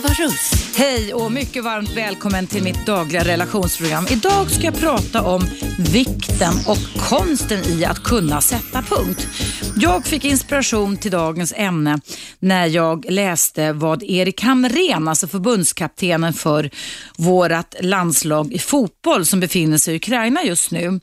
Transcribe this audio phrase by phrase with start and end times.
[0.00, 0.52] Eva Russ.
[0.76, 4.06] Hej och mycket varmt välkommen till mitt dagliga relationsprogram.
[4.10, 5.42] Idag ska jag prata om
[5.92, 9.28] vikten och konsten i att kunna sätta punkt.
[9.76, 12.00] Jag fick inspiration till dagens ämne
[12.38, 16.70] när jag läste vad Erik Hamrén, alltså förbundskaptenen för
[17.16, 21.00] vårt landslag i fotboll som befinner sig i Ukraina just nu,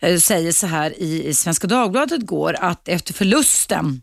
[0.00, 4.02] eh, säger så här i Svenska Dagbladet går att efter förlusten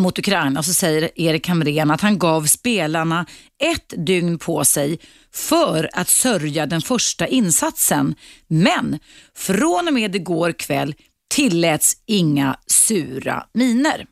[0.00, 3.26] mot Ukraina så säger Erik Hamrén att han gav spelarna
[3.62, 4.98] ett dygn på sig
[5.32, 8.14] för att sörja den första insatsen.
[8.48, 8.98] Men
[9.36, 10.94] från och med igår kväll
[11.34, 14.06] tilläts inga sura miner.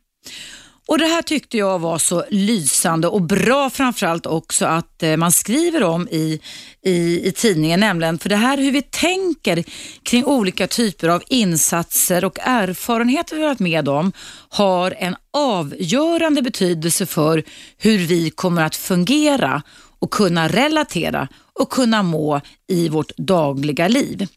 [0.92, 5.33] Och Det här tyckte jag var så lysande och bra framförallt också att eh, man
[5.33, 6.41] skriver om i,
[6.84, 9.64] i, i tidningen, nämligen för det här hur vi tänker
[10.02, 14.12] kring olika typer av insatser och erfarenheter vi har varit med om
[14.48, 17.44] har en avgörande betydelse för
[17.78, 19.62] hur vi kommer att fungera
[19.98, 21.28] och kunna relatera
[21.61, 24.28] och kunna må i vårt dagliga liv.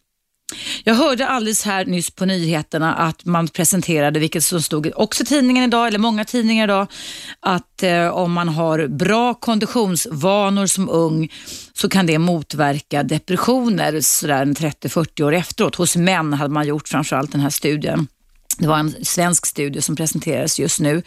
[0.83, 5.25] Jag hörde alldeles här nyss på nyheterna att man presenterade, vilket som stod också i
[5.25, 6.87] tidningen idag, eller många tidningar idag,
[7.39, 11.31] att eh, om man har bra konditionsvanor som ung
[11.73, 15.75] så kan det motverka depressioner sådär 30-40 år efteråt.
[15.75, 18.07] Hos män hade man gjort framförallt den här studien.
[18.57, 21.03] Det var en svensk studie som presenteras just nu.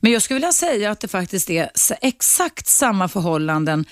[0.00, 3.84] Men jag skulle vilja säga att det faktiskt är exakt samma förhållanden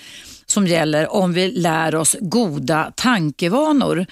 [0.47, 4.05] som gäller om vi lär oss goda tankevanor.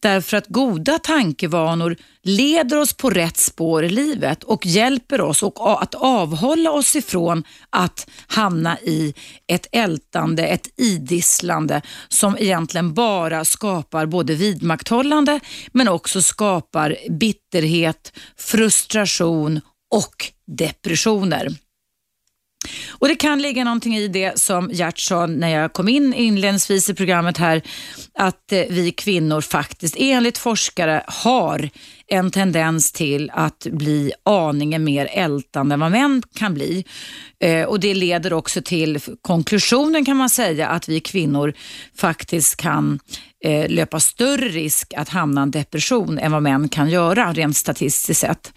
[0.00, 5.94] Därför att goda tankevanor leder oss på rätt spår i livet och hjälper oss att
[5.94, 9.14] avhålla oss ifrån att hamna i
[9.46, 15.40] ett ältande, ett idisslande som egentligen bara skapar både vidmakthållande
[15.72, 21.48] men också skapar bitterhet, frustration och depressioner.
[22.90, 26.90] Och Det kan ligga någonting i det som Gert sa när jag kom in inledningsvis
[26.90, 27.62] i programmet här,
[28.14, 31.70] att eh, vi kvinnor faktiskt enligt forskare har
[32.06, 36.84] en tendens till att bli aningen mer ältande än vad män kan bli.
[37.40, 41.54] Eh, och Det leder också till konklusionen kan man säga att vi kvinnor
[41.96, 42.98] faktiskt kan
[43.44, 47.56] eh, löpa större risk att hamna i en depression än vad män kan göra rent
[47.56, 48.52] statistiskt sett.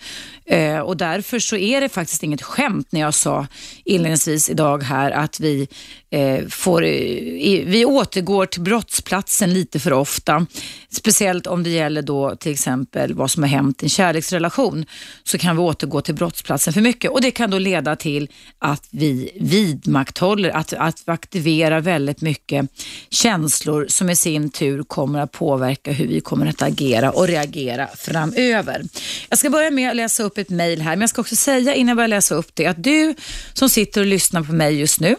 [0.46, 3.48] Eh, och Därför så är det faktiskt inget skämt när jag sa
[3.86, 5.68] inledningsvis idag här att vi,
[6.12, 10.46] eh, får, eh, vi återgår till brottsplatsen lite för ofta.
[10.90, 14.86] Speciellt om det gäller då till exempel vad som har hänt i en kärleksrelation
[15.24, 18.30] så kan vi återgå till brottsplatsen för mycket och det kan då leda till
[18.60, 22.70] att vi vidmakthåller, att, att vi aktiverar väldigt mycket
[23.10, 27.88] känslor som i sin tur kommer att påverka hur vi kommer att agera och reagera
[27.88, 28.84] framöver.
[29.30, 31.76] Jag ska börja med att läsa upp ett mejl här, men jag ska också säga
[31.76, 33.16] innan jag börjar läsa upp det att du
[33.54, 35.16] som sitter och lyssnar på mig just nu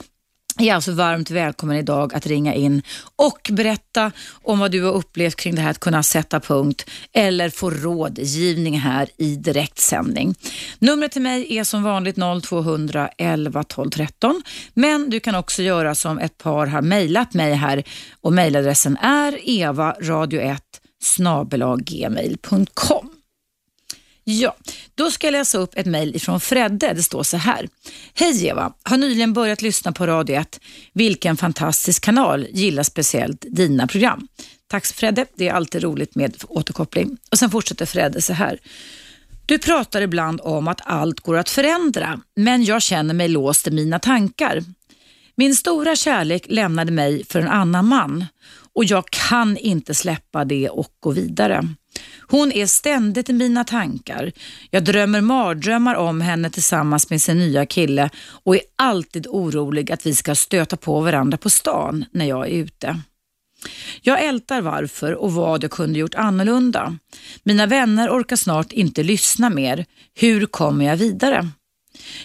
[0.58, 2.82] är alltså varmt välkommen idag att ringa in
[3.16, 4.12] och berätta
[4.42, 8.78] om vad du har upplevt kring det här att kunna sätta punkt eller få rådgivning
[8.78, 10.34] här i direktsändning.
[10.78, 13.10] Numret till mig är som vanligt 0200
[13.68, 14.42] 12 13
[14.74, 17.82] men du kan också göra som ett par har mejlat mig här
[18.20, 20.60] och mejladressen är evaradio1
[21.02, 23.15] snabelaggmail.com.
[24.28, 24.56] Ja,
[24.94, 26.92] då ska jag läsa upp ett mejl ifrån Fredde.
[26.92, 27.68] Det står så här.
[28.14, 30.60] Hej Eva, har nyligen börjat lyssna på Radio 1.
[30.92, 32.46] Vilken fantastisk kanal.
[32.50, 34.28] Gillar speciellt dina program.
[34.68, 37.16] Tack Fredde, det är alltid roligt med återkoppling.
[37.30, 38.58] Och Sen fortsätter Fredde så här.
[39.46, 43.70] Du pratar ibland om att allt går att förändra, men jag känner mig låst i
[43.70, 44.64] mina tankar.
[45.34, 48.24] Min stora kärlek lämnade mig för en annan man
[48.74, 51.68] och jag kan inte släppa det och gå vidare.
[52.28, 54.32] Hon är ständigt i mina tankar.
[54.70, 58.10] Jag drömmer mardrömmar om henne tillsammans med sin nya kille
[58.44, 62.50] och är alltid orolig att vi ska stöta på varandra på stan när jag är
[62.50, 63.00] ute.
[64.02, 66.98] Jag ältar varför och vad jag kunde gjort annorlunda.
[67.42, 69.86] Mina vänner orkar snart inte lyssna mer.
[70.14, 71.48] Hur kommer jag vidare?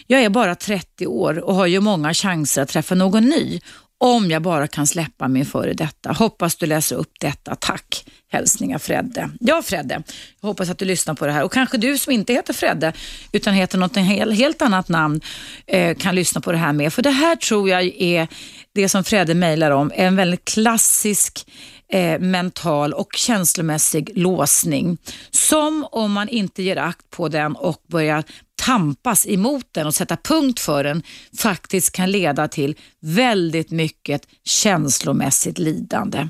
[0.07, 3.59] Jag är bara 30 år och har ju många chanser att träffa någon ny
[4.01, 6.11] om jag bara kan släppa min före detta.
[6.11, 7.55] Hoppas du läser upp detta.
[7.55, 8.05] Tack.
[8.31, 9.29] Hälsningar Fredde.
[9.39, 10.03] Ja Fredde,
[10.41, 12.93] jag hoppas att du lyssnar på det här och kanske du som inte heter Fredde
[13.31, 13.95] utan heter något
[14.35, 15.21] helt annat namn
[15.67, 16.93] eh, kan lyssna på det här med.
[16.93, 18.27] För det här tror jag är
[18.73, 21.45] det som Fredde mejlar om, en väldigt klassisk
[21.91, 24.97] eh, mental och känslomässig låsning.
[25.31, 28.23] Som om man inte ger akt på den och börjar
[28.55, 31.03] tampas emot den och sätta punkt för den
[31.37, 36.27] faktiskt kan leda till väldigt mycket känslomässigt lidande.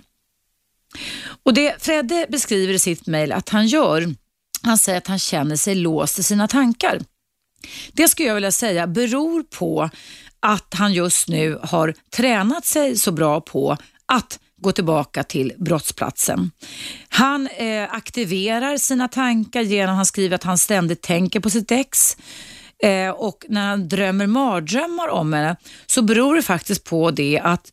[1.44, 4.16] Och Det Fredde beskriver i sitt mejl att han gör,
[4.62, 7.02] han säger att han känner sig låst i sina tankar.
[7.94, 9.90] Det skulle jag vilja säga beror på
[10.40, 16.52] att han just nu har tränat sig så bra på att gå tillbaka till brottsplatsen.
[17.10, 21.72] Han eh, aktiverar sina tankar genom att han skriver att han ständigt tänker på sitt
[21.72, 22.18] ex.
[22.84, 25.56] Eh, och när han drömmer mardrömmar om henne
[25.86, 27.72] så beror det faktiskt på det att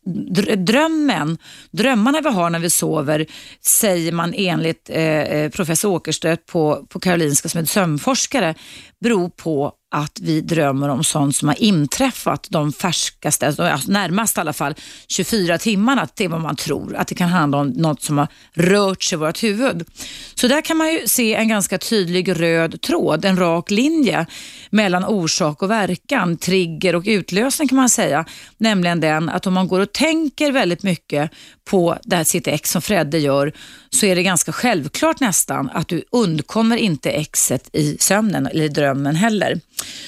[0.57, 1.37] drömmen,
[1.71, 3.25] drömmarna vi har när vi sover
[3.61, 8.55] säger man enligt eh, eh professor Åkerstedt på, på Karolinska som är sömnforskare
[8.99, 14.37] beror på att vi drömmer om sånt som har inträffat de färskaste, alltså, alltså närmast
[14.37, 14.75] i alla fall
[15.07, 16.07] 24 timmarna.
[16.15, 19.15] Det är vad man tror, att det kan handla om något som har rört sig
[19.15, 19.87] i vårt huvud.
[20.35, 24.25] Så där kan man ju se en ganska tydlig röd tråd, en rak linje
[24.69, 28.25] mellan orsak och verkan, trigger och utlösning kan man säga.
[28.57, 31.31] Nämligen den att om man går och tänker väldigt mycket
[31.65, 33.53] på det här sitt ex som Fredde gör
[33.89, 38.69] så är det ganska självklart nästan att du undkommer inte exet i sömnen eller i
[38.69, 39.59] drömmen heller.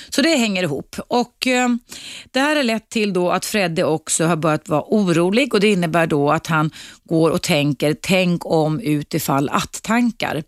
[0.10, 1.70] Så det hänger ihop och eh,
[2.32, 5.72] det här har lett till då att Fredde också har börjat vara orolig och det
[5.72, 6.72] innebär då att han
[7.04, 10.44] går och tänker tänk om utifall att-tankar.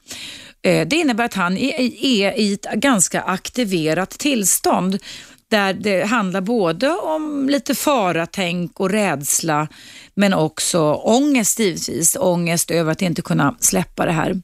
[0.62, 5.00] Eh, det innebär att han är, är i ett ganska aktiverat tillstånd
[5.54, 9.68] där det handlar både om lite faratänk och rädsla
[10.14, 12.18] men också ångest givetvis.
[12.20, 14.42] Ångest över att inte kunna släppa det här.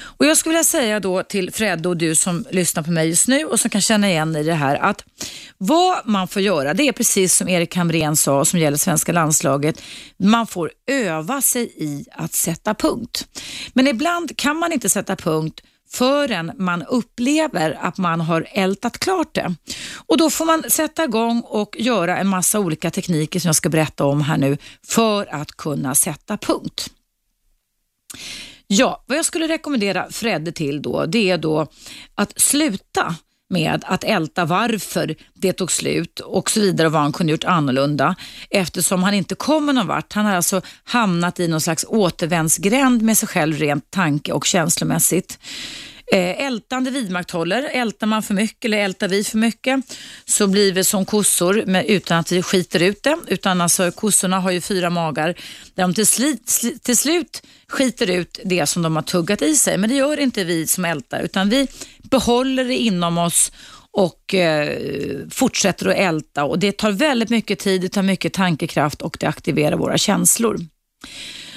[0.00, 3.28] Och Jag skulle vilja säga då till Fred och du som lyssnar på mig just
[3.28, 5.04] nu och som kan känna igen i det här att
[5.58, 9.82] vad man får göra, det är precis som Erik Hamrén sa som gäller svenska landslaget.
[10.16, 13.28] Man får öva sig i att sätta punkt.
[13.72, 15.60] Men ibland kan man inte sätta punkt
[15.92, 19.54] förrän man upplever att man har ältat klart det.
[20.06, 23.68] Och Då får man sätta igång och göra en massa olika tekniker som jag ska
[23.68, 26.90] berätta om här nu för att kunna sätta punkt.
[28.74, 31.66] Ja, vad jag skulle rekommendera Fredde till då, det är då
[32.14, 33.16] att sluta
[33.50, 37.44] med att älta varför det tog slut och så vidare och vad han kunde gjort
[37.44, 38.16] annorlunda
[38.50, 40.12] eftersom han inte kommer någon vart.
[40.12, 45.38] Han har alltså hamnat i någon slags återvändsgränd med sig själv rent tanke och känslomässigt.
[46.12, 47.62] Eh, ältande vidmakthåller.
[47.62, 49.80] Ältar man för mycket eller ältar vi för mycket
[50.24, 53.18] så blir vi som kossor med, utan att vi skiter ut det.
[53.28, 55.34] Utan alltså, kossorna har ju fyra magar
[55.74, 59.78] där de till, slit, till slut skiter ut det som de har tuggat i sig.
[59.78, 61.68] Men det gör inte vi som ältar utan vi
[62.02, 63.52] behåller det inom oss
[63.90, 64.78] och eh,
[65.30, 69.26] fortsätter att älta och det tar väldigt mycket tid, det tar mycket tankekraft och det
[69.26, 70.58] aktiverar våra känslor.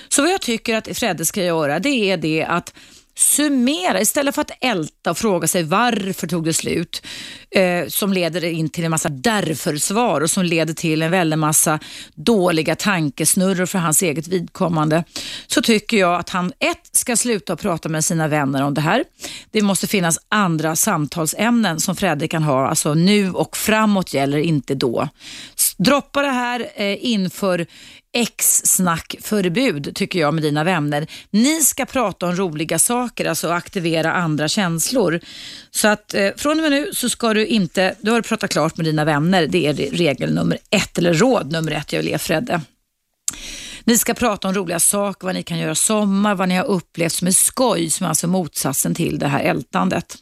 [0.10, 2.74] Så vad jag tycker att Fredde ska göra det är det att
[3.18, 7.06] summera istället för att älta och fråga sig varför tog det slut
[7.52, 11.80] eh, som leder in till en massa därför-svar och som leder till en väldig massa
[12.16, 15.04] dåliga tankesnurror för hans eget vidkommande
[15.48, 19.04] så tycker jag att han ett ska sluta prata med sina vänner om det här.
[19.52, 24.76] Det måste finnas andra samtalsämnen som Fredrik kan ha, alltså nu och framåt gäller inte
[24.76, 25.10] då.
[25.78, 27.66] Droppa det här eh, inför
[28.16, 31.08] ex-snackförbud tycker jag med dina vänner.
[31.30, 35.20] Ni ska prata om roliga saker, alltså aktivera andra känslor.
[35.72, 38.78] Så att eh, från och med nu så ska du inte, du har pratat klart
[38.78, 39.48] med dina vänner.
[39.48, 42.62] Det är regel nummer ett, eller råd nummer ett jag vill ge Fredde.
[43.84, 47.14] Ni ska prata om roliga saker, vad ni kan göra sommar, vad ni har upplevt
[47.14, 50.18] som är skoj, som är alltså motsatsen till det här ältandet.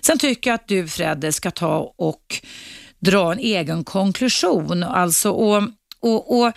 [0.00, 2.40] Sen tycker jag att du Fredde ska ta och
[2.98, 4.82] dra en egen konklusion.
[4.82, 5.62] Alltså, och,
[6.00, 6.52] och, och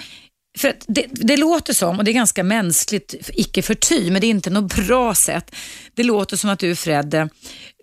[0.58, 4.30] för det, det, låter som, och det är ganska mänskligt, icke förty, men det är
[4.30, 5.56] inte något bra sätt.
[5.94, 7.30] Det låter som att du Fred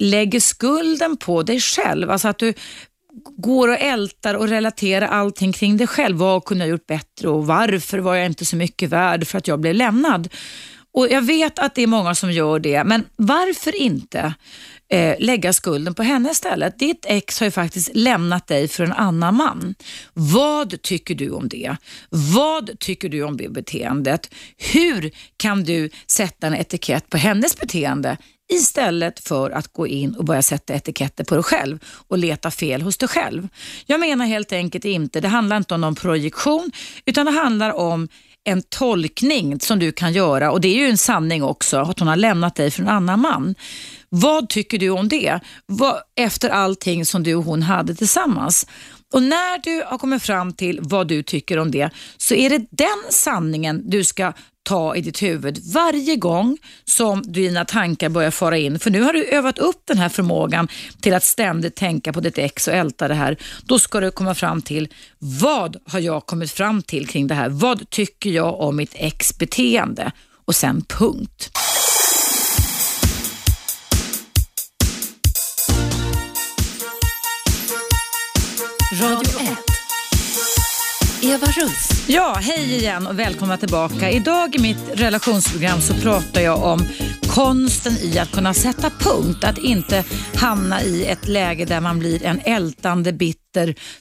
[0.01, 2.11] lägger skulden på dig själv.
[2.11, 2.55] Alltså att du
[3.37, 6.17] går och ältar och relaterar allting kring dig själv.
[6.17, 9.49] Vad kunde jag gjort bättre och varför var jag inte så mycket värd för att
[9.49, 10.29] jag blev lämnad?
[10.95, 14.35] Och Jag vet att det är många som gör det, men varför inte
[14.93, 16.79] eh, lägga skulden på henne istället?
[16.79, 19.75] Ditt ex har ju faktiskt lämnat dig för en annan man.
[20.13, 21.77] Vad tycker du om det?
[22.11, 24.35] Vad tycker du om det beteendet?
[24.73, 28.17] Hur kan du sätta en etikett på hennes beteende
[28.53, 32.83] istället för att gå in och börja sätta etiketter på dig själv och leta fel
[32.83, 33.49] hos dig själv.
[33.87, 36.71] Jag menar helt enkelt inte, det handlar inte om någon projektion
[37.05, 38.09] utan det handlar om
[38.45, 42.09] en tolkning som du kan göra och det är ju en sanning också att hon
[42.09, 43.55] har lämnat dig för en annan man.
[44.09, 45.41] Vad tycker du om det?
[45.67, 48.67] Vad, efter allting som du och hon hade tillsammans.
[49.13, 52.67] Och När du har kommit fram till vad du tycker om det så är det
[52.71, 58.59] den sanningen du ska ta i ditt huvud varje gång som dina tankar börjar fara
[58.59, 58.79] in.
[58.79, 60.69] För nu har du övat upp den här förmågan
[61.01, 63.37] till att ständigt tänka på ditt ex och älta det här.
[63.63, 64.89] Då ska du komma fram till
[65.19, 67.49] vad har jag kommit fram till kring det här?
[67.49, 70.13] Vad tycker jag om mitt ex beteende?
[70.45, 71.51] Och sen punkt.
[79.01, 79.57] Radio 1
[81.23, 82.09] Eva Russ.
[82.09, 84.11] Ja, hej igen och välkomna tillbaka.
[84.11, 86.87] Idag i mitt relationsprogram så pratar jag om
[87.29, 89.45] konsten i att kunna sätta punkt.
[89.45, 93.42] Att inte hamna i ett läge där man blir en ältande, bitter,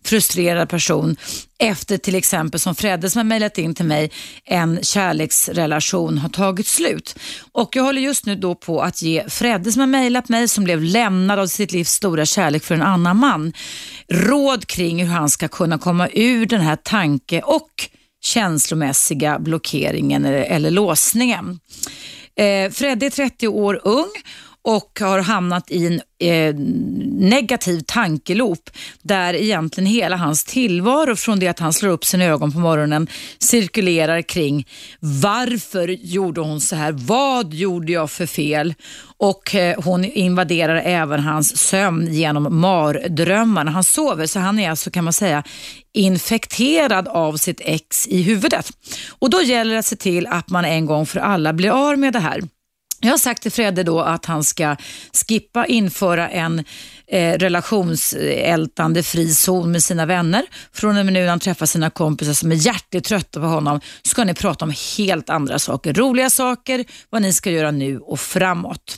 [0.03, 1.15] frustrerad person
[1.60, 4.12] efter till exempel som Fredde som har mejlat in till mig,
[4.46, 7.15] en kärleksrelation har tagit slut.
[7.51, 10.63] Och jag håller just nu då på att ge Fredde som har mejlat mig, som
[10.63, 13.53] blev lämnad av sitt livs stora kärlek för en annan man,
[14.10, 17.70] råd kring hur han ska kunna komma ur den här tanke och
[18.24, 21.60] känslomässiga blockeringen eller, eller låsningen.
[22.36, 24.12] Eh, Fredde är 30 år ung
[24.63, 26.55] och har hamnat i en eh,
[27.29, 28.69] negativ tankeloop
[29.01, 33.07] där egentligen hela hans tillvaro från det att han slår upp sina ögon på morgonen
[33.39, 34.67] cirkulerar kring
[34.99, 36.91] varför gjorde hon så här?
[36.91, 38.73] Vad gjorde jag för fel?
[39.17, 43.71] Och eh, hon invaderar även hans sömn genom mardrömmarna.
[43.71, 45.43] Han sover så han är alltså kan man säga
[45.93, 48.71] infekterad av sitt ex i huvudet.
[49.19, 51.99] Och då gäller det att se till att man en gång för alla blir av
[51.99, 52.41] med det här.
[53.03, 54.75] Jag har sagt till Fredde då att han ska
[55.27, 56.63] skippa införa en
[57.08, 60.46] eh, relationsältande fri zon med sina vänner.
[60.74, 63.81] Från och med nu när han träffar sina kompisar som är hjärtligt trötta på honom
[64.03, 65.93] ska ni prata om helt andra saker.
[65.93, 68.98] Roliga saker, vad ni ska göra nu och framåt.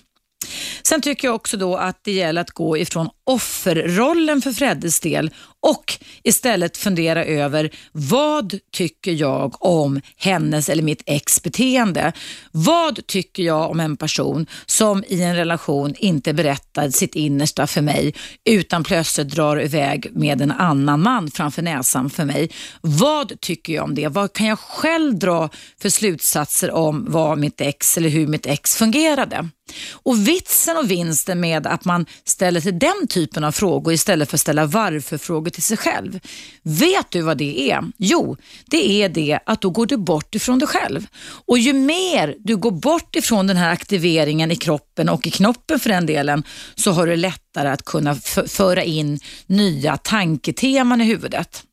[0.83, 5.31] Sen tycker jag också då att det gäller att gå ifrån offerrollen för Freddes del
[5.63, 5.93] och
[6.23, 12.13] istället fundera över vad tycker jag om hennes eller mitt ex beteende?
[12.51, 17.81] Vad tycker jag om en person som i en relation inte berättar sitt innersta för
[17.81, 18.13] mig
[18.45, 22.49] utan plötsligt drar iväg med en annan man framför näsan för mig?
[22.81, 24.07] Vad tycker jag om det?
[24.07, 25.49] Vad kan jag själv dra
[25.81, 29.49] för slutsatser om vad mitt ex eller hur mitt ex fungerade?
[29.91, 34.37] Och vitsen och vinsten med att man ställer sig den typen av frågor istället för
[34.37, 36.19] att ställa varför-frågor till sig själv.
[36.63, 37.83] Vet du vad det är?
[37.97, 41.07] Jo, det är det att då går du bort ifrån dig själv.
[41.45, 45.79] Och ju mer du går bort ifrån den här aktiveringen i kroppen och i knoppen
[45.79, 46.43] för den delen,
[46.75, 48.15] så har du lättare att kunna
[48.47, 51.63] föra in nya tanketeman i huvudet.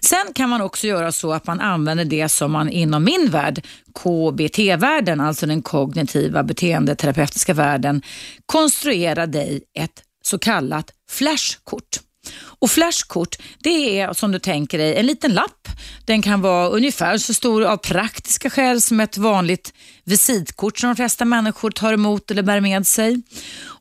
[0.00, 3.66] Sen kan man också göra så att man använder det som man inom min värld,
[3.94, 8.02] KBT-världen, alltså den kognitiva beteendeterapeutiska världen,
[8.46, 12.00] konstruerar dig ett så kallat flashkort.
[12.36, 15.68] Och flashkort, det är som du tänker dig en liten lapp.
[16.04, 19.72] Den kan vara ungefär så stor av praktiska skäl som ett vanligt
[20.04, 23.22] visitkort som de flesta människor tar emot eller bär med sig.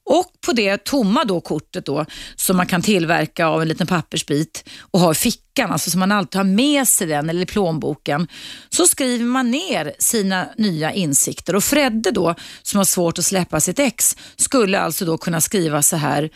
[0.05, 4.69] Och på det tomma då kortet då, som man kan tillverka av en liten pappersbit
[4.79, 8.27] och ha i fickan, alltså som man alltid har med sig den eller i plånboken,
[8.69, 11.55] så skriver man ner sina nya insikter.
[11.55, 15.81] Och Fredde då, som har svårt att släppa sitt ex, skulle alltså då kunna skriva
[15.81, 16.29] så här,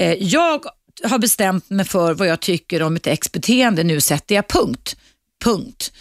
[0.00, 0.64] eh, jag
[1.04, 4.96] har bestämt mig för vad jag tycker om mitt ex beteende, nu sätter jag punkt.
[5.44, 5.92] Punkt.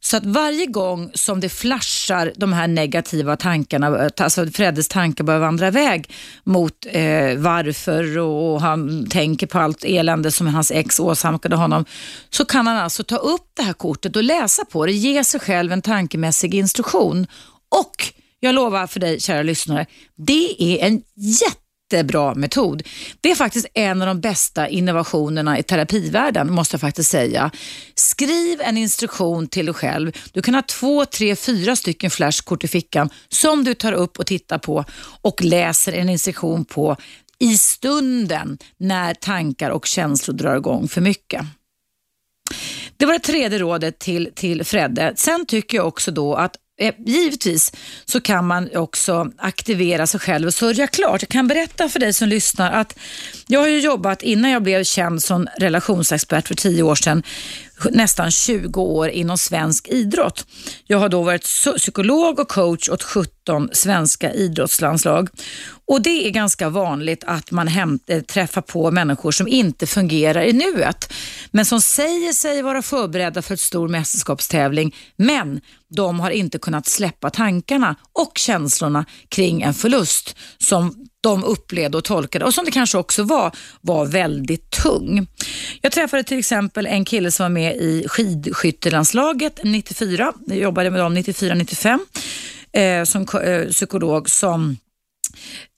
[0.00, 5.40] Så att varje gång som det flashar de här negativa tankarna, alltså Freddes tankar börjar
[5.40, 6.10] vandra iväg
[6.44, 11.84] mot eh, varför och, och, han tänker på allt elände som hans ex åsamkade honom,
[12.30, 15.40] så kan han alltså ta upp det här kortet och läsa på det, ge sig
[15.40, 17.26] själv en tankemässig instruktion.
[17.68, 19.86] Och jag lovar för dig kära lyssnare,
[20.16, 22.82] det är en jätte jättebra metod.
[23.20, 27.50] Det är faktiskt en av de bästa innovationerna i terapivärlden, måste jag faktiskt säga.
[27.94, 30.12] Skriv en instruktion till dig själv.
[30.32, 34.26] Du kan ha två, tre, fyra stycken flashkort i fickan som du tar upp och
[34.26, 34.84] tittar på
[35.22, 36.96] och läser en instruktion på
[37.38, 41.42] i stunden när tankar och känslor drar igång för mycket.
[42.96, 45.12] Det var det tredje rådet till, till Fredde.
[45.16, 47.72] Sen tycker jag också då att Eh, givetvis
[48.04, 51.22] så kan man också aktivera sig själv och sörja klart.
[51.22, 52.98] Jag kan berätta för dig som lyssnar att
[53.46, 57.22] jag har ju jobbat innan jag blev känd som relationsexpert för tio år sedan
[57.90, 60.46] nästan 20 år inom svensk idrott.
[60.86, 61.44] Jag har då varit
[61.76, 65.28] psykolog och coach åt 17 svenska idrottslandslag.
[65.86, 70.42] Och Det är ganska vanligt att man hämt, eh, träffar på människor som inte fungerar
[70.42, 71.12] i nuet,
[71.50, 76.86] men som säger sig vara förberedda för ett stor mästerskapstävling, men de har inte kunnat
[76.86, 82.70] släppa tankarna och känslorna kring en förlust som de upplevde och tolkade och som det
[82.70, 85.26] kanske också var, var väldigt tung.
[85.80, 90.32] Jag träffade till exempel en kille som var med i skidskyttelandslaget 94.
[90.46, 91.98] Jag jobbade med dem 94-95
[92.72, 94.76] eh, som eh, psykolog som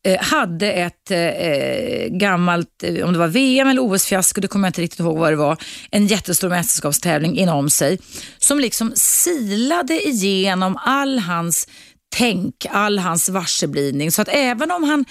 [0.06, 4.68] Eh, hade ett eh, eh gammalt, eh, om det var VM eller OS-fiasko, det kommer
[4.68, 5.56] jag inte riktigt ihåg vad det var,
[5.90, 7.98] en jättestor mästerskapstävling inom sig
[8.38, 11.68] som liksom silade igenom all hans
[12.16, 14.12] tänk, all hans varseblivning.
[14.12, 15.04] Så att även om han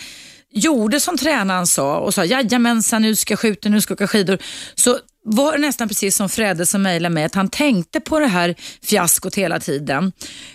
[0.52, 4.08] gjorde som tränaren sa och sa jajamensan nu ska jag skjuta, nu ska jag åka
[4.08, 4.38] skidor,
[4.76, 5.00] så
[5.32, 9.36] var nästan precis som Fredde som mejlade mig, att han tänkte på det här fiaskot
[9.36, 10.12] hela tiden,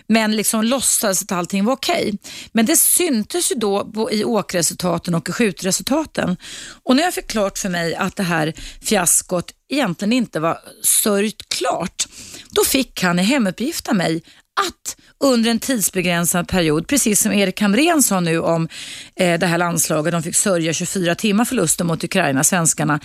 [0.07, 2.05] men liksom låtsades att allting var okej.
[2.07, 2.19] Okay.
[2.53, 6.37] Men det syntes ju då i åkresultaten och i skjutresultaten.
[6.83, 8.53] Och när jag fick klart för mig att det här
[8.83, 12.07] fiaskot egentligen inte var sörjt klart,
[12.51, 14.23] då fick han i hemuppgift av mig
[14.61, 18.69] att under en tidsbegränsad period, precis som Erik Hamrén sa nu om
[19.17, 23.01] eh, det här landslaget, de fick sörja 24 timmar förlusten mot Ukraina, svenskarna,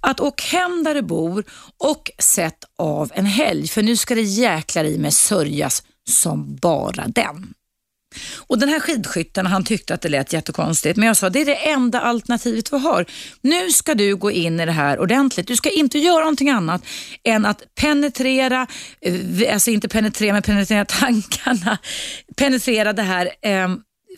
[0.00, 1.44] att åk hem där du bor
[1.78, 7.04] och sätt av en helg, för nu ska det jäklar i mig sörjas som bara
[7.06, 7.54] den.
[8.46, 11.44] Och Den här skidskytten han tyckte att det lät jättekonstigt, men jag sa det är
[11.44, 13.06] det enda alternativet vi har.
[13.40, 15.46] Nu ska du gå in i det här ordentligt.
[15.46, 16.82] Du ska inte göra någonting annat
[17.24, 18.66] än att penetrera,
[19.00, 21.78] eh, alltså inte penetrera, men penetrera tankarna,
[22.36, 23.68] penetrera det här eh,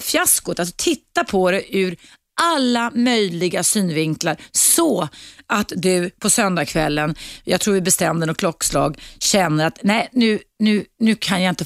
[0.00, 1.96] fiaskot, alltså titta på det ur
[2.40, 5.08] alla möjliga synvinklar så
[5.46, 7.14] att du på söndagskvällen,
[7.44, 11.64] jag tror vi bestämde något klockslag, känner att nej nu, nu, nu kan jag inte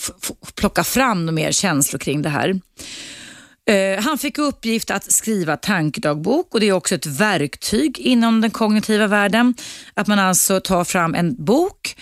[0.54, 2.60] plocka fram några mer känslor kring det här.
[3.70, 8.50] Uh, han fick uppgift att skriva tankedagbok och det är också ett verktyg inom den
[8.50, 9.54] kognitiva världen.
[9.94, 11.96] Att man alltså tar fram en bok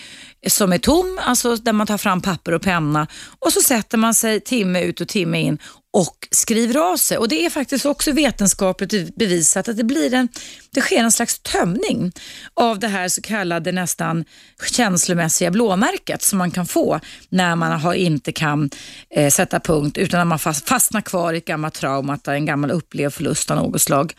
[0.47, 3.07] som är tom, alltså där man tar fram papper och penna
[3.39, 5.57] och så sätter man sig timme ut och timme in
[5.91, 7.17] och skriver av sig.
[7.17, 10.29] Och Det är faktiskt också vetenskapligt bevisat att det, blir en,
[10.71, 12.11] det sker en slags tömning
[12.53, 14.25] av det här så kallade nästan
[14.71, 18.69] känslomässiga blåmärket som man kan få när man har, inte kan
[19.09, 23.13] eh, sätta punkt utan när man fastnar kvar i ett gammalt trauma, en gammal upplevd
[23.13, 24.13] förlust av något slag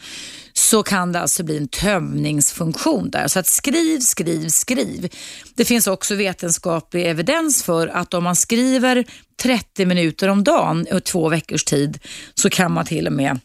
[0.60, 3.28] så kan det alltså bli en tömningsfunktion där.
[3.28, 5.08] Så att skriv, skriv, skriv.
[5.54, 9.04] Det finns också vetenskaplig evidens för att om man skriver
[9.42, 11.98] 30 minuter om dagen i två veckors tid
[12.34, 13.38] så kan man till och med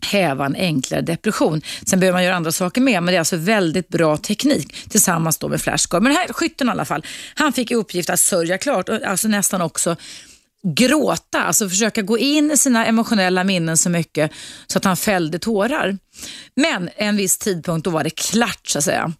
[0.00, 1.62] häva en enklare depression.
[1.86, 5.38] Sen behöver man göra andra saker med, men det är alltså väldigt bra teknik tillsammans
[5.38, 6.02] då med flashcard.
[6.02, 9.28] Men den här skytten i alla fall, han fick i uppgift att sörja klart alltså
[9.28, 9.96] nästan också
[10.62, 14.30] gråta, alltså försöka gå in i sina emotionella minnen så mycket
[14.66, 15.98] så att han fällde tårar.
[16.54, 19.12] Men en viss tidpunkt då var det klart så att säga.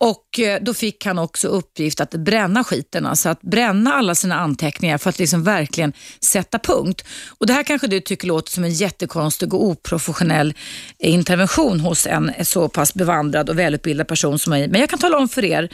[0.00, 4.34] Och eh, Då fick han också uppgift att bränna skiten, alltså att bränna alla sina
[4.34, 7.04] anteckningar för att liksom verkligen sätta punkt.
[7.38, 10.54] Och Det här kanske du tycker låter som en jättekonstig och oprofessionell
[10.98, 14.68] intervention hos en så pass bevandrad och välutbildad person som mig.
[14.68, 15.68] Men jag kan tala om för er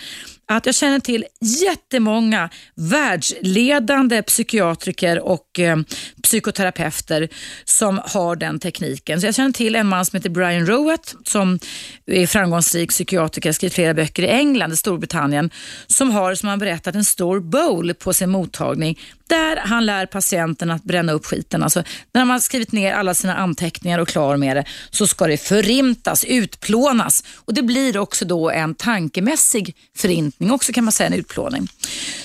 [0.46, 5.76] att jag känner till jättemånga världsledande psykiatriker och eh,
[6.22, 7.28] psykoterapeuter
[7.64, 9.20] som har den tekniken.
[9.20, 11.58] Så jag känner till en man som heter Brian Rowett som
[12.06, 15.50] är framgångsrik psykiatriker, skrivit flera böcker i England, i Storbritannien,
[15.86, 20.70] som har, som han berättat, en stor bowl på sin mottagning där han lär patienten
[20.70, 21.62] att bränna upp skiten.
[21.62, 25.26] Alltså, när man har skrivit ner alla sina anteckningar och klar med det så ska
[25.26, 30.92] det förintas, utplånas och det blir också då en tankemässig förintelse förintning också kan man
[30.92, 31.68] säga, en utplåning.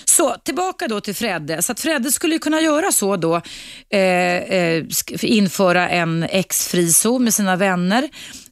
[0.06, 1.62] Så tillbaka då till Fredde.
[1.62, 3.42] Så att Fredde skulle kunna göra så då,
[3.90, 4.84] eh, eh,
[5.22, 8.10] införa en ex-frizon med sina vänner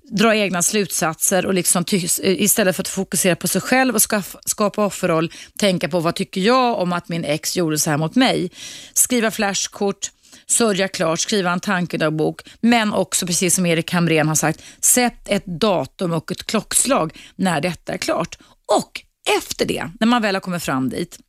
[0.10, 4.02] dra egna slutsatser och liksom eh, istället för att fokusera på sig själv och
[4.46, 8.16] skapa offerroll, tänka på vad tycker jag om att min ex gjorde så här mot
[8.16, 8.52] mig.
[8.94, 10.12] Skriva flashkort,
[10.46, 15.46] sörja klart, skriva en tankedagbok, men också precis som Erik Hamrén har sagt, sätt ett
[15.46, 18.38] datum och ett klockslag när detta är klart.
[18.66, 19.07] Och
[19.38, 21.20] efter det, när man väl har kommit fram dit,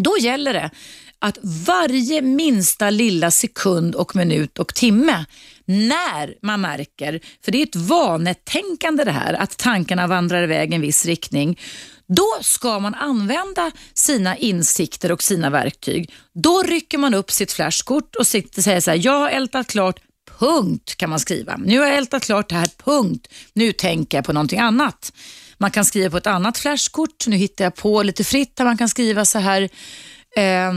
[0.00, 0.70] då gäller det
[1.18, 5.24] att varje minsta lilla sekund och minut och timme
[5.64, 10.74] när man märker, för det är ett vanetänkande det här, att tankarna vandrar iväg i
[10.74, 11.60] en viss riktning,
[12.06, 16.12] då ska man använda sina insikter och sina verktyg.
[16.34, 20.00] Då rycker man upp sitt flashkort och säger så här, jag har ältat klart,
[20.38, 21.56] punkt kan man skriva.
[21.56, 23.28] Nu har jag ältat klart det här, punkt.
[23.52, 25.12] Nu tänker jag på någonting annat.
[25.58, 28.78] Man kan skriva på ett annat flashkort, nu hittar jag på lite fritt där man
[28.78, 29.62] kan skriva så här,
[30.36, 30.72] eh,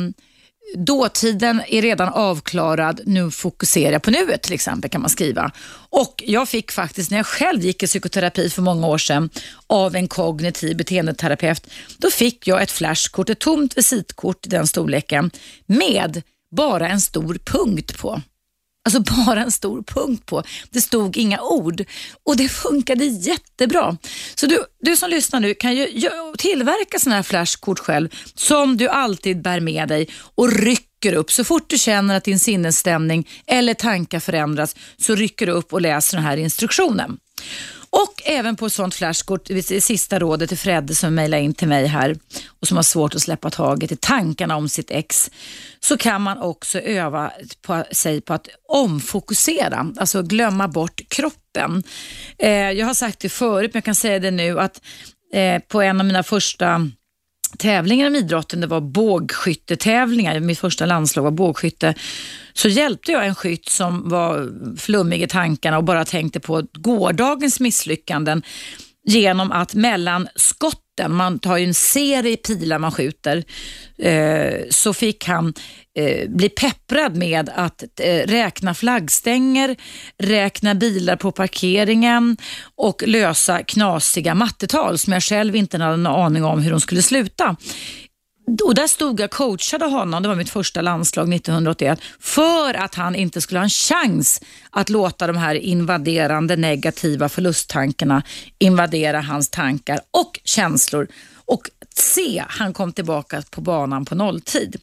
[0.75, 5.51] dåtiden är redan avklarad, nu fokuserar jag på nuet till exempel kan man skriva.
[5.89, 9.29] Och Jag fick faktiskt, när jag själv gick i psykoterapi för många år sedan
[9.67, 15.31] av en kognitiv beteendeterapeut, då fick jag ett flashkort, ett tomt visitkort i den storleken
[15.65, 16.21] med
[16.55, 18.21] bara en stor punkt på.
[18.87, 20.43] Alltså bara en stor punkt på.
[20.69, 21.83] Det stod inga ord
[22.25, 23.97] och det funkade jättebra.
[24.35, 28.87] Så du, du som lyssnar nu kan ju tillverka sådana här flashkort själv som du
[28.87, 31.31] alltid bär med dig och rycker upp.
[31.31, 35.81] Så fort du känner att din sinnesstämning eller tankar förändras så rycker du upp och
[35.81, 37.17] läser den här instruktionen.
[38.03, 41.67] Och även på ett sånt flashkort, det sista rådet till Fredde som mejlar in till
[41.67, 42.17] mig här
[42.59, 45.31] och som har svårt att släppa taget i tankarna om sitt ex,
[45.79, 47.31] så kan man också öva
[47.61, 51.83] på, sig på att omfokusera, alltså glömma bort kroppen.
[52.37, 54.81] Eh, jag har sagt det förut, men jag kan säga det nu, att
[55.33, 56.89] eh, på en av mina första
[57.57, 61.93] tävlingar om idrotten, det var bågskyttetävlingar, mitt första landslag var bågskytte,
[62.53, 67.59] så hjälpte jag en skytt som var flummig i tankarna och bara tänkte på gårdagens
[67.59, 68.43] misslyckanden
[69.07, 73.43] genom att mellan skotten, man tar ju en serie pilar man skjuter,
[73.97, 75.53] eh, så fick han
[75.97, 79.75] eh, bli pepprad med att eh, räkna flaggstänger,
[80.17, 82.37] räkna bilar på parkeringen
[82.75, 87.01] och lösa knasiga mattetal som jag själv inte hade någon aning om hur de skulle
[87.01, 87.55] sluta.
[88.63, 92.95] Och där stod jag och coachade honom, det var mitt första landslag 1981, för att
[92.95, 98.23] han inte skulle ha en chans att låta de här invaderande negativa förlusttankarna
[98.59, 101.07] invadera hans tankar och känslor.
[101.45, 101.61] Och
[101.99, 104.75] se han kom tillbaka på banan på nolltid.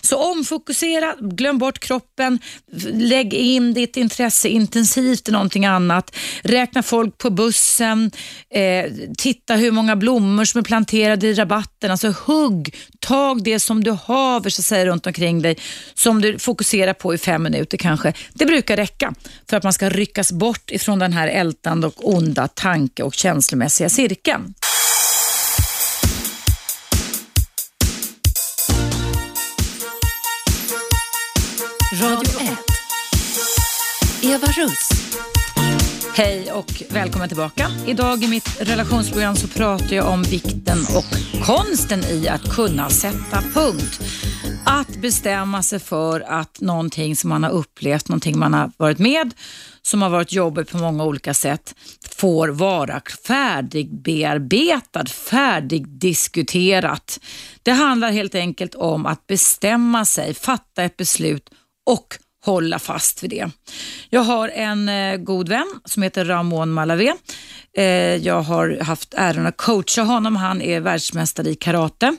[0.00, 2.38] Så omfokusera, glöm bort kroppen,
[2.92, 6.16] lägg in ditt intresse intensivt i någonting annat.
[6.42, 8.10] Räkna folk på bussen,
[8.50, 11.90] eh, titta hur många blommor som är planterade i rabatten.
[11.90, 15.58] Alltså hugg, tag det som du haver så att säga, runt omkring dig
[15.94, 18.12] som du fokuserar på i fem minuter kanske.
[18.34, 19.14] Det brukar räcka
[19.50, 23.88] för att man ska ryckas bort ifrån den här ältande och onda tanke och känslomässiga
[23.88, 24.54] cirkeln.
[32.00, 32.58] Radio 1.
[34.22, 34.88] Eva Russ.
[36.14, 37.70] Hej och välkommen tillbaka.
[37.86, 41.04] Idag i mitt relationsprogram så pratar jag om vikten och
[41.44, 44.00] konsten i att kunna sätta punkt.
[44.66, 49.34] Att bestämma sig för att någonting som man har upplevt, någonting man har varit med,
[49.82, 51.74] som har varit jobbigt på många olika sätt,
[52.16, 57.20] får vara färdigbearbetad, färdigdiskuterat.
[57.62, 61.50] Det handlar helt enkelt om att bestämma sig, fatta ett beslut
[61.88, 63.50] och hålla fast vid det.
[64.10, 67.12] Jag har en eh, god vän som heter Ramon Malavé.
[67.76, 67.84] Eh,
[68.16, 70.36] jag har haft äran att coacha honom.
[70.36, 72.16] Han är världsmästare i karate.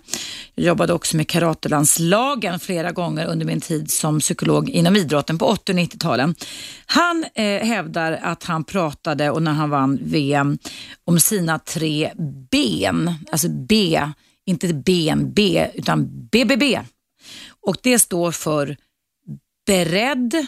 [0.56, 5.46] Jag jobbade också med karatelandslagen flera gånger under min tid som psykolog inom idrotten på
[5.46, 6.36] 80 och 90-talen.
[6.86, 10.58] Han eh, hävdar att han pratade, och när han vann VM,
[11.06, 12.12] om sina tre
[12.52, 13.14] ben.
[13.32, 14.02] Alltså B,
[14.46, 15.34] inte ben,
[15.74, 16.80] utan BBB.
[17.66, 18.78] Och det står för
[19.70, 20.48] beredd,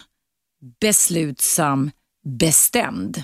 [0.79, 1.91] beslutsam,
[2.39, 3.23] bestämd.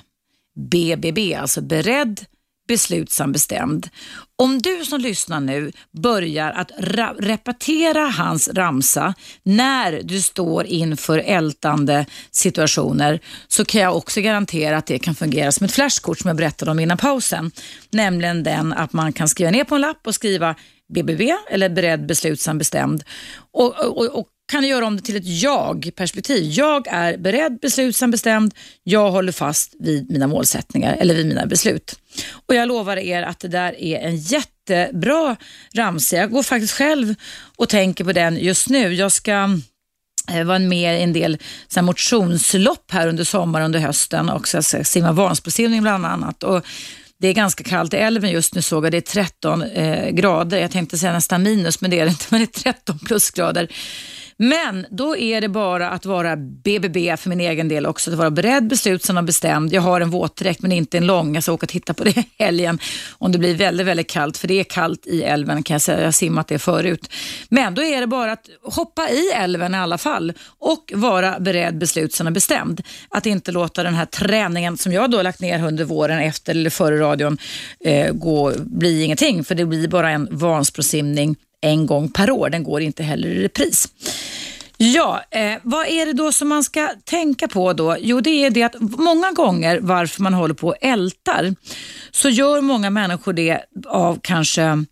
[0.56, 2.26] BBB, alltså beredd,
[2.68, 3.90] beslutsam, bestämd.
[4.36, 6.72] Om du som lyssnar nu börjar att
[7.18, 14.86] repetera hans ramsa när du står inför ältande situationer så kan jag också garantera att
[14.86, 17.52] det kan fungera som ett flashkort som jag berättade om innan pausen.
[17.92, 20.56] Nämligen den att man kan skriva ner på en lapp och skriva
[20.94, 23.04] BBB eller beredd, beslutsam, bestämd.
[23.52, 26.52] Och, och, och kan göra om det till ett jag-perspektiv.
[26.52, 28.54] Jag är beredd, beslutsam, bestämd.
[28.84, 32.00] Jag håller fast vid mina målsättningar eller vid mina beslut.
[32.48, 35.36] Och Jag lovar er att det där är en jättebra
[35.76, 36.16] ramsa.
[36.16, 37.16] Jag går faktiskt själv
[37.58, 38.94] och tänker på den just nu.
[38.94, 39.50] Jag ska
[40.28, 44.48] var vara med i en del så motionslopp här under sommaren under hösten och
[44.84, 46.44] simma Vansbrosimning bland annat.
[46.44, 46.66] Och
[47.20, 48.92] det är ganska kallt i älven just nu såg jag.
[48.92, 50.58] Det är 13 eh, grader.
[50.58, 52.26] Jag tänkte säga nästan minus, men det är det inte.
[52.32, 53.68] Men det är 13 plusgrader.
[54.38, 58.12] Men då är det bara att vara BBB för min egen del också.
[58.12, 59.74] Att vara beredd, beslutsam och bestämd.
[59.74, 61.34] Jag har en våtdräkt men inte en lång.
[61.34, 62.80] Jag ska åka och titta på det helgen
[63.12, 64.38] om det blir väldigt, väldigt kallt.
[64.38, 65.98] För det är kallt i älven kan jag säga.
[65.98, 67.12] Jag har simmat det förut.
[67.50, 71.78] Men då är det bara att hoppa i älven i alla fall och vara beredd,
[71.78, 72.82] beslutsam och bestämd.
[73.10, 76.70] Att inte låta den här träningen som jag då lagt ner under våren efter eller
[76.70, 77.38] före radion
[77.86, 79.44] eh, gå, bli ingenting.
[79.44, 82.50] För det blir bara en Vansbrosimning en gång per år.
[82.50, 83.88] Den går inte heller i repris.
[84.78, 87.98] Ja, eh, vad är det då som man ska tänka på då?
[88.00, 91.56] Jo, det är det att många gånger varför man håller på och ältar
[92.12, 94.86] så gör många människor det av kanske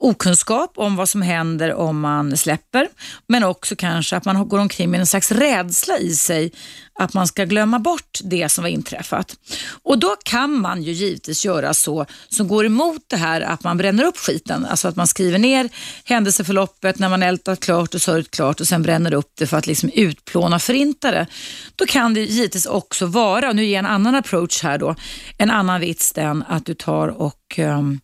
[0.00, 2.88] okunskap om vad som händer om man släpper,
[3.26, 6.52] men också kanske att man går omkring med en slags rädsla i sig
[6.98, 9.36] att man ska glömma bort det som har inträffat.
[9.82, 13.76] Och då kan man ju givetvis göra så som går emot det här att man
[13.76, 14.64] bränner upp skiten.
[14.64, 15.68] Alltså att man skriver ner
[16.04, 19.66] händelseförloppet när man ältat klart och sörjt klart och sen bränner upp det för att
[19.66, 21.26] liksom utplåna förintare.
[21.76, 24.94] Då kan det givetvis också vara, och nu ger jag en annan approach här då,
[25.38, 28.00] en annan vits den att du tar och um,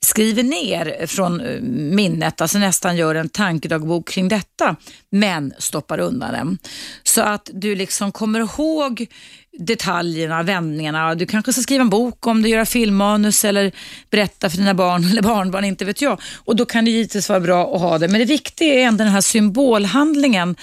[0.00, 4.76] skriver ner från eh, minnet, alltså nästan gör en tankedagbok kring detta,
[5.10, 6.58] men stoppar undan den.
[7.02, 9.06] Så att du liksom kommer ihåg
[9.58, 11.14] detaljerna, vändningarna.
[11.14, 13.72] Du kanske ska skriva en bok om det, göra filmmanus eller
[14.10, 16.20] berätta för dina barn eller barnbarn, inte vet jag.
[16.44, 18.08] Och då kan det givetvis vara bra att ha det.
[18.08, 20.56] Men det viktiga är ändå den här symbolhandlingen,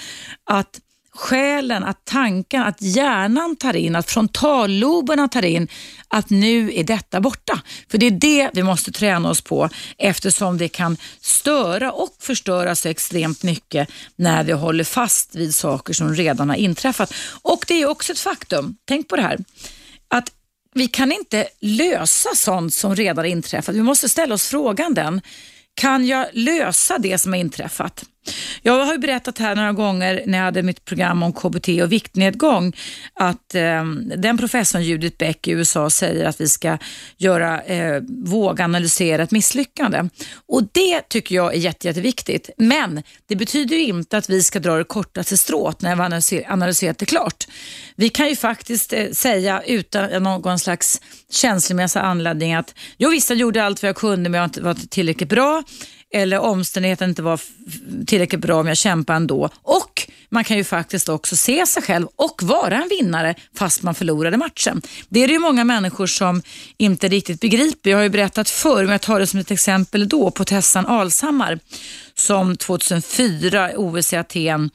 [0.50, 0.80] att
[1.14, 5.68] själen, att tanken, att hjärnan tar in, att frontalloberna tar in
[6.08, 7.60] att nu är detta borta.
[7.90, 12.74] För det är det vi måste träna oss på eftersom det kan störa och förstöra
[12.74, 17.14] så extremt mycket när vi håller fast vid saker som redan har inträffat.
[17.42, 19.38] Och det är också ett faktum, tänk på det här,
[20.08, 20.32] att
[20.74, 23.74] vi kan inte lösa sånt som redan har inträffat.
[23.74, 25.20] Vi måste ställa oss frågan den,
[25.74, 28.04] kan jag lösa det som har inträffat?
[28.62, 31.92] Jag har ju berättat här några gånger när jag hade mitt program om KBT och
[31.92, 32.76] viktnedgång
[33.14, 33.84] att eh,
[34.16, 36.78] den professorn Judith Beck i USA säger att vi ska
[37.16, 40.08] göra, eh, våga analysera ett misslyckande.
[40.46, 42.50] Och det tycker jag är jätte, jätteviktigt.
[42.58, 46.98] Men det betyder inte att vi ska dra det kortaste strået när vi har analyserat
[46.98, 47.46] det klart.
[47.96, 53.38] Vi kan ju faktiskt eh, säga utan någon slags känslomässig anledning att jo visst jag
[53.38, 55.62] gjorde allt vad jag kunde men jag var inte tillräckligt bra
[56.14, 57.40] eller omständigheten inte var
[58.06, 59.50] tillräckligt bra om jag kämpade ändå.
[59.62, 63.94] Och man kan ju faktiskt också se sig själv och vara en vinnare fast man
[63.94, 64.82] förlorade matchen.
[65.08, 66.42] Det är det ju många människor som
[66.76, 67.90] inte riktigt begriper.
[67.90, 70.86] Jag har ju berättat förr, men jag tar det som ett exempel då, på Tessan
[70.86, 71.58] Alshammar
[72.14, 74.70] som 2004 OS i Aten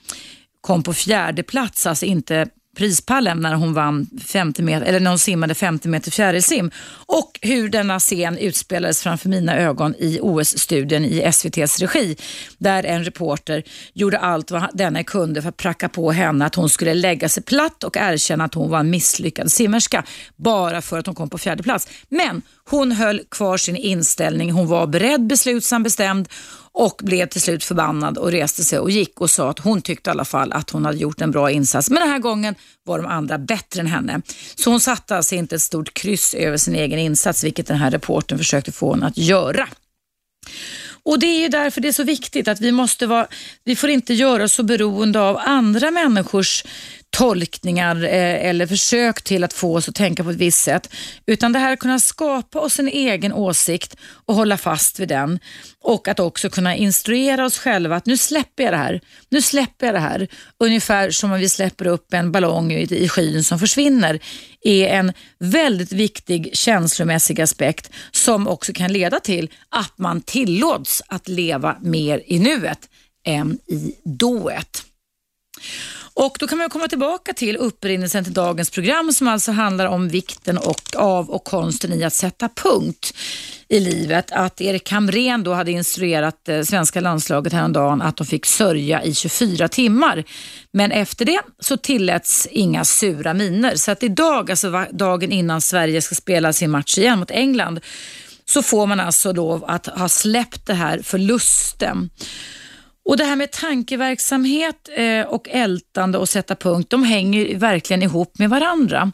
[0.62, 2.48] kom på fjärde plats, alltså inte
[2.80, 6.72] prispallen när hon vann 50 meter, eller när hon simmade 50 meter fjärilsim.
[7.06, 12.18] Och hur denna scen utspelades framför mina ögon i OS-studien i SVTs regi.
[12.58, 13.64] Där en reporter
[13.94, 17.44] gjorde allt vad denna kunde för att pracka på henne att hon skulle lägga sig
[17.44, 20.04] platt och erkänna att hon var en misslyckad simmerska.
[20.36, 21.88] Bara för att hon kom på fjärde plats.
[22.10, 24.52] Men hon höll kvar sin inställning.
[24.52, 26.30] Hon var beredd, beslutsam, bestämd
[26.72, 30.10] och blev till slut förbannad och reste sig och gick och sa att hon tyckte
[30.10, 31.90] i alla fall att hon hade gjort en bra insats.
[31.90, 32.56] Men den här gången
[32.86, 34.22] var de andra bättre än henne.
[34.56, 37.92] Så hon satte alltså inte ett stort kryss över sin egen insats, vilket den här
[37.92, 39.68] reporten försökte få henne att göra.
[41.04, 43.28] Och Det är därför det är så viktigt att vi måste vara,
[43.64, 46.64] vi får inte göra oss så beroende av andra människors
[47.10, 50.94] tolkningar eh, eller försök till att få oss att tänka på ett visst sätt.
[51.26, 53.96] Utan det här att kunna skapa oss en egen åsikt
[54.26, 55.40] och hålla fast vid den.
[55.82, 59.02] Och att också kunna instruera oss själva att nu släpper jag det här.
[59.30, 60.28] Nu släpper jag det här.
[60.60, 64.20] Ungefär som om vi släpper upp en ballong i, i skyn som försvinner
[64.62, 71.28] är en väldigt viktig känslomässig aspekt som också kan leda till att man tillåts att
[71.28, 72.80] leva mer i nuet
[73.26, 74.86] än i dået.
[76.22, 80.10] Och Då kan man komma tillbaka till upprinnelsen till dagens program som alltså handlar om
[80.10, 83.14] vikten och, av och konsten i att sätta punkt
[83.68, 84.32] i livet.
[84.32, 89.14] Att Erik Hamrén då hade instruerat eh, svenska landslaget häromdagen att de fick sörja i
[89.14, 90.24] 24 timmar.
[90.74, 93.76] Men efter det så tilläts inga sura miner.
[93.76, 97.80] Så att idag, alltså dagen innan Sverige ska spela sin match igen mot England,
[98.46, 102.10] så får man alltså lov att ha släppt det här förlusten.
[103.10, 108.40] Och Det här med tankeverksamhet eh, och ältande och sätta punkt, de hänger verkligen ihop
[108.40, 109.12] med varandra.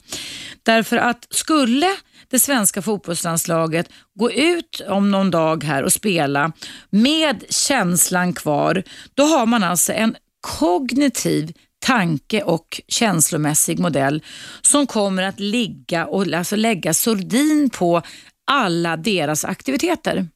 [0.63, 1.88] Därför att skulle
[2.29, 6.51] det svenska fotbollslandslaget gå ut om någon dag här och spela
[6.89, 10.15] med känslan kvar, då har man alltså en
[10.60, 11.53] kognitiv
[11.86, 14.23] tanke och känslomässig modell
[14.62, 18.01] som kommer att ligga och alltså lägga sordin på
[18.45, 20.27] alla deras aktiviteter.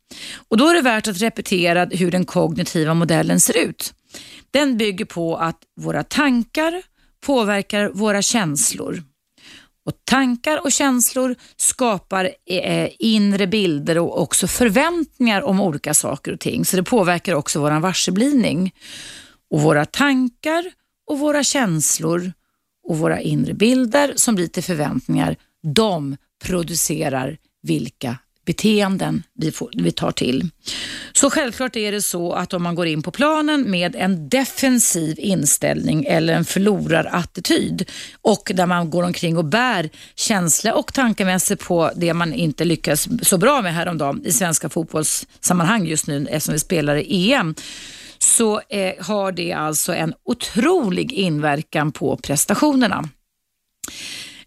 [0.50, 3.94] Och Då är det värt att repetera hur den kognitiva modellen ser ut.
[4.52, 6.82] Den bygger på att våra tankar
[7.26, 9.04] påverkar våra känslor.
[9.86, 16.40] Och Tankar och känslor skapar eh, inre bilder och också förväntningar om olika saker och
[16.40, 16.66] ting.
[16.66, 18.74] Så det påverkar också vår varseblivning.
[19.52, 20.66] Och Våra tankar
[21.08, 22.34] och våra känslor
[22.88, 29.92] och våra inre bilder som blir till förväntningar, de producerar vilka beteenden vi, får, vi
[29.92, 30.50] tar till.
[31.14, 35.20] Så självklart är det så att om man går in på planen med en defensiv
[35.20, 37.90] inställning eller en förlorarattityd
[38.22, 43.08] och där man går omkring och bär känsla och tankemässigt på det man inte lyckades
[43.28, 47.56] så bra med häromdagen i svenska fotbollssammanhang just nu eftersom vi spelar i EM
[48.20, 53.10] så eh, har det alltså en otrolig inverkan på prestationerna.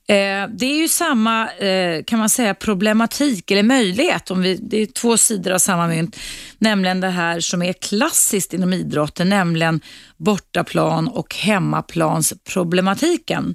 [0.09, 4.31] Eh, det är ju samma, eh, kan man säga, problematik eller möjlighet.
[4.31, 6.17] Om vi, det är två sidor av samma mynt.
[6.59, 9.81] Nämligen det här som är klassiskt inom idrotten, nämligen
[10.17, 13.55] bortaplan och hemmaplansproblematiken.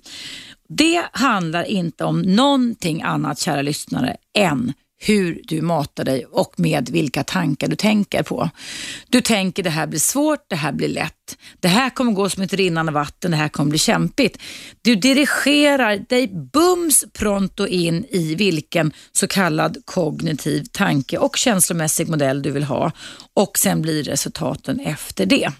[0.69, 6.89] Det handlar inte om någonting annat, kära lyssnare, än hur du matar dig och med
[6.89, 8.49] vilka tankar du tänker på.
[9.09, 11.37] Du tänker det här blir svårt, det här blir lätt.
[11.59, 14.41] Det här kommer gå som ett rinnande vatten, det här kommer bli kämpigt.
[14.81, 22.41] Du dirigerar dig bums pronto in i vilken så kallad kognitiv tanke och känslomässig modell
[22.41, 22.91] du vill ha
[23.33, 25.51] och sen blir resultaten efter det.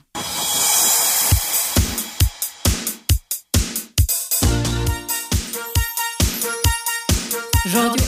[7.76, 8.07] Radio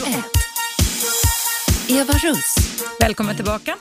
[2.00, 2.54] Eva Russ.
[3.00, 3.76] Välkommen tillbaka.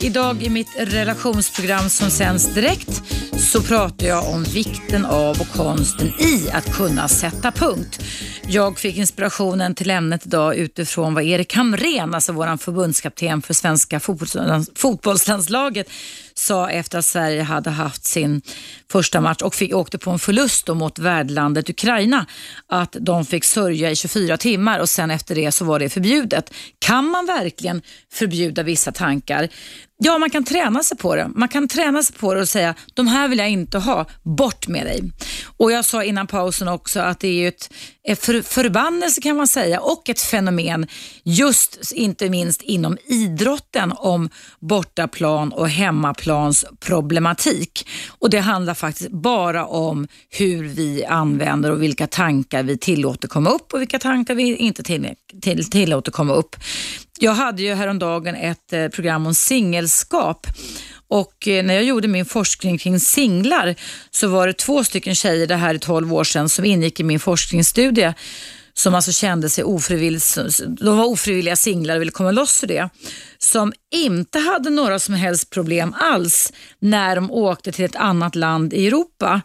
[0.00, 3.02] Idag i mitt relationsprogram som sänds direkt
[3.38, 8.02] så pratar jag om vikten av och konsten i att kunna sätta punkt.
[8.48, 14.00] Jag fick inspirationen till ämnet idag utifrån vad Erik Hamrén, alltså vår förbundskapten för svenska
[14.74, 15.90] fotbollslandslaget,
[16.38, 18.42] sa efter att Sverige hade haft sin
[18.92, 22.26] första match och fick, åkte på en förlust mot värdlandet Ukraina.
[22.68, 26.54] Att de fick sörja i 24 timmar och sen efter det så var det förbjudet.
[26.78, 29.48] Kan man verkligen förbjuda vissa tankar?
[29.98, 31.30] Ja, man kan träna sig på det.
[31.34, 34.68] Man kan träna sig på det och säga, de här vill jag inte ha, bort
[34.68, 35.02] med dig.
[35.56, 37.72] Och Jag sa innan pausen också att det är ett,
[38.08, 40.86] ett för, förbannelse kan man säga och ett fenomen
[41.22, 44.28] just inte minst inom idrotten om
[44.60, 47.88] bortaplan och hemmaplans problematik.
[48.18, 53.50] Och Det handlar faktiskt bara om hur vi använder och vilka tankar vi tillåter komma
[53.50, 55.08] upp och vilka tankar vi inte till,
[55.42, 56.56] till, tillåter komma upp.
[57.18, 59.34] Jag hade ju häromdagen ett eh, program om
[59.88, 60.46] sällskap.
[61.08, 63.74] och eh, när jag gjorde min forskning kring singlar
[64.10, 67.04] så var det två stycken tjejer, det här är 12 år sedan, som ingick i
[67.04, 68.14] min forskningsstudie
[68.78, 70.38] som alltså kände sig ofrivilligt,
[70.80, 72.88] de var ofrivilliga singlar och ville komma loss ur det,
[73.38, 78.72] som inte hade några som helst problem alls när de åkte till ett annat land
[78.74, 79.40] i Europa.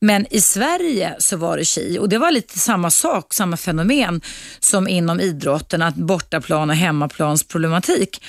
[0.00, 4.20] Men i Sverige så var det tji och det var lite samma sak, samma fenomen
[4.60, 8.22] som inom idrotten, att bortaplan och hemmaplansproblematik.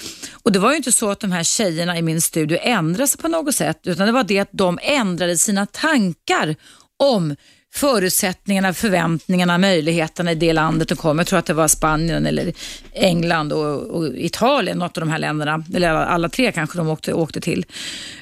[0.43, 3.21] Och det var ju inte så att de här tjejerna i min studio ändrade sig
[3.21, 6.55] på något sätt, utan det var det att de ändrade sina tankar
[6.99, 7.35] om
[7.77, 11.17] förutsättningarna, förväntningarna, möjligheterna i det landet de kom.
[11.17, 12.53] Jag tror att det var Spanien eller
[12.93, 15.63] England och, och Italien, något av de här länderna.
[15.75, 17.65] Eller alla, alla tre kanske de åkte, åkte till.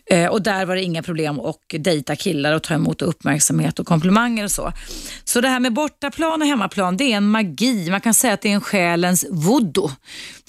[0.10, 3.88] Eh, och där var det inga problem att dejta killar och ta emot uppmärksamhet och
[3.88, 4.72] komplimanger och så.
[5.24, 7.90] Så det här med bortaplan och hemmaplan, det är en magi.
[7.90, 9.92] Man kan säga att det är en själens voodoo.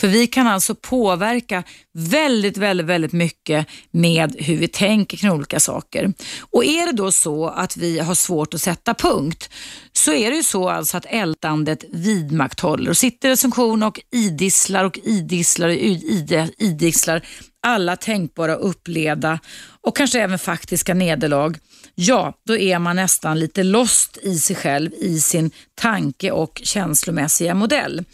[0.00, 1.62] För vi kan alltså påverka
[1.94, 6.12] väldigt, väldigt, väldigt mycket med hur vi tänker kring olika saker.
[6.40, 9.50] Och är det då så att vi har svårt att sätta punkt
[9.92, 14.98] så är det ju så alltså att ältandet vidmakthåller och sitter recension och idisslar och
[14.98, 15.74] idisslar och
[16.58, 17.22] idisslar
[17.62, 19.38] alla tänkbara upplevda
[19.80, 21.58] och kanske även faktiska nederlag,
[21.94, 27.54] ja, då är man nästan lite lost i sig själv, i sin tanke och känslomässiga
[27.54, 28.04] modell.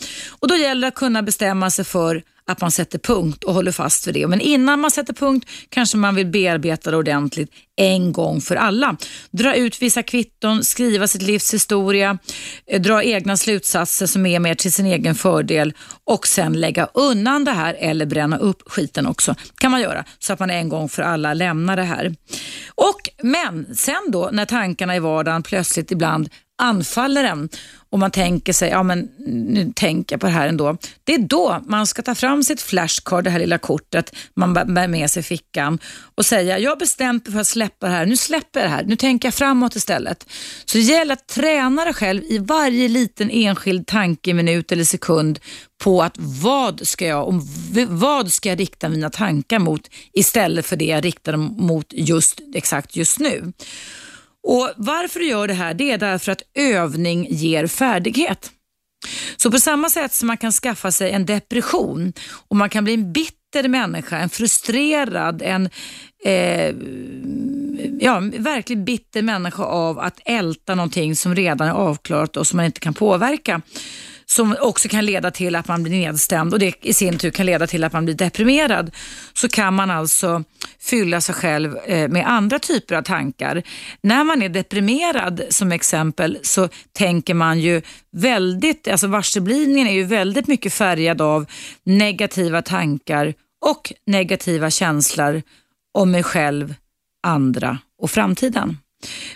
[0.41, 3.73] Och Då gäller det att kunna bestämma sig för att man sätter punkt och håller
[3.73, 4.27] fast vid det.
[4.27, 8.97] Men innan man sätter punkt kanske man vill bearbeta det ordentligt en gång för alla.
[9.31, 12.19] Dra ut vissa kvitton, skriva sitt livs historia,
[12.67, 15.75] eh, dra egna slutsatser som är mer till sin egen fördel
[16.05, 19.35] och sen lägga undan det här eller bränna upp skiten också.
[19.59, 22.15] kan man göra så att man en gång för alla lämnar det här.
[22.75, 26.29] Och Men sen då när tankarna i vardagen plötsligt ibland
[26.63, 27.49] anfaller en
[27.91, 30.77] och man tänker sig, ja men nu tänker jag på det här ändå.
[31.05, 34.89] Det är då man ska ta fram sitt flashcard, det här lilla kortet man bär
[34.89, 35.79] med sig i fickan
[36.15, 38.75] och säga, jag har bestämt mig för att släppa det här, nu släpper jag det
[38.75, 40.27] här, nu tänker jag framåt istället.
[40.65, 45.39] Så det gäller att träna dig själv i varje liten enskild tanke, minut eller sekund
[45.85, 47.49] på att vad ska jag, om,
[47.89, 52.41] vad ska jag rikta mina tankar mot istället för det jag riktar dem mot just
[52.55, 53.53] exakt just nu.
[54.43, 58.51] Och Varför du gör det här det är därför att övning ger färdighet.
[59.37, 62.13] Så på samma sätt som man kan skaffa sig en depression
[62.49, 65.71] och man kan bli en bitter människa, en frustrerad, en
[66.25, 66.75] eh,
[68.01, 72.67] ja, verkligt bitter människa av att älta någonting som redan är avklarat och som man
[72.67, 73.63] inte kan påverka
[74.33, 77.47] som också kan leda till att man blir nedstämd och det i sin tur kan
[77.47, 78.91] leda till att man blir deprimerad,
[79.33, 80.45] så kan man alltså
[80.81, 83.63] fylla sig själv eh, med andra typer av tankar.
[84.03, 87.83] När man är deprimerad som exempel så tänker man ju
[88.13, 91.47] väldigt, alltså varseblivningen är ju väldigt mycket färgad av
[91.85, 95.43] negativa tankar och negativa känslor
[95.93, 96.75] om mig själv,
[97.23, 98.77] andra och framtiden.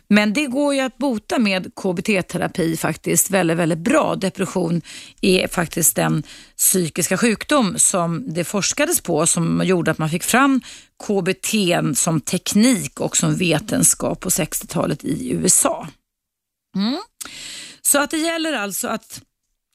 [0.08, 4.16] Men det går ju att bota med KBT-terapi faktiskt väldigt, väldigt bra.
[4.16, 4.82] Depression
[5.20, 6.22] är faktiskt den
[6.56, 10.60] psykiska sjukdom som det forskades på som gjorde att man fick fram
[11.06, 11.54] KBT
[11.98, 15.88] som teknik och som vetenskap på 60-talet i USA.
[16.76, 16.98] Mm.
[17.82, 19.22] Så att det gäller alltså att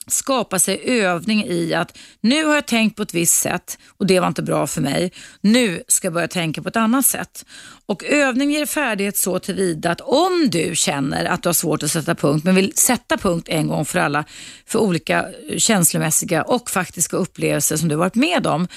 [0.08, 4.20] skapa sig övning i att nu har jag tänkt på ett visst sätt och det
[4.20, 5.12] var inte bra för mig.
[5.41, 7.45] Nu ska jag börja tänka på ett annat sätt.
[7.86, 11.91] Och Övning ger färdighet så tillvida att om du känner att du har svårt att
[11.91, 14.24] sätta punkt men vill sätta punkt en gång för alla
[14.66, 15.26] för olika
[15.58, 18.68] känslomässiga och faktiska upplevelser som du varit med om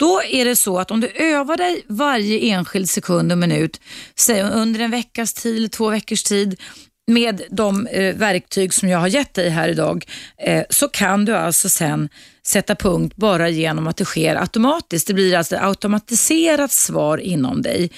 [0.00, 3.80] då är det så att om du övar dig varje enskild sekund och minut,
[4.18, 6.60] säg under en veckas tid eller två veckors tid,
[7.06, 10.04] med de eh, verktyg som jag har gett dig här idag
[10.38, 12.08] eh, så kan du alltså sen
[12.46, 15.06] sätta punkt bara genom att det sker automatiskt.
[15.06, 17.90] Det blir alltså ett automatiserat svar inom dig.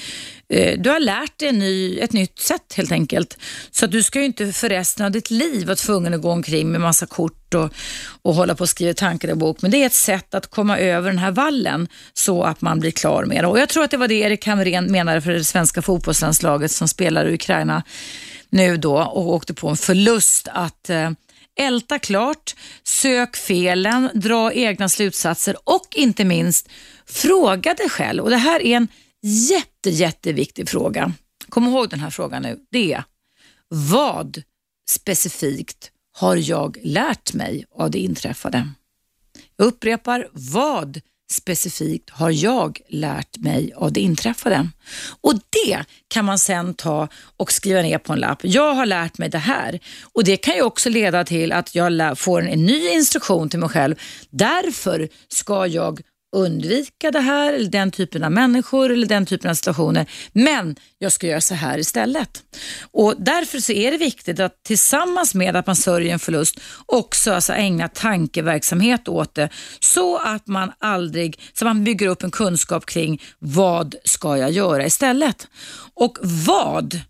[0.49, 3.39] Eh, du har lärt dig ny, ett nytt sätt helt enkelt.
[3.71, 6.73] Så du ska ju inte för resten av ditt liv vara tvungen att gå omkring
[6.73, 7.73] med massa kort och,
[8.23, 9.63] och hålla på och skriva tankar i bok.
[9.63, 12.91] Men det är ett sätt att komma över den här vallen så att man blir
[12.91, 13.49] klar med det.
[13.49, 16.89] Och Jag tror att det var det Erik Hamrén menade för det svenska fotbollslandslaget som
[16.89, 17.83] spelar i Ukraina
[18.53, 21.11] nu då och åkte på en förlust att eh,
[21.59, 26.69] älta klart, sök felen, dra egna slutsatser och inte minst
[27.07, 28.23] fråga dig själv.
[28.23, 28.89] Och Det här är en
[29.23, 31.13] jätte, jätteviktig fråga.
[31.49, 32.59] Kom ihåg den här frågan nu.
[32.71, 33.05] Det är
[33.69, 34.43] vad
[34.91, 38.69] specifikt har jag lärt mig av det inträffade?
[39.57, 41.01] Jag upprepar, vad
[41.33, 44.69] specifikt har jag lärt mig av det inträffade?
[45.21, 48.39] Och det kan man sen ta och skriva ner på en lapp.
[48.43, 49.81] Jag har lärt mig det här
[50.13, 53.69] och det kan ju också leda till att jag får en ny instruktion till mig
[53.69, 53.95] själv.
[54.31, 56.01] Därför ska jag
[56.33, 60.07] undvika det här eller den typen av människor eller den typen av situationer.
[60.33, 62.43] Men jag ska göra så här istället.
[62.91, 67.33] Och Därför så är det viktigt att tillsammans med att man sörjer en förlust också
[67.33, 69.49] alltså ägna tankeverksamhet åt det
[69.81, 74.87] så att man aldrig, så man bygger upp en kunskap kring vad ska jag göra
[74.87, 75.49] istället.
[75.95, 77.01] Och vad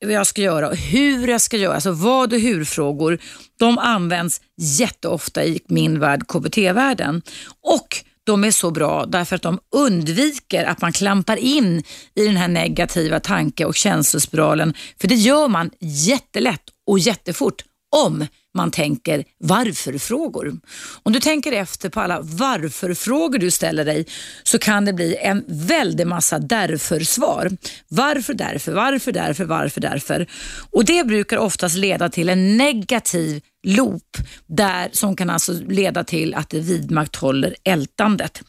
[0.00, 3.18] jag ska göra och hur jag ska göra, alltså vad och hur-frågor,
[3.58, 7.22] de används jätteofta i min värld, KBT-världen.
[7.62, 11.82] Och de är så bra därför att de undviker att man klampar in
[12.14, 14.74] i den här negativa tanke och känslospiralen.
[15.00, 17.64] För det gör man jättelätt och jättefort
[17.96, 18.26] om
[18.58, 20.56] man tänker varför-frågor.
[21.02, 24.06] Om du tänker efter på alla varför-frågor du ställer dig
[24.42, 27.50] så kan det bli en väldig massa därför-svar.
[27.88, 30.26] Varför, därför, varför, därför, varför, därför.
[30.70, 36.34] Och Det brukar oftast leda till en negativ loop där, som kan alltså leda till
[36.34, 38.42] att det vidmakthåller ältandet.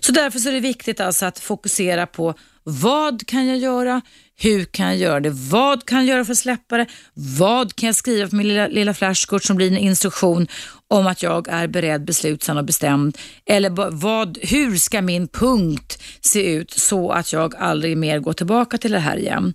[0.00, 2.34] Så därför så är det viktigt alltså att fokusera på
[2.68, 4.02] vad kan jag göra?
[4.38, 5.30] Hur kan jag göra det?
[5.30, 6.86] Vad kan jag göra för att släppa det?
[7.14, 10.46] Vad kan jag skriva på min lilla, lilla flashkort som blir en instruktion
[10.88, 13.18] om att jag är beredd, beslutsam och bestämd?
[13.46, 18.78] Eller vad, hur ska min punkt se ut så att jag aldrig mer går tillbaka
[18.78, 19.54] till det här igen?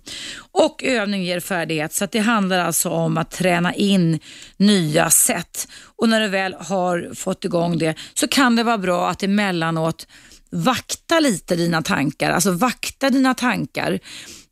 [0.52, 4.18] Och övning ger färdighet, så det handlar alltså om att träna in
[4.56, 5.68] nya sätt.
[5.96, 10.06] Och när du väl har fått igång det så kan det vara bra att emellanåt
[10.52, 13.98] vakta lite dina tankar, alltså vakta dina tankar.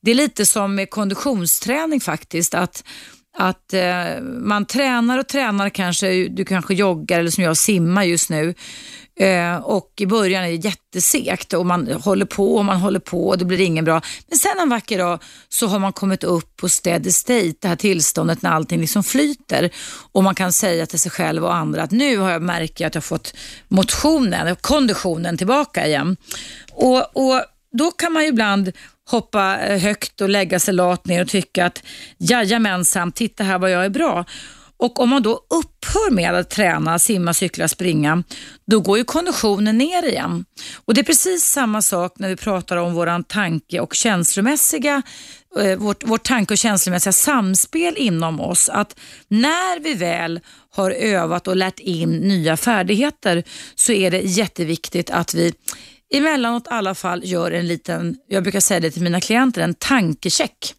[0.02, 2.84] Det är lite som med konditionsträning faktiskt, att
[3.36, 8.30] att eh, man tränar och tränar kanske, du kanske joggar eller som jag simmar just
[8.30, 8.54] nu
[9.20, 13.28] eh, och i början är det jättesegt och man håller på och man håller på
[13.28, 14.02] och det blir ingen bra.
[14.28, 17.76] Men sen en vacker dag så har man kommit upp på steady state, det här
[17.76, 19.70] tillståndet när allting liksom flyter
[20.12, 22.94] och man kan säga till sig själv och andra att nu har jag märkt att
[22.94, 23.34] jag fått
[23.68, 26.16] motionen, konditionen tillbaka igen.
[26.72, 27.42] Och, och
[27.72, 28.72] då kan man ju ibland
[29.10, 31.82] hoppa eh, högt och lägga sig lat ner och tycka att
[32.18, 34.24] jajamensan, titta här vad jag är bra.
[34.80, 38.22] Och om man då upphör med att träna, simma, cykla, springa,
[38.66, 40.44] då går ju konditionen ner igen.
[40.84, 45.02] Och Det är precis samma sak när vi pratar om våran tanke och känslomässiga
[45.58, 48.68] eh, vårt, vårt tanke och känslomässiga samspel inom oss.
[48.68, 48.98] Att
[49.28, 50.40] när vi väl
[50.70, 53.44] har övat och lärt in nya färdigheter
[53.74, 55.52] så är det jätteviktigt att vi
[56.10, 59.74] emellanåt i alla fall gör en liten, jag brukar säga det till mina klienter, en
[59.74, 60.74] tankecheck.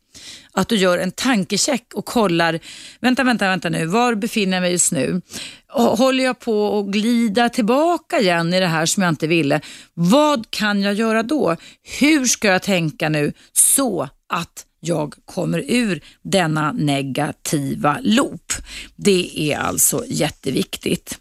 [0.53, 2.59] Att du gör en tankecheck och kollar,
[2.99, 5.21] vänta, vänta, vänta nu, var befinner jag mig just nu?
[5.69, 9.61] Håller jag på att glida tillbaka igen i det här som jag inte ville?
[9.93, 11.55] Vad kan jag göra då?
[11.99, 18.53] Hur ska jag tänka nu så att jag kommer ur denna negativa loop?
[18.95, 21.19] Det är alltså jätteviktigt.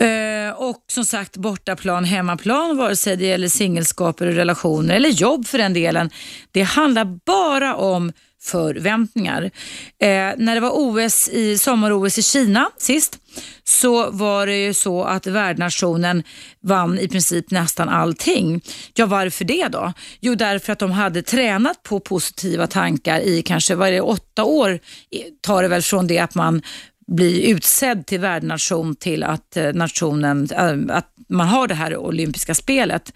[0.00, 5.46] Eh, och som sagt bortaplan, hemmaplan, vare sig det gäller singelskap eller relationer eller jobb
[5.46, 6.10] för den delen.
[6.52, 9.42] Det handlar bara om förväntningar.
[10.00, 13.18] Eh, när det var OS i sommar-OS i Kina sist
[13.64, 16.22] så var det ju så att värdnationen
[16.60, 18.60] vann i princip nästan allting.
[18.94, 19.92] Ja, varför det då?
[20.20, 24.44] Jo, därför att de hade tränat på positiva tankar i kanske vad är det, åtta
[24.44, 24.78] år
[25.40, 26.62] tar det väl från det att man
[27.08, 32.54] bli utsedd till värdnation till att eh, nationen, eh, att man har det här olympiska
[32.54, 33.12] spelet.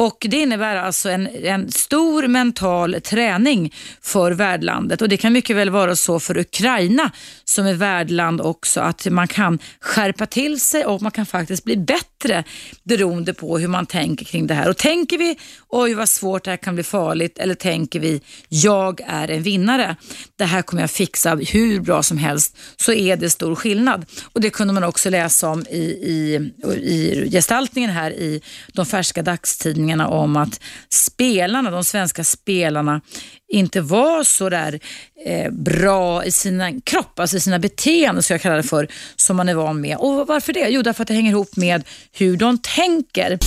[0.00, 5.56] Och Det innebär alltså en, en stor mental träning för värdlandet och det kan mycket
[5.56, 7.10] väl vara så för Ukraina
[7.44, 11.76] som är värdland också att man kan skärpa till sig och man kan faktiskt bli
[11.76, 12.44] bättre
[12.82, 14.68] beroende på hur man tänker kring det här.
[14.68, 15.38] Och tänker vi,
[15.68, 19.96] oj vad svårt det här kan bli farligt, eller tänker vi, jag är en vinnare,
[20.36, 24.06] det här kommer jag fixa hur bra som helst, så är det stor skillnad.
[24.32, 28.42] Och det kunde man också läsa om i, i, i gestaltningen här i
[28.72, 33.00] de färska dagstidningarna om att spelarna, de svenska spelarna,
[33.48, 34.80] inte var så där
[35.26, 39.36] eh, bra i sina kropp, alltså i sina beteenden, ska jag kalla det för, som
[39.36, 39.96] man är van med.
[39.96, 40.68] Och varför det?
[40.68, 41.82] Jo, därför att det hänger ihop med
[42.12, 43.38] hur de tänker.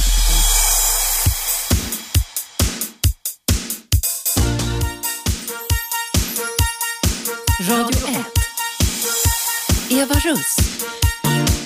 [7.70, 8.44] Radio 1.
[9.92, 11.03] Eva Russ.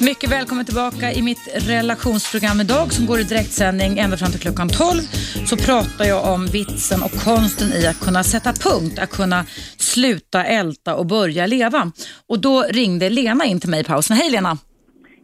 [0.01, 4.69] Mycket välkommen tillbaka i mitt relationsprogram idag som går i direktsändning ända fram till klockan
[4.69, 5.01] 12.
[5.49, 9.43] Så pratar jag om vitsen och konsten i att kunna sätta punkt, att kunna
[9.77, 11.91] sluta älta och börja leva.
[12.29, 14.17] Och då ringde Lena in till mig i pausen.
[14.17, 14.57] Hej Lena!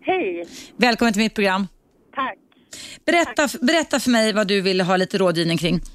[0.01, 0.45] Hej!
[0.77, 1.67] Välkommen till mitt program.
[2.15, 2.37] Tack.
[3.05, 5.79] Berätta, berätta för mig vad du vill ha lite rådgivning kring.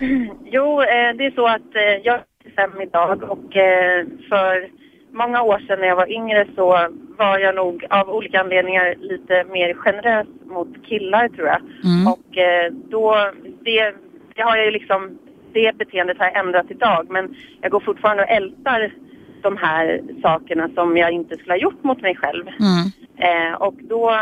[0.51, 4.78] Jo, eh, det är så att eh, jag är 25 idag och eh, för
[5.19, 6.89] många år sedan när jag var yngre så
[7.19, 11.61] var jag nog av olika anledningar lite mer generös mot killar tror jag.
[11.85, 12.07] Mm.
[12.13, 13.31] Och eh, då,
[13.65, 13.95] det,
[14.35, 15.19] det har jag ju liksom,
[15.53, 18.93] det beteendet har jag ändrat idag men jag går fortfarande och ältar
[19.43, 22.45] de här sakerna som jag inte skulle ha gjort mot mig själv.
[22.49, 22.87] Mm.
[23.21, 24.13] Eh, och då,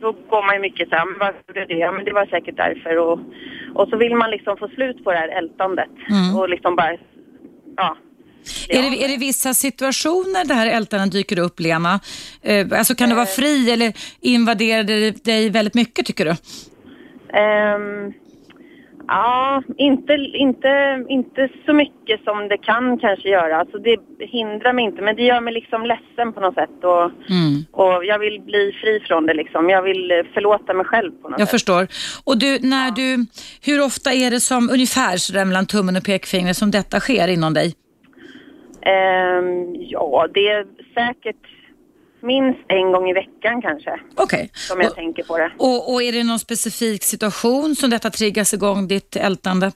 [0.00, 1.74] då går man ju mycket så här, men varför gjorde jag det?
[1.74, 2.98] Ja, men det var säkert därför.
[2.98, 3.18] Och,
[3.74, 5.90] och så vill man liksom få slut på det här ältandet.
[6.10, 6.36] Mm.
[6.36, 6.96] Och liksom bara,
[7.76, 7.96] ja.
[8.68, 12.00] Är, det, är det vissa situationer det här ältandet dyker upp, Lena?
[12.42, 16.30] Eh, alltså kan du vara fri eller invaderar det dig väldigt mycket, tycker du?
[17.38, 18.12] Ehm,
[19.08, 23.56] ja, inte, inte, inte så mycket som det kan kanske göra.
[23.56, 26.70] Alltså det hindrar mig inte, men det gör mig liksom ledsen på något sätt.
[26.84, 27.64] Och, Mm.
[27.72, 29.68] och jag vill bli fri från det liksom.
[29.70, 31.50] Jag vill eh, förlåta mig själv på något Jag sätt.
[31.50, 31.88] förstår.
[32.24, 33.26] Och du, när du,
[33.62, 37.54] hur ofta är det som, ungefär sådär mellan tummen och pekfingret, som detta sker inom
[37.54, 37.74] dig?
[38.86, 41.36] Ehm, ja, det är säkert
[42.20, 44.00] minst en gång i veckan kanske.
[44.16, 44.50] Okej.
[44.54, 45.52] Som jag Och, tänker på det.
[45.58, 49.66] och, och är det någon specifik situation som detta triggas igång, ditt ältande?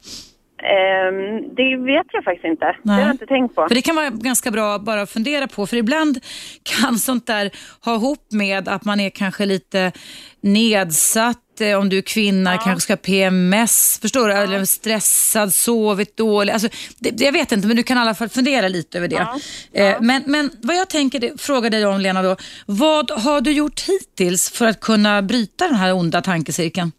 [0.63, 2.77] Ehm, det vet jag faktiskt inte.
[2.83, 3.69] Det har jag inte tänkt på.
[3.69, 6.19] För det kan vara ganska bra bara att fundera på, för ibland
[6.63, 7.51] kan sånt där
[7.85, 9.93] ha ihop med att man är kanske lite
[10.41, 14.35] nedsatt, eh, om du är kvinna, kanske ska ha PMS, förstår du?
[14.35, 16.53] Eller stressad, sovit dåligt.
[16.53, 19.27] Alltså, det, jag vet inte, men du kan i alla fall fundera lite över det.
[19.73, 22.37] Eh, Men, men vad jag tänker, fråga dig om Lena då,
[22.67, 26.93] vad har du gjort hittills för att kunna bryta den här onda tankecirkeln?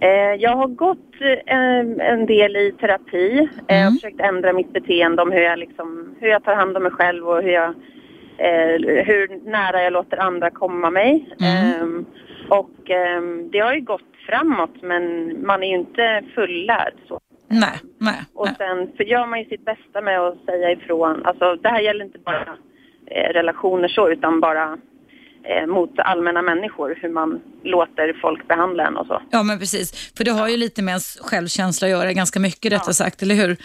[0.00, 1.12] Eh, jag har gått
[1.46, 3.88] eh, en del i terapi eh, Mm.
[3.88, 6.92] och försökt ändra mitt beteende om hur jag, liksom, hur jag tar hand om mig
[6.92, 7.74] själv och hur, jag,
[9.06, 11.28] hur nära jag låter andra komma mig.
[11.40, 12.04] Mm.
[12.48, 16.94] Och ehm, det har ju gått framåt men man är ju inte fullärd.
[17.08, 17.20] Så.
[17.48, 18.24] Nej, nej.
[18.34, 21.26] Och sen för gör man ju sitt bästa med att säga ifrån.
[21.26, 22.56] Alltså det här gäller inte bara
[23.06, 24.78] eh, relationer så utan bara eh,
[25.68, 26.98] mot allmänna människor.
[27.02, 29.22] Hur man låter folk behandla en och så.
[29.30, 30.12] Ja, men precis.
[30.16, 33.34] För det har ju lite med ens självkänsla att göra, ganska mycket rättare sagt, eller
[33.34, 33.56] hur?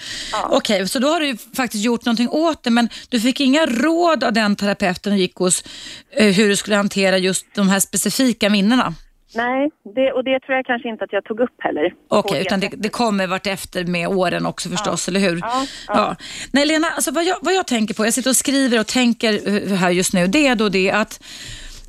[0.49, 4.23] Okej, så då har du faktiskt gjort någonting åt det, men du fick inga råd
[4.23, 5.63] av den terapeuten du gick hos
[6.11, 8.93] eh, hur du skulle hantera just de här specifika minnena?
[9.35, 11.93] Nej, det, och det tror jag kanske inte att jag tog upp heller.
[12.07, 15.39] Okej, På utan det, det kommer vart efter med åren också förstås, eller hur?
[15.41, 16.15] Ja, ja.
[16.51, 19.33] Nej, Lena, alltså vad, jag, vad jag tänker på, jag sitter och skriver och tänker
[19.47, 21.23] eh, här just nu, det är då det att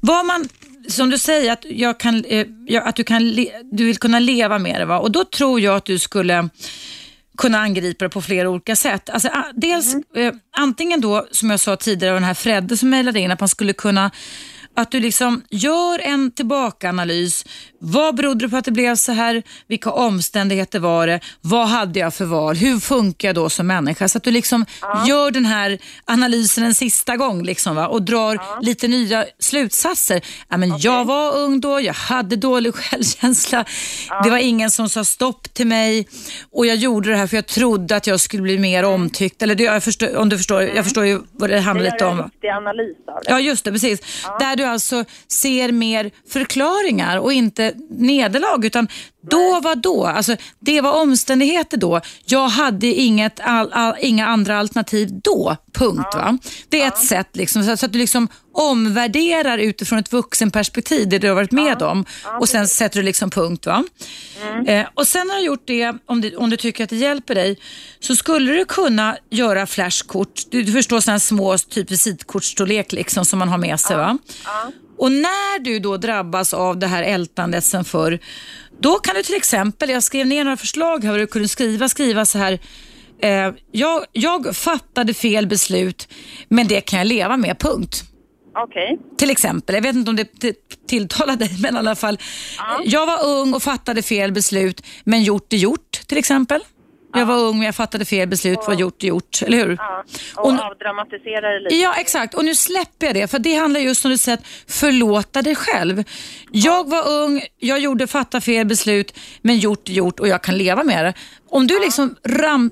[0.04, 0.48] vad man
[0.88, 2.46] som du säger att, jag kan, eh,
[2.82, 3.36] att du, kan,
[3.72, 4.98] du vill kunna leva med det va?
[4.98, 6.48] och då tror jag att du skulle
[7.38, 9.10] kunna angripa det på flera olika sätt.
[9.10, 13.30] Alltså, dels eh, antingen då, som jag sa tidigare, den här Fredde som mejlade in,
[13.30, 14.10] att man skulle kunna
[14.74, 17.44] att du liksom gör en tillbakaanalys.
[17.84, 19.42] Vad berodde det på att det blev så här?
[19.66, 21.20] Vilka omständigheter var det?
[21.40, 22.56] Vad hade jag för val?
[22.56, 24.08] Hur funkar jag då som människa?
[24.08, 24.66] Så att du liksom
[25.06, 27.88] gör den här analysen en sista gång liksom, va?
[27.88, 30.20] och drar lite nya slutsatser.
[30.48, 32.74] Ja, men Jag var ung då, jag hade dålig
[33.14, 33.64] självkänsla.
[34.24, 36.08] Det var ingen som sa stopp till mig
[36.52, 39.42] och jag gjorde det här för jag trodde att jag skulle bli mer omtyckt.
[39.42, 42.18] Eller det, jag förstår, om du förstår, jag förstår ju vad det handlar lite om.
[42.18, 43.30] en riktig analys av det.
[43.30, 43.72] Ja, just det.
[43.72, 44.00] Precis.
[44.40, 48.64] Där du alltså ser mer förklaringar och inte nederlag.
[48.64, 48.88] Utan
[49.30, 50.06] då var då.
[50.06, 52.00] Alltså, det var omständigheter då.
[52.24, 55.56] Jag hade inget all, all, inga andra alternativ då.
[55.72, 56.14] Punkt.
[56.14, 56.38] Va?
[56.68, 61.18] Det är ett sätt liksom, så, så att du liksom omvärderar utifrån ett vuxenperspektiv, det
[61.18, 62.04] du har varit med om.
[62.40, 63.66] och sen sätter du liksom punkt.
[63.66, 63.84] Va?
[64.66, 66.96] Eh, och Sen när du har gjort det, om du, om du tycker att det
[66.96, 67.58] hjälper dig,
[68.00, 70.42] så skulle du kunna göra flashkort.
[70.50, 73.96] Du, du förstår sådana små typ visitkortsstorlek liksom, som man har med sig.
[73.96, 74.18] Va?
[74.98, 78.18] Och när du då drabbas av det här ältandet sen förr,
[78.80, 81.88] då kan du till exempel, jag skrev ner några förslag här vad du kunde skriva,
[81.88, 82.58] skriva så här,
[83.22, 86.08] eh, jag, jag fattade fel beslut,
[86.48, 88.04] men det kan jag leva med, punkt.
[88.54, 88.98] Okej.
[89.18, 90.28] Till exempel, jag vet inte om det
[90.86, 92.18] tilltalar dig, men i alla fall.
[92.84, 96.60] Jag var ung och fattade fel beslut, men gjort är gjort, till exempel.
[97.14, 99.76] Jag var ung men jag fattade fel beslut, var gjort är gjort, eller hur?
[99.80, 100.04] Ja.
[100.36, 101.74] Och, Och- avdramatisera det lite.
[101.76, 102.34] Ja, exakt.
[102.34, 106.04] Och nu släpper jag det, för det handlar just om säger att förlåta dig själv.
[106.52, 110.84] Jag var ung, jag gjorde fatta fel beslut, men gjort gjort och jag kan leva
[110.84, 111.14] med det.
[111.50, 112.70] Om du liksom ram,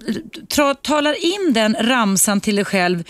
[0.55, 3.05] tra, talar in den ramsan till dig själv,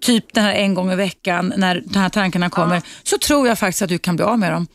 [0.00, 3.58] typ den här en gång i veckan när de här tankarna kommer, så tror jag
[3.58, 4.66] faktiskt att du kan bli av med dem.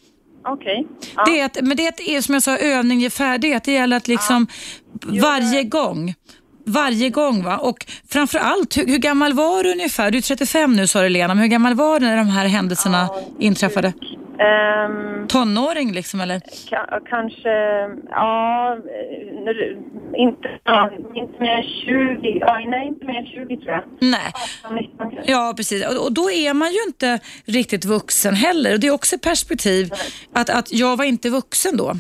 [0.48, 0.88] Okej.
[1.16, 1.26] Ja.
[1.26, 3.64] Det är att, men det är som jag sa, övning ger färdighet.
[3.64, 4.48] Det gäller att liksom
[5.22, 6.14] varje gång.
[6.68, 7.58] Varje gång va?
[7.58, 10.12] Och framförallt, hur, hur gammal var du ungefär?
[10.12, 12.48] Du är 35 nu sa du Lena, men hur gammal var du när de här
[12.48, 13.10] händelserna
[13.40, 13.94] inträffade?
[14.40, 16.40] Ehm, Tonåring liksom eller?
[16.40, 17.50] ka- kanske,
[18.10, 18.78] ja,
[20.18, 23.84] inte, ja, inte mer än 20, ja, nej inte mer än 20 tror jag.
[24.00, 24.32] Nej.
[24.66, 25.32] 18, 19 kanske.
[25.32, 25.86] Ja, precis.
[25.88, 28.74] Och, och då är man ju inte riktigt vuxen heller.
[28.74, 29.92] Och Det är också ett perspektiv
[30.34, 31.94] att, att jag var inte vuxen då.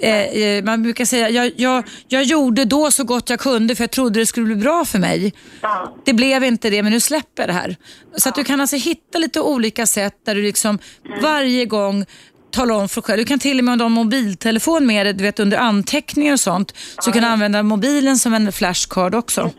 [0.00, 3.82] Eh, eh, man brukar säga, jag, jag, jag gjorde då så gott jag kunde för
[3.82, 5.32] jag trodde det skulle bli bra för mig.
[5.60, 5.96] Ja.
[6.04, 7.76] Det blev inte det, men nu släpper det här.
[8.16, 10.78] Så att du kan alltså hitta lite olika sätt där du liksom
[11.22, 12.06] varje gång
[12.52, 13.18] talar om för dig själv.
[13.18, 16.32] Du kan till och med om du har mobiltelefon med dig, du vet under anteckningar
[16.32, 19.50] och sånt, så kan du använda mobilen som en flashcard också.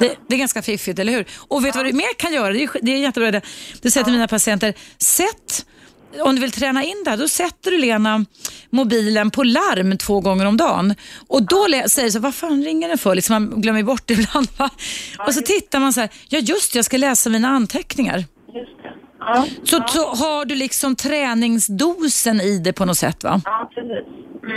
[0.00, 0.16] Det.
[0.28, 0.34] det.
[0.34, 1.26] Är ganska fiffigt, eller hur?
[1.48, 2.52] Och vet du vad du mer kan göra?
[2.52, 3.30] Det är, det är jättebra.
[3.30, 3.40] Det,
[3.82, 5.66] det säger till mina patienter, sätt,
[6.20, 8.24] om du vill träna in det här, då sätter du Lena
[8.70, 10.94] mobilen på larm två gånger om dagen.
[11.28, 13.14] Och då säger du så vad fan ringer den för?
[13.14, 14.48] Liksom man glömmer bort det ibland.
[14.56, 14.70] Va?
[15.26, 18.16] Och så tittar man så här, ja just det, jag ska läsa mina anteckningar.
[18.18, 18.92] Just det.
[19.20, 23.40] Ja, Så, så har du liksom träningsdosen i det på något sätt va?
[23.44, 24.06] ja precis.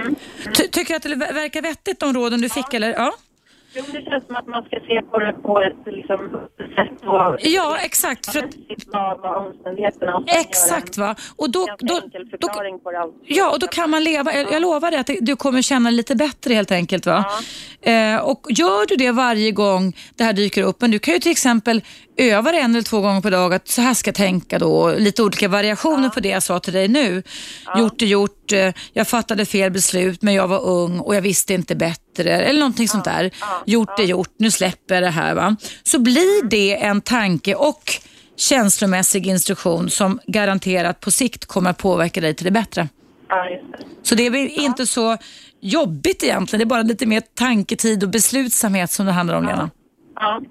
[0.02, 0.16] Mm.
[0.56, 2.90] Ty, tycker du att det ver- verkar vettigt de råden du fick eller?
[2.90, 3.14] Ja,
[3.78, 6.20] Jo, det känns som att man ska se på det på ett liksom,
[6.76, 8.32] sätt och ja exakt.
[8.32, 8.56] För att,
[8.86, 11.16] vad, vad omständigheterna och sen exakt va.
[11.36, 12.00] Och då, då,
[12.40, 12.50] då.
[13.24, 14.34] Ja, och då kan man leva.
[14.34, 17.06] Jag, jag lovar dig att du kommer känna lite bättre helt enkelt.
[17.06, 17.26] Va?
[17.82, 21.20] Eh, och Gör du det varje gång det här dyker upp, men du kan ju
[21.20, 21.82] till exempel
[22.18, 24.92] öva det en eller två gånger per dag att så här ska jag tänka då.
[24.92, 27.24] Lite olika variationer på det jag sa till dig nu.
[27.78, 31.54] Gjort är gjort, eh, jag fattade fel beslut men jag var ung och jag visste
[31.54, 32.32] inte bättre.
[32.32, 33.32] Eller någonting sånt där.
[33.66, 35.36] Gjort är gjort, nu släpper jag det här.
[35.36, 35.56] Va?
[35.84, 37.92] Så blir det en tanke och
[38.38, 42.90] känslomässig instruktion som garanterat på sikt kommer att påverka dig till det bättre.
[43.30, 43.62] Ja, det.
[44.04, 45.18] Så det blir inte så
[45.62, 46.60] jobbigt egentligen.
[46.60, 49.70] Det är bara lite mer tanketid och beslutsamhet som det handlar om, Lena.
[50.20, 50.42] Ja.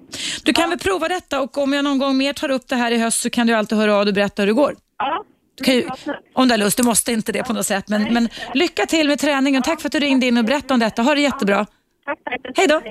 [0.43, 2.91] Du kan väl prova detta och om jag någon gång mer tar upp det här
[2.91, 4.75] i höst så kan du alltid höra av dig och berätta hur det går.
[4.97, 5.23] Ja.
[5.55, 7.87] Du ju, Ja, om du har lust, du måste inte det på något sätt.
[7.87, 9.63] Men, men lycka till med träningen.
[9.63, 11.01] Tack för att du ringde in och berättade om detta.
[11.01, 11.65] Ha det jättebra.
[12.05, 12.57] Tack, tack.
[12.57, 12.81] Hej då.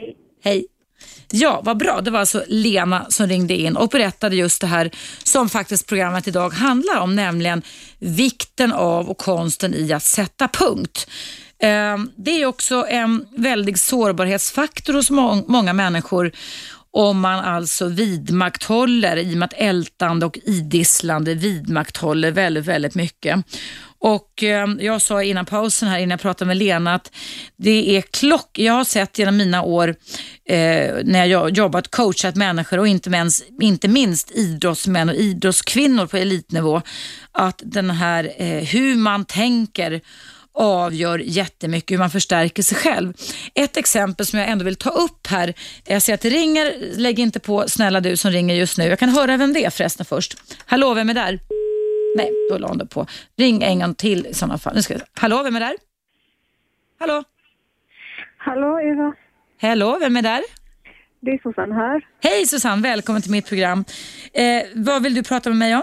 [0.45, 0.67] Hej.
[1.31, 2.01] Ja, vad bra.
[2.01, 4.91] Det var alltså Lena som ringde in och berättade just det här
[5.23, 7.63] som faktiskt programmet idag handlar om, nämligen
[7.99, 11.11] vikten av och konsten i att sätta punkt.
[11.63, 16.33] Eh, Det är också en väldig sårbarhetsfaktor hos må- många människor
[16.91, 23.45] om man alltså vidmakthåller, i och med att ältande och idisslande vidmakthåller väldigt, väldigt mycket.
[23.99, 27.13] Och eh, Jag sa innan pausen här, innan jag pratade med Lena, att
[27.57, 28.59] det är klock...
[28.59, 29.89] Jag har sett genom mina år
[30.49, 36.17] eh, när jag jobbat, coachat människor och inte minst, inte minst idrottsmän och idrottskvinnor på
[36.17, 36.83] elitnivå,
[37.33, 40.01] att den här eh, hur man tänker
[40.57, 43.13] avgör jättemycket hur man förstärker sig själv.
[43.55, 45.55] Ett exempel som jag ändå vill ta upp här,
[45.85, 48.85] jag ser att det ringer, lägg inte på snälla du som ringer just nu.
[48.85, 50.35] Jag kan höra vem det är förresten först.
[50.67, 51.39] Hallå, vem är där?
[52.17, 53.07] Nej, då la hon det på.
[53.37, 54.75] Ring en gång till i sådana fall.
[54.75, 55.01] Nu ska vi...
[55.15, 55.75] Hallå, vem är där?
[56.99, 57.25] Hallå?
[58.39, 59.13] Hallå Eva,
[59.61, 60.43] Hallå, vem är där?
[61.21, 62.07] det är Susanne här.
[62.23, 63.85] Hej Susanne, välkommen till mitt program.
[64.33, 65.83] Eh, vad vill du prata med mig om?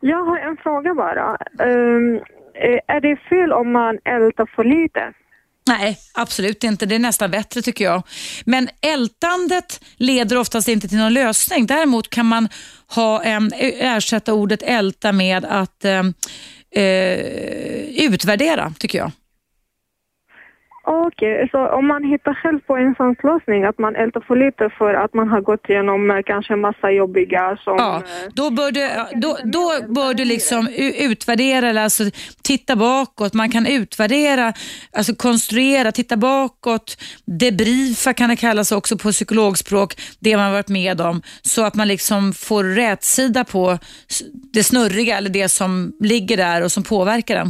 [0.00, 1.36] Jag har en fråga bara.
[1.60, 2.22] Ehm, eh,
[2.60, 5.12] Eh, är det fel om man ältar för lite?
[5.68, 6.86] Nej, absolut inte.
[6.86, 8.02] Det är nästan bättre tycker jag.
[8.44, 11.66] Men ältandet leder oftast inte till någon lösning.
[11.66, 12.48] Däremot kan man
[12.94, 16.02] ha, en, eh, ersätta ordet älta med att eh,
[16.70, 17.18] eh
[18.04, 19.10] utvärdera, tycker jag.
[20.90, 24.70] Okej, så om man hittar själv på en sån lösning att man ältar för lite
[24.78, 27.76] för att man har gått igenom eh, kanske en massa jobbiga som...
[27.78, 28.88] Ja, eh, då bör du,
[29.20, 30.68] då, då bör du liksom
[30.98, 32.04] utvärdera, eller alltså
[32.42, 33.34] titta bakåt.
[33.34, 34.52] Man kan utvärdera,
[34.92, 41.00] alltså konstruera, titta bakåt, debriefa kan det kallas också på psykologspråk, det man varit med
[41.00, 43.78] om, så att man liksom får rätsida på
[44.52, 47.48] det snurriga eller det som ligger där och som påverkar den.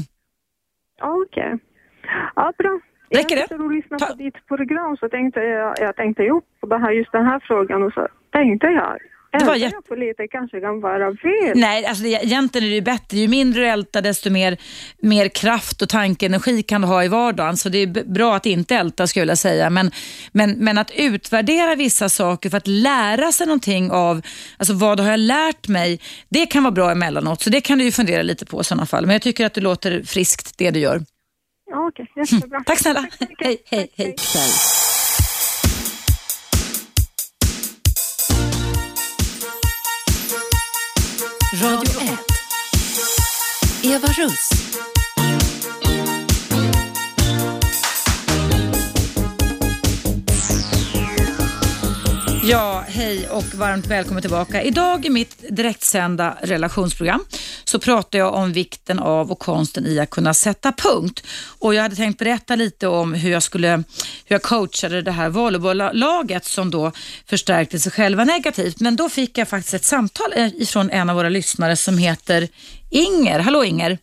[1.03, 1.59] Okej.
[2.37, 2.81] Ja, bra.
[3.11, 3.47] Räcker det?
[3.51, 7.13] Jag Ta- på ditt program så tänkte jag, jag tänkte ju på det här, just
[7.13, 8.99] den här frågan och så tänkte jag,
[9.33, 11.53] Det var för lite kanske kan vara fel.
[11.55, 13.17] Nej, alltså det, egentligen är det ju bättre.
[13.19, 14.57] Ju mindre du ältar, desto mer,
[15.03, 17.57] mer kraft och tankeenergi kan du ha i vardagen.
[17.57, 19.71] Så det är bra att inte älta skulle jag vilja säga.
[19.71, 19.91] Men,
[20.33, 24.23] men, men att utvärdera vissa saker för att lära sig någonting av,
[24.59, 26.01] alltså vad har jag lärt mig?
[26.29, 27.43] Det kan vara bra emellanåt.
[27.43, 29.07] Så det kan du ju fundera lite på i sådana fall.
[29.07, 31.01] Men jag tycker att det låter friskt det du gör.
[31.71, 32.63] Ja, Okej, jättebra.
[32.67, 33.07] Tack snälla.
[33.21, 33.39] mycket.
[33.47, 34.51] Hej, hej, Tack, hej.
[41.61, 42.19] Radio 1.
[43.85, 44.49] Eva Russ.
[52.51, 54.63] Ja, hej och varmt välkommen tillbaka.
[54.63, 57.25] Idag i mitt direktsända relationsprogram
[57.65, 61.27] så pratar jag om vikten av och konsten i att kunna sätta punkt.
[61.59, 63.71] Och Jag hade tänkt berätta lite om hur jag, skulle,
[64.25, 66.93] hur jag coachade det här volleybolllaget som då
[67.27, 68.81] förstärkte sig själva negativt.
[68.81, 72.49] Men då fick jag faktiskt ett samtal eh, ifrån en av våra lyssnare som heter
[72.91, 73.39] Inger.
[73.39, 73.99] Hallå Inger!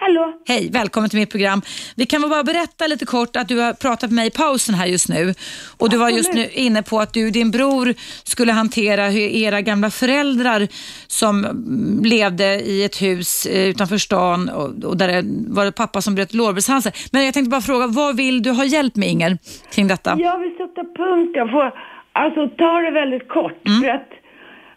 [0.00, 0.32] Hallå?
[0.48, 1.62] Hej, välkommen till mitt program.
[1.96, 4.74] Vi kan väl bara berätta lite kort att du har pratat med mig i pausen
[4.74, 5.34] här just nu.
[5.78, 7.94] Och du var just nu inne på att du och din bror
[8.24, 10.68] skulle hantera hur era gamla föräldrar
[11.06, 16.00] som mm, levde i ett hus eh, utanför stan och, där det var det pappa
[16.00, 16.92] som bröt lårbenshalsen.
[17.12, 19.38] Men jag tänkte bara fråga, vad vill du ha hjälp med Inger
[19.74, 20.16] kring detta?
[20.18, 21.32] Jag vill sätta punkt.
[21.34, 21.72] Jag får
[22.12, 23.60] alltså ta det väldigt kort.
[23.82, 24.10] För att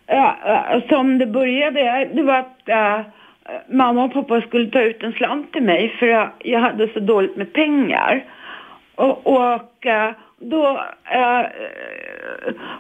[0.08, 3.12] äh, som det började, det var att äh,
[3.70, 7.00] mamma och pappa skulle ta ut en slant till mig för jag, jag hade så
[7.00, 8.26] dåligt med pengar.
[8.96, 10.68] Och, och äh, då
[11.12, 11.46] äh,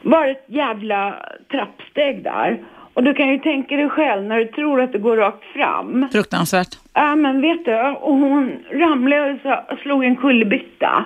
[0.01, 1.15] var det ett jävla
[1.51, 2.57] trappsteg där.
[2.93, 6.07] Och du kan ju tänka dig själv när du tror att det går rakt fram.
[6.11, 6.79] Fruktansvärt.
[6.93, 9.39] Ja, men vet du, och hon ramlade och
[9.69, 11.05] så- slog en kullerbytta.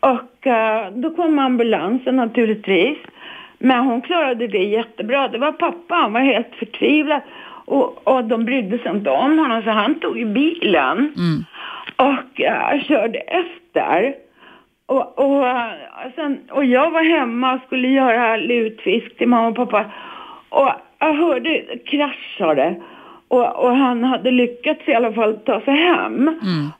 [0.00, 2.98] Och eh, då kom ambulansen naturligtvis.
[3.58, 5.28] Men hon klarade det jättebra.
[5.28, 7.20] Det var pappa, han var helt förtvivlad.
[7.70, 11.12] Och, och de brydde sig inte om honom så han tog i bilen.
[11.96, 14.14] Och eh, körde efter.
[14.86, 15.72] Och, och, eh,
[16.16, 19.84] sen, och jag var hemma och skulle göra lutfisk till mamma och pappa.
[20.48, 22.80] Och jag hörde krasch sa det.
[23.28, 26.30] Och, och han hade lyckats i alla fall ta sig hem.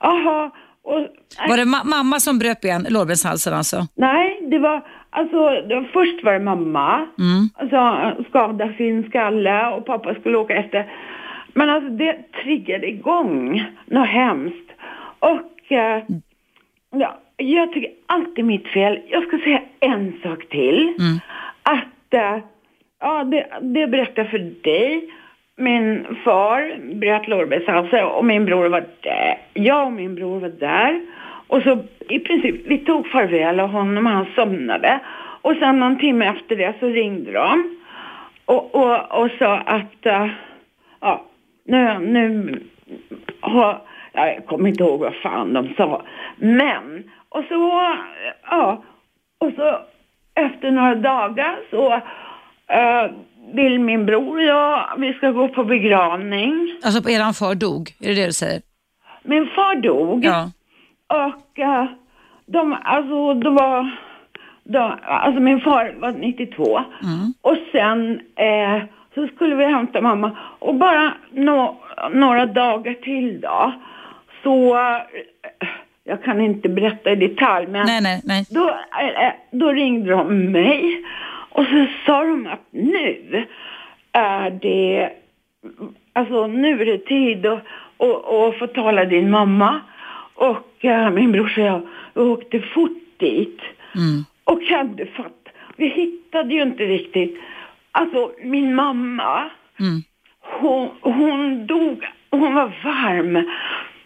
[0.00, 0.50] Jaha.
[0.84, 0.98] Och,
[1.48, 3.76] Var det ma- mamma som bröt ben, lårbenshalsen alltså?
[3.96, 7.06] Nej, det var alltså, först var det mamma
[7.70, 10.92] som skadade sin skalle och pappa skulle åka efter.
[11.54, 14.70] Men alltså det triggade igång något hemskt.
[15.18, 16.02] Och eh,
[16.90, 18.98] ja, jag tycker alltid mitt fel.
[19.08, 20.94] Jag ska säga en sak till.
[21.62, 22.38] Att, eh,
[23.00, 25.10] ja det, det berättar för dig.
[25.56, 29.38] Min far bröt lårbenshalsen och min bror var där.
[29.54, 31.00] Jag och min bror var där.
[31.50, 31.78] Och så
[32.08, 35.00] i princip, vi tog farväl av honom och han somnade.
[35.42, 37.76] Och sen någon timme efter det så ringde de.
[38.44, 40.26] Och, och, och sa att, eh,
[41.00, 41.24] ja,
[41.64, 42.58] nu, nu
[43.40, 43.82] har,
[44.12, 46.02] jag kommer inte ihåg vad fan de sa.
[46.36, 47.94] Men, och så,
[48.50, 48.84] ja,
[49.38, 49.78] och så
[50.34, 51.92] efter några dagar så
[52.74, 53.10] eh,
[53.54, 56.78] vill min bror och jag, vi ska gå på begravning.
[56.84, 58.62] Alltså på eran far dog, är det det du säger?
[59.22, 60.24] Min far dog.
[60.24, 60.50] Ja.
[61.10, 61.84] Och eh,
[62.46, 63.90] de, alltså det var,
[64.64, 66.80] de, alltså min far var 92.
[67.42, 68.82] Och sen eh,
[69.14, 70.30] så skulle vi hämta mamma.
[70.58, 71.76] Och bara nå-
[72.12, 73.72] några dagar till då,
[74.42, 75.68] så, eh,
[76.04, 78.44] jag kan inte berätta i detalj, men Nej, nej, nej.
[78.50, 81.04] då, eh, då ringde de mig
[81.50, 83.46] och så sa de att nu
[84.12, 85.10] är det,
[86.12, 87.58] alltså nu är det tid att,
[87.98, 89.80] att, att få tala din mamma.
[90.40, 91.82] Och eh, min brorsa och
[92.14, 93.60] jag åkte fort dit.
[94.44, 97.38] Och kan du fatta, vi hittade ju inte riktigt,
[97.92, 99.50] alltså min mamma,
[100.60, 103.48] hon, hon dog, hon var varm.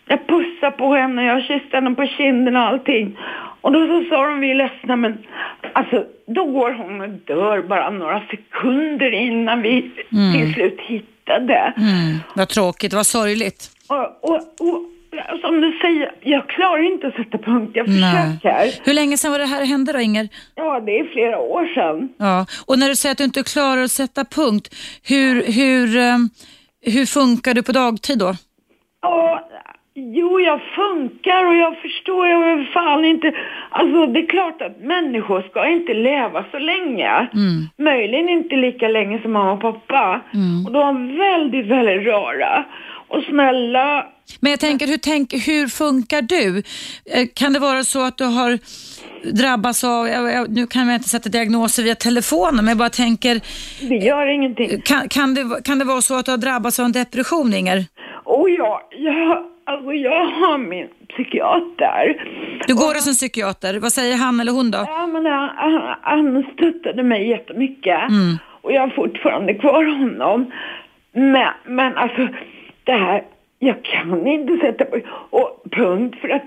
[0.07, 3.19] Jag pussade på henne, jag kysste henne på kinden och allting.
[3.61, 5.19] Och då så sa de, vi är ledsna men
[5.73, 9.91] alltså då går hon och dör bara några sekunder innan vi
[10.33, 11.73] till slut hittade.
[11.77, 13.71] Mm, vad tråkigt, vad sorgligt.
[13.89, 14.94] Och, och, och
[15.41, 17.71] som du säger, jag klarar inte att sätta punkt.
[17.75, 18.37] Jag Nej.
[18.37, 18.87] försöker.
[18.87, 20.29] Hur länge sedan var det här hände då, Inger?
[20.55, 22.09] Ja, det är flera år sedan.
[22.19, 22.47] Ja.
[22.67, 24.75] Och när du säger att du inte klarar att sätta punkt,
[25.09, 26.19] hur, hur, eh,
[26.95, 28.35] hur funkar du på dagtid då?
[29.03, 29.49] Ja,
[29.95, 33.35] jo, jag funkar och jag förstår jag vill fan inte...
[33.71, 37.29] Alltså, det är klart att människor ska inte leva så länge.
[37.79, 40.21] Möjligen inte lika länge som mamma och pappa.
[40.67, 42.65] Och de är väldigt, väldigt rara.
[43.17, 44.07] Och snälla.
[44.41, 46.59] Men jag tänker, hur, tänk, hur funkar du?
[47.15, 48.59] Eh, Kan det vara så att du har
[49.33, 50.07] drabbats av,
[50.49, 53.41] nu kan jag inte sätta diagnoser via telefonen, men jag bara tänker,
[53.89, 54.81] Det gör ingenting.
[54.85, 57.85] kan, kan, det, kan det vara så att du har drabbats av en depression, Inger?
[58.25, 62.27] Och jag, jag, alltså jag har min psykiater.
[62.67, 64.79] Du går hos en psykiater, vad säger han eller hon då?
[64.87, 67.99] Ja, men han, han, han stöttade mig jättemycket.
[68.63, 70.53] Och jag har fortfarande kvar honom.
[71.13, 72.29] Men, men alltså,
[72.85, 73.23] det här,
[73.59, 74.97] jag kan inte sätta på
[75.31, 76.43] och punkt för att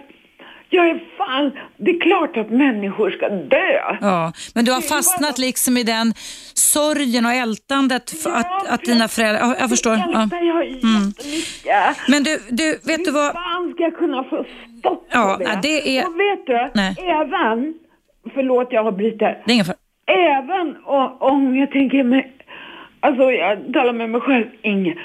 [0.69, 3.97] jag är fan, det är klart att människor ska dö.
[4.01, 6.13] Ja, men du har fastnat liksom i den
[6.53, 9.93] sorgen och ältandet för att, Ja, att dina föräldrar, ja, jag förstår.
[9.95, 10.27] Ja.
[10.31, 11.97] jag jättemycket.
[12.07, 13.33] Men du, du, vet du Hur vad?
[13.33, 14.45] fan ska jag kunna få
[14.79, 15.59] stopp på Ja, det?
[15.61, 16.95] det är- Och vet du, Nej.
[16.99, 17.73] även,
[18.33, 19.77] förlåt jag avbryter, Det är ingen fara.
[20.07, 22.33] även o- om jag tänker mig,
[22.99, 24.97] alltså jag talar med mig själv, Inge,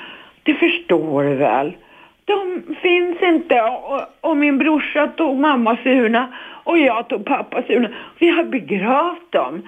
[0.42, 1.76] det förstår du väl.
[2.24, 6.32] De finns inte och, och min brorsa tog mammas urna
[6.64, 7.88] och jag tog pappas urna.
[8.18, 9.62] Vi har begravt dem.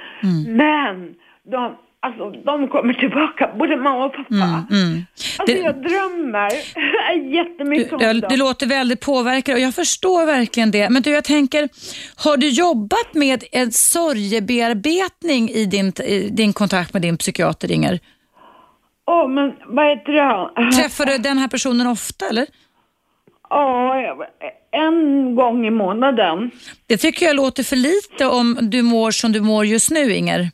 [0.46, 1.14] Men
[1.50, 4.34] de, alltså, de kommer tillbaka, både mamma och pappa.
[4.70, 5.02] Mm.
[5.38, 6.50] Alltså Det- jag drömmer
[7.34, 8.28] jättemycket Du, om dem.
[8.30, 10.90] du låter väldigt påverkad och jag förstår verkligen det.
[10.90, 11.68] Men du, jag tänker,
[12.24, 17.98] har du jobbat med en sorgebearbetning i din, i din kontakt med din psykiater, Inger?
[19.07, 20.72] Åh, men vad heter det?
[20.76, 22.46] Träffar du den här personen ofta, eller?
[23.50, 23.94] Ja,
[24.72, 26.50] en gång i månaden.
[26.86, 30.50] Det tycker jag låter för lite om du mår som du mår just nu, Inger.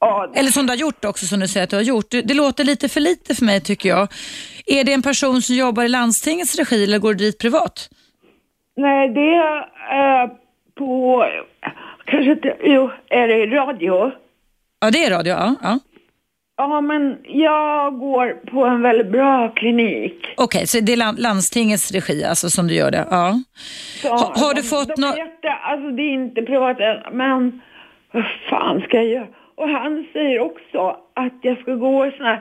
[0.00, 2.10] Ja, Eller som du har gjort också, som du säger att du har gjort.
[2.10, 4.08] Det, det låter lite för lite för mig, tycker jag.
[4.66, 7.88] Är det en person som jobbar i landstingets regi eller går du dit privat?
[8.76, 9.34] nej, det
[9.90, 10.30] är
[10.74, 11.24] på,
[12.04, 14.12] kanske inte, jo, är det radio?
[14.80, 15.32] Ja, det är radio.
[15.32, 15.78] Ja, ja.
[16.56, 20.14] Ja, men jag går på en väldigt bra klinik.
[20.36, 23.06] Okej, så det är lan- landstingets regi alltså som du gör det?
[23.10, 23.42] Ja.
[24.02, 26.76] Så Ha- har du de- fått de nå- är jätte, Alltså det är inte privat
[27.12, 27.60] men
[28.12, 29.26] vad fan ska jag göra?
[29.54, 32.40] Och han säger också att jag ska gå i sån här,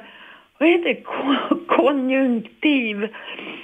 [0.60, 3.08] vad heter det, Ko- konjunktiv.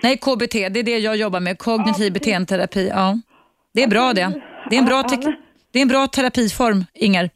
[0.04, 1.58] Nej, KBT, det är det jag jobbar med.
[1.58, 2.88] Kognitiv beteendeterapi.
[2.96, 3.20] Ja.
[3.74, 4.42] Det är bra det.
[4.70, 5.36] Det är en bra, tek-
[5.74, 7.30] det är en bra terapiform, Inger.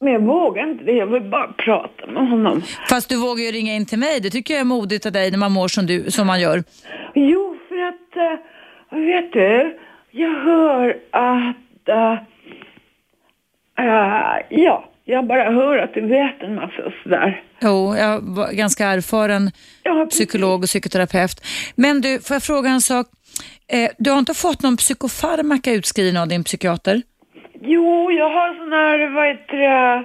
[0.00, 2.62] Men jag vågar inte det, jag vill bara prata med honom.
[2.88, 4.20] Fast du vågar ju ringa in till mig.
[4.20, 6.64] Det tycker jag är modigt av dig när man mår som, du, som man gör.
[7.14, 8.32] Jo, för att,
[8.92, 9.78] uh, vet du,
[10.10, 12.12] jag hör att, uh,
[13.80, 17.42] uh, ja, jag bara hör att du vet en massa sådär.
[17.60, 19.50] Jo, jag var ganska erfaren
[19.82, 21.44] Ja, psykolog och psykoterapeut.
[21.74, 23.06] Men du, får jag fråga en sak?
[23.68, 27.02] Eh, du har inte fått någon psykofarmaka utskriven av din psykiater?
[27.60, 30.04] Jo, jag har sån här, vad heter det,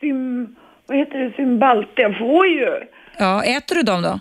[0.00, 2.80] sim, vad heter det, Cymbalta, jag får ju.
[3.18, 4.20] Ja, äter du dem då?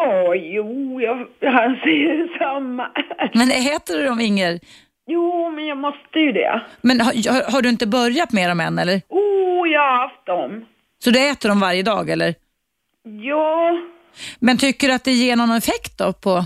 [0.00, 1.16] Åh, jo, jag,
[1.52, 2.90] han säger detsamma.
[3.34, 4.60] Men äter du dem, Inger?
[5.06, 6.62] Jo, men jag måste ju det.
[6.80, 9.02] Men har, har, har du inte börjat med dem än, eller?
[9.08, 10.64] Oh, jag har haft dem.
[11.04, 12.34] Så du äter dem varje dag, eller?
[13.22, 13.78] Ja,
[14.38, 16.44] Men tycker du att det ger någon effekt då på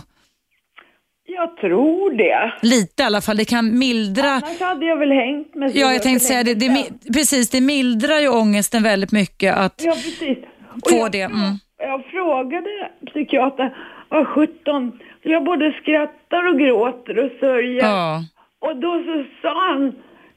[1.34, 2.52] jag tror det.
[2.62, 3.36] lite i alla fall?
[3.36, 6.54] Det kan mildra Annars hade jag väl hängt med Ja, jag tänkte säga det.
[6.54, 10.38] det mi- precis, det mildrar ju ångesten väldigt mycket att Ja, precis.
[10.84, 11.20] Och få jag, det.
[11.22, 11.54] Mm.
[11.78, 12.70] Jag frågade
[13.06, 13.70] psykiatern,
[14.08, 17.82] vad 17, jag både skrattar och gråter och sörjer.
[17.84, 18.20] Ja.
[18.60, 19.92] Och då så sa han,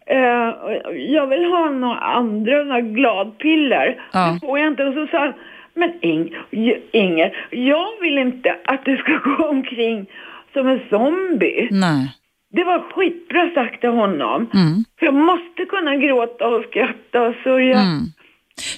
[0.07, 0.53] eh,
[0.97, 4.01] jag vill ha några andra, några gladpiller.
[4.13, 4.19] Ja.
[4.41, 4.83] Det får jag inte.
[4.83, 5.33] Och så sa han,
[5.73, 6.35] men Ing,
[6.91, 10.05] Inger, jag vill inte att du ska gå omkring
[10.55, 11.67] som en zombie.
[11.71, 12.03] Nej.
[12.57, 14.39] Det var skitbra sagt av honom.
[14.53, 14.85] Mm.
[14.99, 17.79] För jag måste kunna gråta och skratta och sörja.
[17.79, 18.03] Mm.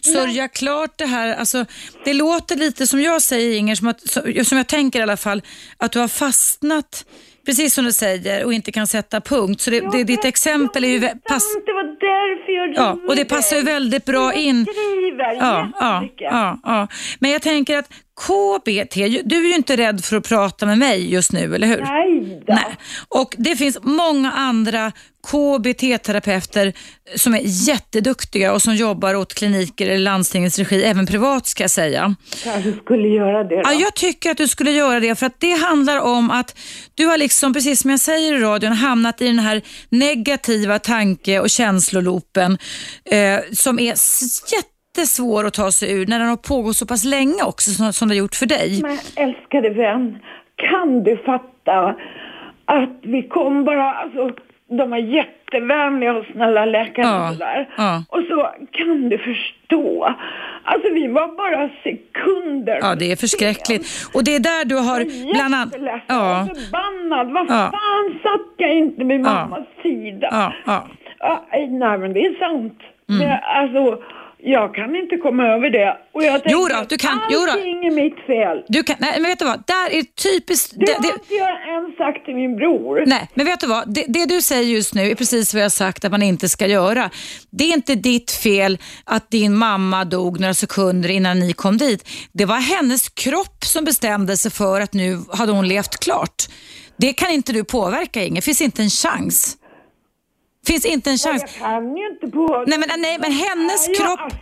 [0.02, 1.66] Sörja klart det här, alltså,
[2.06, 4.02] det låter lite som jag säger Inger, som, att,
[4.48, 5.42] som jag tänker i alla fall,
[5.78, 7.06] att du har fastnat,
[7.46, 9.62] precis som du säger, och inte kan sätta punkt.
[9.62, 11.00] Så det, det, ditt exempel är ju...
[11.00, 13.74] Pass, Det var därför jag ja, och det passar ju dig.
[13.74, 14.66] väldigt bra Jag in.
[14.66, 16.88] skriver Ja, ja, ja, ja.
[17.20, 17.90] Men jag tänker att
[18.22, 18.95] KBT,
[19.26, 21.82] du är ju inte rädd för att prata med mig just nu, eller hur?
[21.82, 22.53] Nej då.
[22.53, 22.76] Nej.
[23.07, 24.91] Och det finns många andra
[25.28, 26.74] KBT-terapeuter
[27.15, 31.72] som är jätteduktiga och som jobbar åt kliniker eller landstingets regi, även privat ska jag
[31.72, 32.15] säga.
[32.43, 33.61] Kanske skulle göra det då.
[33.65, 36.55] Ja, jag tycker att du skulle göra det för att det handlar om att
[36.95, 41.39] du har liksom, precis som jag säger i radion, hamnat i den här negativa tanke
[41.39, 42.57] och känsloloopen
[43.11, 44.41] eh, som är s-
[44.98, 48.08] jättesvår att ta sig ur när den har pågått så pass länge också som, som
[48.08, 48.80] det har gjort för dig.
[48.82, 50.18] Men älskade vän,
[50.56, 51.95] kan du fatta
[52.66, 54.30] att vi kom bara, alltså
[54.70, 57.70] de är jättevänliga och snälla läkare Ja, och sådär.
[57.78, 58.04] ja.
[58.10, 60.16] Och så kan du förstå,
[60.64, 64.10] alltså vi var bara sekunder Ja, det är förskräckligt.
[64.14, 65.00] Och det är där du har
[65.34, 65.74] bland annat...
[65.74, 67.32] Jätteledsen Ja, och förbannad.
[67.34, 67.72] Vad Ja.
[67.72, 69.24] fan satt jag inte vid Ja.
[69.24, 70.28] mammas sida?
[70.32, 70.88] ja, ja.
[71.20, 72.80] Ja, nej men det är sant.
[73.10, 73.22] Mm.
[73.22, 74.04] Det, alltså,
[74.52, 75.98] jag kan inte komma över det.
[76.14, 77.52] Och jag tänker Jo då, att du kan- jo då.
[77.52, 78.58] allting är mitt fel.
[78.68, 79.64] Du kan, nej, men vet du vad?
[79.68, 80.74] Där är typiskt...
[80.80, 83.04] Det, det- har det- inte jag än sagt till min bror.
[83.08, 83.93] Nej, men vet du vad?
[83.93, 86.68] Det, det du säger just nu är precis vad jag sagt att man inte ska
[86.68, 87.10] göra.
[87.52, 92.10] Det är inte ditt fel att din mamma dog några sekunder innan ni kom dit.
[92.34, 96.43] Det var hennes kropp som bestämde sig för att nu hade hon levt klart.
[97.00, 99.58] Det kan inte du påverka Inge, finns inte en chans.
[100.68, 101.41] Finns inte en chans.
[101.41, 102.63] Jag kan ju inte på...
[102.68, 104.34] Nej men, nej, men hennes kropp,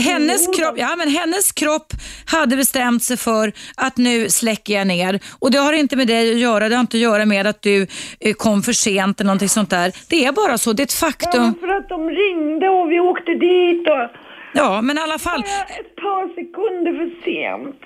[0.00, 1.92] hennes kropp, ja, men hennes kropp
[2.26, 5.20] hade bestämt sig för att nu släcker jag ner.
[5.38, 7.62] Och det har inte med dig att göra, det har inte att göra med att
[7.62, 7.86] du
[8.20, 9.92] eh, kom för sent eller någonting sånt där.
[10.08, 11.42] Det är bara så, det är ett Ja, faktum.
[11.42, 14.10] men för att de ringde och vi åkte dit och...
[14.54, 15.40] Ja, men i alla fall.
[15.40, 17.76] Ett par sekunder för sent.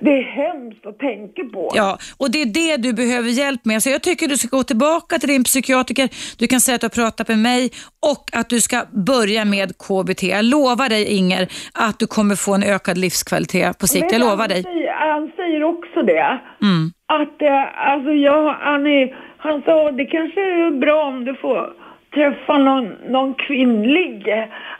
[0.00, 1.72] Det är hemskt att tänka på.
[1.74, 3.82] Ja, och det är det du behöver hjälp med.
[3.82, 6.08] Så jag tycker du ska gå tillbaka till din psykiatriker.
[6.38, 7.70] Du kan säga att du har pratat med mig
[8.12, 10.22] och att du ska börja med KBT.
[10.22, 14.12] Jag lovar dig Inger att du kommer få en ökad livskvalitet på sikt.
[14.12, 14.64] Jag lovar dig.
[14.98, 16.40] Han säger också det.
[16.62, 16.92] Mm.
[17.06, 21.72] Att eh, alltså jag, han, är, han sa det kanske är bra om du får
[22.14, 24.26] träffa någon, någon kvinnlig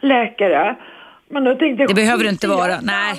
[0.00, 0.76] läkare.
[1.32, 2.80] Men då tänkte jag, Det behöver det inte vara.
[2.80, 3.14] Nej,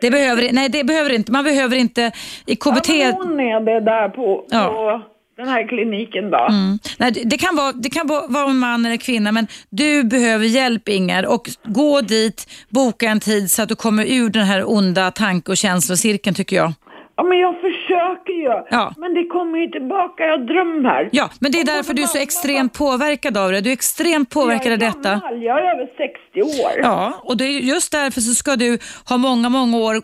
[0.00, 1.32] det behöver, nej, det behöver inte.
[1.32, 2.12] Man behöver inte
[2.46, 2.88] i KBT.
[2.88, 4.66] Ja, hon är det där på, Ja.
[4.66, 5.02] på
[5.36, 6.38] den här kliniken då.
[6.38, 6.78] Mm.
[6.98, 10.88] Nej, det- kan, vara, det kan vara en man eller kvinna, men du behöver hjälp
[10.88, 11.26] Inger.
[11.26, 15.50] Och gå dit, boka en tid så att du kommer ur den här onda tanke
[15.50, 16.72] och känslocirkeln tycker jag.
[17.16, 18.62] Ja, men jag försöker ju.
[18.70, 18.94] Ja.
[18.96, 21.08] Men det kommer ju tillbaka, jag drömmer.
[21.12, 23.60] Ja, men det är därför du är så extremt påverkad av det.
[23.60, 25.10] Du är extremt påverkad av jag är detta.
[25.10, 25.86] gammal, jag är över
[26.34, 26.72] 60 år.
[26.82, 28.78] Ja, och det är just därför så ska du
[29.08, 30.02] ha många, många år,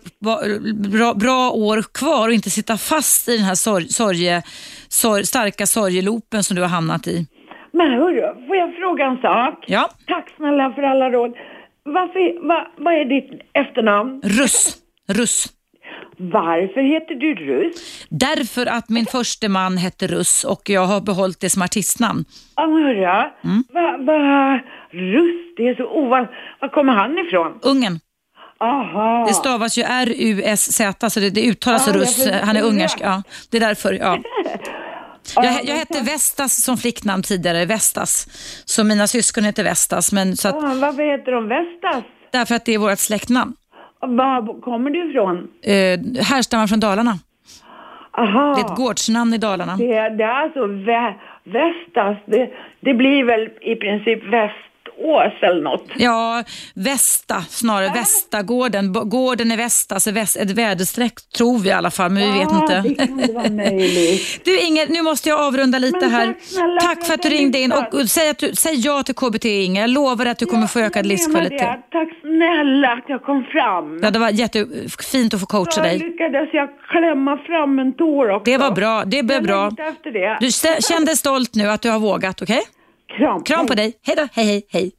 [0.89, 4.43] bra, bra år kvar och inte sitta fast i den här sorg, sorge,
[4.89, 7.27] sorg, starka sorgeloopen som du har hamnat i.
[7.73, 9.65] Men hörru, får jag fråga en sak?
[9.67, 9.91] Ja.
[10.07, 11.33] Tack snälla för alla råd.
[11.85, 14.21] Varför, va, vad är ditt efternamn?
[14.25, 14.77] Russ.
[15.09, 15.53] Russ.
[16.19, 18.07] Varför heter du Russ?
[18.11, 22.25] Därför att min första man hette Russ och jag har behållit det som artistnamn.
[22.57, 23.33] Ja.
[23.45, 23.65] Mm.
[23.73, 24.61] Va, va,
[24.91, 26.31] Russ, det är så ovanligt.
[26.61, 27.59] Var kommer han ifrån?
[27.63, 28.01] Ungen.
[28.61, 29.25] Aha.
[29.29, 32.29] Det stavas ju R-U-S-Z, så det, det uttalas jag Russ.
[32.43, 32.99] Han är ungersk.
[33.03, 33.93] Ja, det är därför.
[33.93, 34.19] Ja.
[35.37, 38.27] Jag, jag hette Vestas som flicknamn tidigare, Vestas.
[38.65, 42.05] Så mina syskon heter Vestas, men så att, Ja, varför heter de Vestas?
[42.33, 43.55] därför att det är vårt släktnamn.
[44.01, 45.49] Var kommer du ifrån?
[45.63, 47.19] Eh, härstammar från Dalarna.
[48.19, 48.55] Aha.
[48.55, 49.77] Det är ett gårdsnamn i Dalarna.
[49.77, 51.15] Det, det är alltså vä,
[51.45, 52.17] Vestas.
[52.27, 54.25] Det, det blir väl i princip
[55.01, 55.85] Västås eller något.
[55.97, 56.45] Ja,
[56.75, 57.91] Västa snarare.
[57.95, 58.93] Västagården.
[58.93, 62.39] B- Gården är Västa, så väst, ett väderstreck tror vi i alla fall, men vi
[62.39, 62.89] vet Ja, inte.
[62.89, 64.41] det kan vara möjligt.
[64.45, 66.27] Du Inger, nu måste jag avrunda lite Men här.
[66.27, 69.03] tack snälla Tack för att du ringde in och, och säg, att du, säg ja
[69.03, 69.81] till KBT Inger.
[69.81, 71.59] Jag lovar att du kommer få ökad livskvalitet.
[71.59, 71.79] det.
[71.93, 74.01] Tack snälla att jag kom fram.
[74.03, 75.99] Ja, det var jättefint att få coacha Så dig.
[75.99, 78.45] lyckades jag klämma fram en tår också.
[78.51, 79.71] Det var bra, det blev bra.
[80.41, 80.51] Du
[81.07, 82.61] dig stolt nu att du har vågat, okej?
[83.17, 83.45] Kram.
[83.45, 83.93] Kram på dig.
[84.03, 84.93] Hej då, hej hej hej.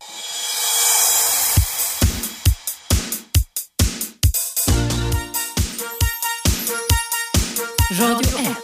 [8.00, 8.58] Radio 1.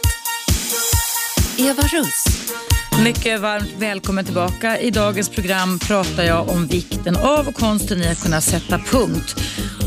[1.58, 2.24] Eva Russ.
[3.04, 4.78] Mycket varmt välkommen tillbaka.
[4.78, 9.36] I dagens program pratar jag om vikten av och konsten i att kunna sätta punkt.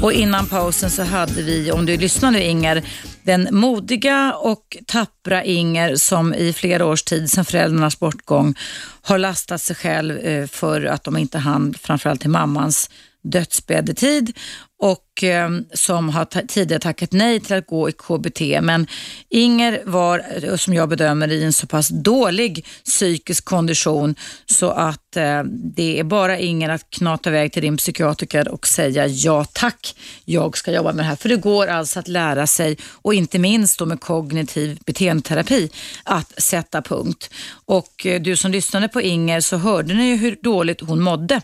[0.01, 2.83] Och innan pausen så hade vi, om du lyssnar nu Inger,
[3.23, 8.55] den modiga och tappra Inger som i flera års tid sedan föräldrarnas bortgång
[9.01, 12.89] har lastat sig själv eh, för att de inte hann framförallt till mammans
[13.23, 14.37] dödsbäddetid
[14.79, 18.41] och eh, som har tidigare tackat nej till att gå i KBT.
[18.61, 18.87] Men
[19.29, 24.15] Inger var, eh, som jag bedömer i en så pass dålig psykisk kondition
[24.45, 25.43] så att eh,
[25.75, 30.57] det är bara Inger att knata iväg till din psykiatriker och säga ja tack, jag
[30.57, 31.15] ska jobba med det här.
[31.15, 35.69] För det går alltså att lära sig och inte minst då med kognitiv beteendeterapi
[36.03, 37.29] att sätta punkt.
[37.65, 41.41] Och eh, du som lyssnade på Inger så hörde ni ju hur dåligt hon mådde.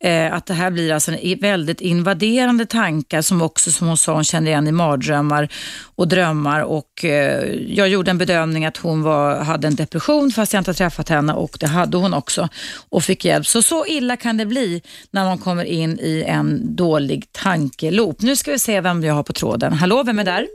[0.00, 4.14] Eh, att det här blir alltså en väldigt invaderande tankar som också, som hon sa,
[4.14, 5.48] hon kände igen i mardrömmar
[5.96, 6.60] och drömmar.
[6.60, 10.74] Och eh, jag gjorde en bedömning att hon var, hade en depression fast jag inte
[10.74, 12.48] träffat henne och det hade hon också
[12.88, 13.46] och fick hjälp.
[13.46, 18.22] Så så illa kan det bli när man kommer in i en dålig tankeloop.
[18.22, 19.72] Nu ska vi se vem jag har på tråden.
[19.72, 20.46] Hallå, vem är där?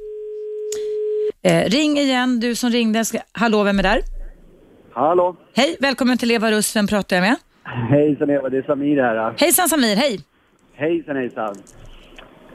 [1.44, 3.06] Eh, ring igen, du som ringde.
[3.32, 4.02] Hallå, vem är där?
[4.94, 5.36] Hallå.
[5.56, 6.76] Hej, välkommen till Eva Russ.
[6.76, 7.36] Vem pratar jag med?
[7.64, 9.34] Hejsan Eva, det är Samir här.
[9.38, 10.20] Hejsan Samir, hej.
[10.74, 11.56] Hejsan hejsan.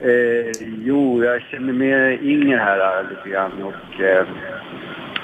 [0.00, 4.26] Eh, jo, jag känner med Inger här äh, lite grann och eh,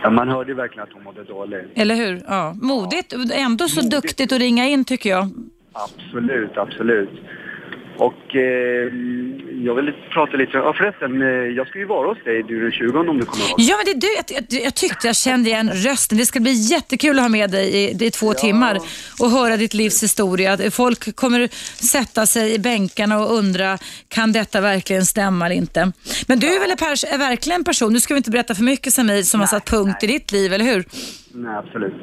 [0.03, 1.71] ja, man hörde ju verkligen att hon mådde dåligt.
[1.75, 2.21] Eller hur?
[2.29, 3.13] Ja, modigt.
[3.35, 4.03] Ändå så Modigt.
[4.03, 5.29] duktigt att ringa in tycker jag.
[5.73, 7.11] Absolut, absolut.
[7.97, 8.93] Och eh,
[9.65, 12.73] jag vill prata lite, ja förresten, eh, jag ska ju vara hos dig du den
[12.73, 13.61] 20 om du kommer ihåg.
[13.61, 16.19] Ja men det är du, jag, jag, jag, tyckte jag kände igen rösten.
[16.19, 18.35] Det ska bli jättekul att ha med dig i, i två ja.
[18.35, 18.79] timmar
[19.21, 20.71] och höra ditt livs historia.
[20.71, 21.49] Folk kommer
[21.87, 23.79] sätta sig i bänkarna och undra,
[24.09, 25.93] kan detta verkligen stämma eller inte?
[26.27, 28.63] Men du är väl pers, är verkligen en person, nu ska vi inte berätta för
[28.63, 30.11] mycket Samir, som nej, har satt punkt nej.
[30.11, 30.85] i ditt liv, eller hur?
[31.35, 31.95] Nej, absolut.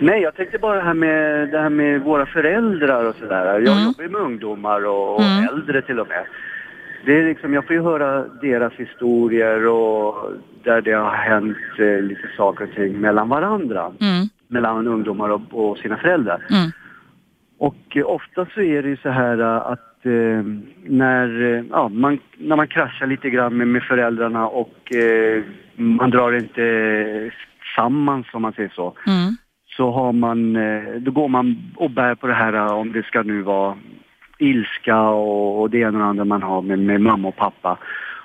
[0.00, 3.46] Nej, jag tänkte bara det här med, det här med våra föräldrar och sådär.
[3.46, 3.84] Jag mm.
[3.84, 5.48] jobbar ju med ungdomar och, mm.
[5.48, 6.24] äldre till och med.
[7.04, 12.02] Det är liksom, jag får ju höra deras historier och där det har hänt eh,
[12.02, 13.92] lite saker och ting mellan varandra.
[14.00, 14.28] Mm.
[14.48, 16.46] Mellan ungdomar och, och sina föräldrar.
[16.50, 16.70] Mm.
[17.58, 20.44] Och eh, ofta så är det ju så här eh, att eh,
[20.84, 25.42] när, eh, ja, man, när man kraschar lite grann med, med föräldrarna och eh,
[25.76, 27.30] man drar inte
[27.78, 28.94] samman om man säger så.
[29.06, 29.36] Mm.
[29.76, 33.06] Så har man, eh, då går man och bär på det här eh, om det
[33.06, 33.76] ska nu vara
[34.38, 37.78] ilska och, och det ena och det andra man har med, med mamma och pappa.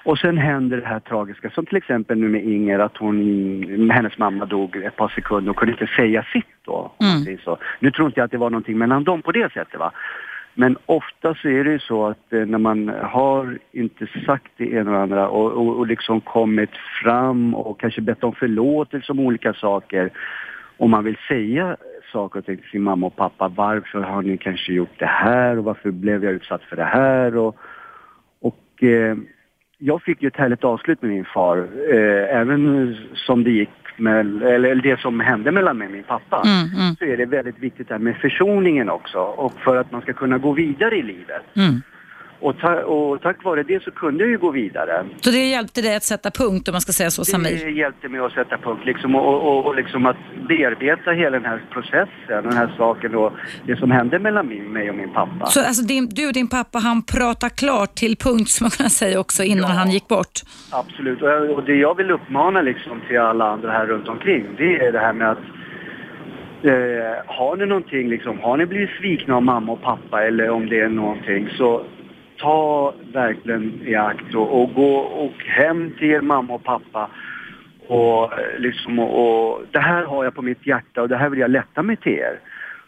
[0.06, 4.18] Och sen händer det här tragiska, som till exempel nu med Inger, att hon, hennes
[4.18, 6.92] mamma dog ett par sekunder och kunde inte säga sitt då.
[7.00, 7.38] Mm.
[7.44, 7.58] Så.
[7.80, 9.92] Nu tror inte jag att det var någonting mellan dem på det sättet va.
[10.56, 14.72] Men ofta så är det ju så att eh, när man har inte sagt det
[14.72, 16.70] ena och andra och, och, och liksom kommit
[17.04, 20.12] fram och kanske bett om förlåtelse om olika saker
[20.78, 21.78] och man vill säga
[22.12, 23.48] saker och ting till sin mamma och pappa.
[23.48, 27.38] Varför har ni kanske gjort det här och varför blev jag utsatt för det här?
[27.38, 27.58] Och,
[28.42, 29.18] och eh,
[29.78, 31.58] jag fick ju ett härligt avslut med min far,
[31.92, 36.42] eh, även som det gick med, eller det som hände mellan mig och min pappa,
[36.46, 36.96] mm, mm.
[36.96, 40.38] så är det väldigt viktigt där med försoningen också och för att man ska kunna
[40.38, 41.44] gå vidare i livet.
[41.56, 41.82] Mm.
[42.44, 45.06] Och, ta, och, tack vare det så kunde jag ju gå vidare.
[45.22, 47.66] Så det hjälpte dig att sätta punkt om man ska säga så, Samir?
[47.66, 50.18] Det hjälpte mig att sätta punkt liksom, och, och, och liksom att
[50.48, 53.34] bearbeta hela den här processen, den här saken och
[53.66, 55.46] det som hände mellan mig och min pappa.
[55.46, 58.90] Så alltså din, du och din pappa, han pratade klart till punkt som man kan
[58.90, 60.36] säga också innan ja, han gick bort?
[60.72, 64.76] Absolut, och, och det jag vill uppmana liksom till alla andra här runt omkring, det
[64.86, 65.44] är det här med att
[66.64, 70.70] Eh, har ni någonting liksom, har ni blivit svikna av mamma och pappa eller om
[70.70, 71.86] det är någonting så
[72.38, 77.10] ta verkligen i akt och, och gå och hem till er mamma och pappa
[77.88, 81.40] och eh, liksom och, det här har jag på mitt hjärta och det här vill
[81.40, 82.40] jag lätta mig till er.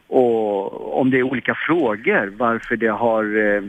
[0.07, 3.63] Och om det är olika frågor varför det har eh,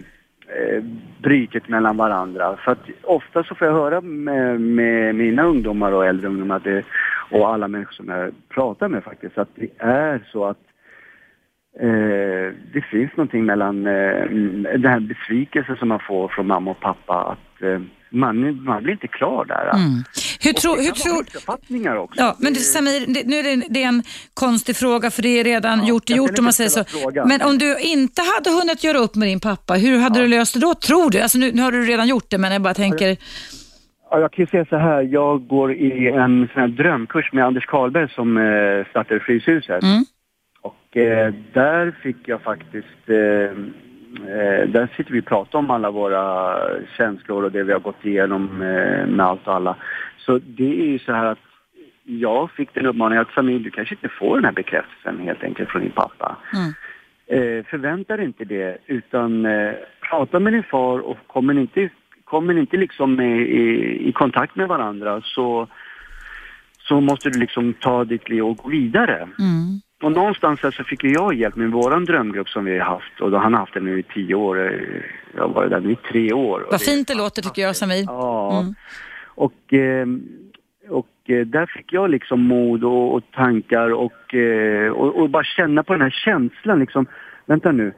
[0.48, 0.82] eh
[1.22, 2.56] brytit mellan varandra.
[2.56, 6.84] För att ofta så får jag höra med, med mina ungdomar och äldre ungdomar det,
[7.30, 10.58] och alla människor som jag pratar med faktiskt att det är så att
[11.80, 14.24] eh, det finns någonting mellan eh,
[14.78, 18.92] den här besvikelsen som man får från mamma och pappa att eh, man, man blir
[18.92, 19.70] inte klar där.
[19.74, 20.04] Mm.
[20.40, 21.20] Hur, tro, hur tror...
[22.02, 22.20] också.
[22.20, 24.02] Ja, men det, Samir, det, nu är det, det, är en
[24.34, 26.84] konstig fråga för det är redan ja, gjort och gjort om man säger så.
[26.84, 27.28] Frågan.
[27.28, 30.22] Men om du inte hade hunnit göra upp med din pappa, hur hade ja.
[30.22, 31.20] du löst det då, tror du?
[31.20, 33.16] Alltså nu, nu har du redan gjort det, men jag bara tänker...
[34.10, 37.66] Ja, jag kan ju säga så här, jag går i en sån drömkurs med Anders
[37.66, 39.82] Karlberg som eh, startade Fryshuset.
[39.82, 40.04] Mm.
[40.90, 43.50] Eh, där fick jag faktiskt, eh,
[44.28, 46.56] eh, där sitter vi och pratar om alla våra
[46.96, 48.58] känslor och det vi har gått igenom
[49.08, 49.76] med allt och alla.
[50.18, 51.38] Så det är ju så här att
[52.04, 55.70] jag fick den uppmaningen att familj, du kanske inte får den här bekräftelsen helt enkelt
[55.70, 56.36] från din pappa.
[56.52, 56.72] Mm.
[57.28, 59.72] Eh, förvänta dig inte det, utan eh,
[60.10, 61.88] prata med din far och kommer inte,
[62.24, 65.68] kommer inte liksom i, i kontakt med varandra så
[66.88, 69.16] så måste du liksom ta ditt liv och gå vidare.
[69.16, 69.80] Mm.
[70.02, 73.36] Och någonstans så fick jag hjälp med våran drömgrupp som vi har haft och då
[73.38, 74.72] han har haft den nu i tio år.
[74.72, 74.80] eh,
[75.36, 76.66] Jag har varit där nu i tre år.
[76.70, 78.04] Vad fint det låter tycker jag Samir.
[78.06, 78.60] Ja.
[78.60, 78.74] Mm.
[79.24, 80.06] Och, eh,
[80.88, 85.44] och eh, där fick jag liksom mod och, och tankar och, eh, och, och bara
[85.44, 87.06] känna på den här känslan liksom.
[87.46, 87.92] Vänta nu,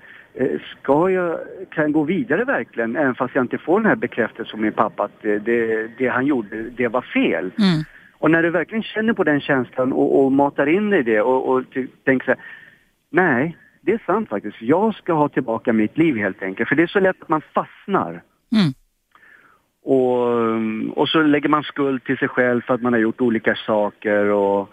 [0.80, 1.38] ska jag,
[1.70, 2.96] kan jag gå vidare verkligen?
[2.96, 6.08] Även fast jag inte får den här bekräftelsen från min pappa att det, det, det
[6.08, 7.50] han gjorde, det var fel.
[7.58, 7.84] Mm.
[8.18, 11.20] Och när du verkligen känner på den känslan och, och matar in dig i det
[11.20, 11.64] och, och
[12.04, 12.40] tänker så här,
[13.10, 14.62] nej, det är sant faktiskt.
[14.62, 16.68] Jag ska ha tillbaka mitt liv helt enkelt.
[16.68, 18.22] För det är så lätt att man fastnar.
[18.52, 18.72] Mm.
[19.82, 23.54] Och, och så lägger man skuld till sig själv för att man har gjort olika
[23.54, 24.70] saker och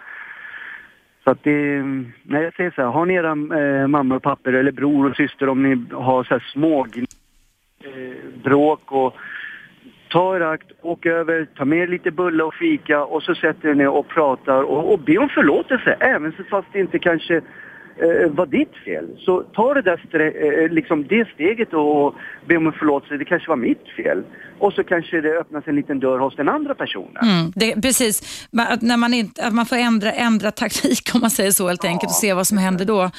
[1.23, 1.81] så att det,
[2.23, 5.15] nej jag säger så här, har ni era eh, mamma och papper eller bror och
[5.15, 6.87] syster om ni har så här små
[7.79, 9.15] eh, bråk och
[10.15, 13.75] ta er akt, åk över, ta med lite bulle och fika och så sätter ni
[13.75, 17.41] ner och pratar och, och be om förlåtelse även fast det inte kanske
[17.97, 19.05] eh, var ditt fel.
[19.17, 22.15] Så ta det där eh, liksom det steget och
[22.45, 24.23] be om förlåtelse, det kanske var mitt fel.
[24.59, 27.23] Och så kanske det öppnas en liten dörr hos den andra personen.
[27.23, 31.29] Mm, det, precis, att, när man inte, att man får ändra, ändra taktik om man
[31.29, 33.11] säger så helt enkelt och se vad som händer då.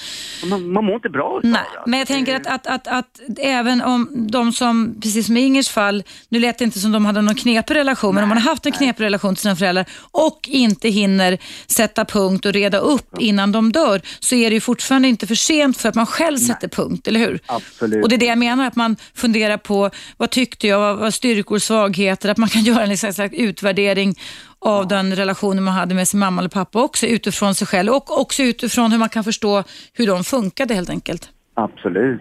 [0.51, 1.91] Man, man mår inte bra Nej, det.
[1.91, 5.69] men jag tänker att, att, att, att även om de som, precis som i Ingers
[5.69, 8.51] fall, nu lät det inte som de hade någon knepig relation, men om man har
[8.51, 13.19] haft en knepig relation till sina föräldrar och inte hinner sätta punkt och reda upp
[13.19, 16.39] innan de dör, så är det ju fortfarande inte för sent för att man själv
[16.39, 17.39] sätter punkt, eller hur?
[17.47, 18.03] Absolut.
[18.03, 21.11] Och det är det jag menar, att man funderar på vad tyckte jag, vad var
[21.11, 24.15] styrkor, svagheter, att man kan göra en slags utvärdering
[24.59, 28.21] av den relationen man hade med sin mamma eller pappa också utifrån sig själv och
[28.21, 31.31] också utifrån hur man kan förstå hur de funkade helt enkelt.
[31.55, 32.21] Absolut.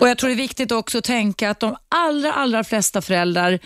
[0.00, 3.58] Och Jag tror det är viktigt också att tänka att de allra, allra flesta föräldrar,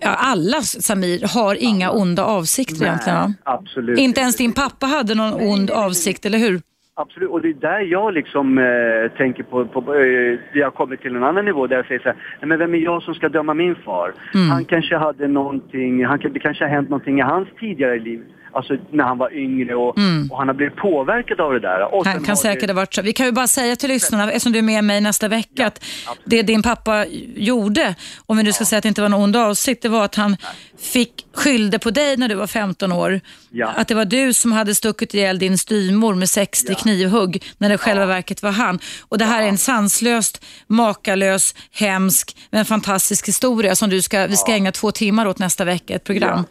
[0.00, 3.18] ja, alla Samir, har inga onda avsikter egentligen.
[3.18, 3.34] Va?
[3.44, 3.98] Absolut.
[3.98, 6.60] Inte ens din pappa hade någon ond avsikt, eller hur?
[6.98, 11.00] Absolut, och det är där jag liksom eh, tänker på, på eh, jag har kommit
[11.00, 13.14] till en annan nivå där jag säger så här, nej men vem är jag som
[13.14, 14.12] ska döma min far?
[14.34, 14.50] Mm.
[14.50, 18.22] Han kanske hade någonting, han, det kanske har hänt någonting i hans tidigare liv,
[18.56, 19.88] alltså när han var yngre och,
[20.30, 21.94] och han har blivit påverkad av det där.
[21.94, 23.02] Och Han kan säkert ha varit så.
[23.02, 25.84] Vi kan ju bara säga till lyssnarna, eftersom du är med mig nästa vecka, att
[26.24, 27.06] det din pappa
[27.36, 27.94] gjorde,
[28.26, 30.14] om vi nu ska säga att det inte var någon ond avsikt, det var att
[30.14, 30.36] han
[30.78, 33.20] fick skyllde på dig när du var 15 år.
[33.50, 33.68] Ja.
[33.76, 37.78] Att det var du som hade stuckit ihjäl din styvmor med 60 knivhugg när det
[37.78, 38.78] själva verket var han.
[39.08, 44.36] Och Det här är en sanslöst, makalös, hemsk men fantastisk historia som du ska, vi
[44.36, 46.44] ska ägna två timmar åt nästa vecka, ett program.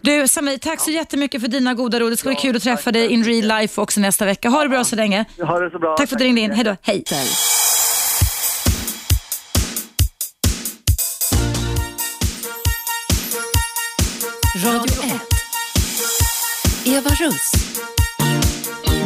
[0.00, 2.12] Du Samir, tack så jättemycket för dina goda råd.
[2.12, 4.48] Det ska bli kul att träffa dig in real life också nästa vecka.
[4.48, 5.24] Ha det bra så länge.
[5.38, 5.96] ha det så bra.
[5.96, 6.50] Tack för att du ringde in.
[6.50, 6.76] Hej då.
[6.82, 7.04] Hej.
[14.64, 15.20] Radio 1.
[16.86, 17.52] Eva Russ.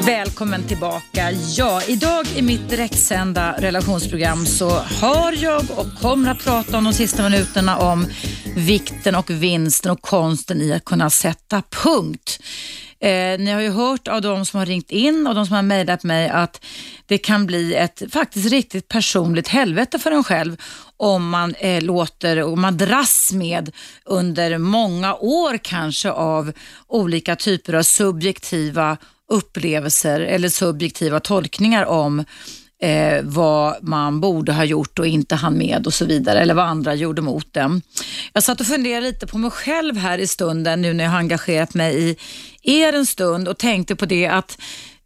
[0.06, 1.30] Välkommen tillbaka.
[1.56, 6.92] Ja, idag i mitt direktsända relationsprogram så har jag och kommer att prata om de
[6.92, 8.06] sista minuterna om
[8.56, 12.40] vikten och vinsten och konsten i att kunna sätta punkt.
[13.00, 15.62] Eh, ni har ju hört av de som har ringt in och de som har
[15.62, 16.64] mejlat mig att
[17.06, 20.56] det kan bli ett faktiskt riktigt personligt helvete för en själv
[20.96, 23.72] om man eh, låter och man dras med
[24.04, 26.52] under många år kanske av
[26.86, 28.96] olika typer av subjektiva
[29.30, 32.24] upplevelser eller subjektiva tolkningar om
[32.82, 36.64] eh, vad man borde ha gjort och inte hann med och så vidare, eller vad
[36.64, 37.82] andra gjorde mot dem.
[38.32, 41.18] Jag satt och funderade lite på mig själv här i stunden nu när jag har
[41.18, 42.16] engagerat mig i
[42.62, 44.58] er en stund och tänkte på det att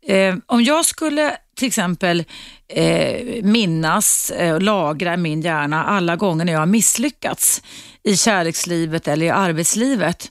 [0.06, 2.24] eh, om jag skulle till exempel
[2.68, 7.62] eh, minnas eh, lagra i min hjärna alla gånger när jag har misslyckats
[8.02, 10.30] i kärlekslivet eller i arbetslivet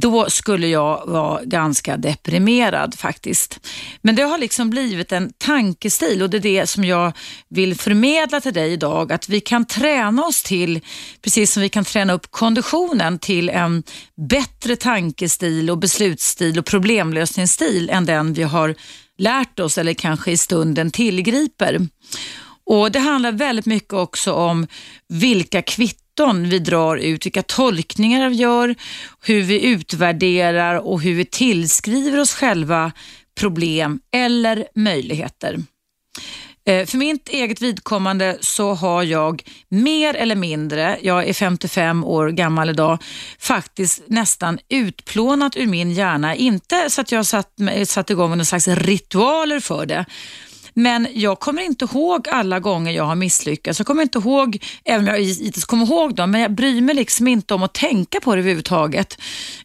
[0.00, 3.60] då skulle jag vara ganska deprimerad faktiskt.
[4.02, 7.12] Men det har liksom blivit en tankestil och det är det som jag
[7.48, 10.80] vill förmedla till dig idag, att vi kan träna oss till,
[11.22, 13.82] precis som vi kan träna upp konditionen till en
[14.28, 18.74] bättre tankestil och beslutsstil och problemlösningsstil än den vi har
[19.18, 21.88] lärt oss eller kanske i stunden tillgriper.
[22.66, 24.66] Och Det handlar väldigt mycket också om
[25.08, 26.05] vilka kvitton
[26.44, 28.74] vi drar ut, vilka tolkningar vi gör,
[29.22, 32.92] hur vi utvärderar och hur vi tillskriver oss själva
[33.40, 35.58] problem eller möjligheter.
[36.68, 42.28] Eh, för mitt eget vidkommande så har jag mer eller mindre, jag är 55 år
[42.28, 43.02] gammal idag,
[43.38, 46.34] faktiskt nästan utplånat ur min hjärna.
[46.34, 47.50] Inte så att jag satt,
[47.86, 50.04] satt igång med någon slags ritualer för det,
[50.78, 53.78] men jag kommer inte ihåg alla gånger jag har misslyckats.
[53.80, 56.94] Jag kommer inte ihåg, även om jag givetvis kommer ihåg dem, men jag bryr mig
[56.94, 59.18] liksom inte om att tänka på det överhuvudtaget.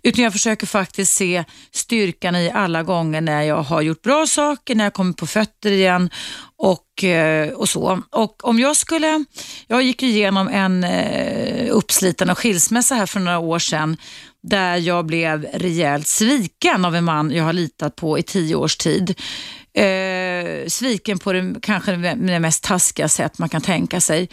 [0.04, 4.76] Utan jag försöker faktiskt se styrkan i alla gånger när jag har gjort bra saker,
[4.76, 6.10] när jag kommer på fötter igen
[6.58, 8.02] och, eh, och så.
[8.12, 9.26] Och om jag skulle,
[9.68, 13.98] jag gick igenom en eh, uppslitande skilsmässa här för några år sedan
[14.44, 18.78] där jag blev rejält sviken av en man jag har litat på i tio års
[18.78, 19.20] tid.
[19.74, 24.30] Eh, sviken på det kanske det mest taskiga sätt man kan tänka sig.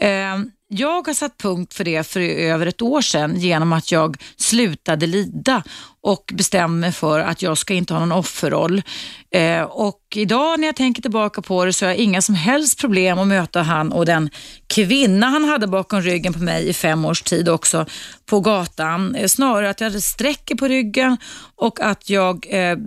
[0.00, 0.38] Eh,
[0.68, 5.06] jag har satt punkt för det för över ett år sedan genom att jag slutade
[5.06, 5.62] lida
[6.00, 8.82] och bestämde mig för att jag ska inte ha någon offerroll.
[9.30, 12.80] Eh, och idag när jag tänker tillbaka på det så har jag inga som helst
[12.80, 14.30] problem att möta han och den
[14.66, 17.86] kvinna han hade bakom ryggen på mig i fem års tid också
[18.26, 19.14] på gatan.
[19.14, 21.16] Eh, snarare att jag sträcker på ryggen
[21.56, 22.78] och att jag eh,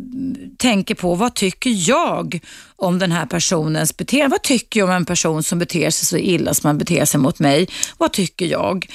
[0.57, 2.39] tänker på vad tycker jag
[2.81, 4.31] om den här personens beteende?
[4.31, 7.19] Vad tycker jag om en person som beter sig så illa som man beter sig
[7.19, 7.67] mot mig?
[7.97, 8.87] Vad tycker jag?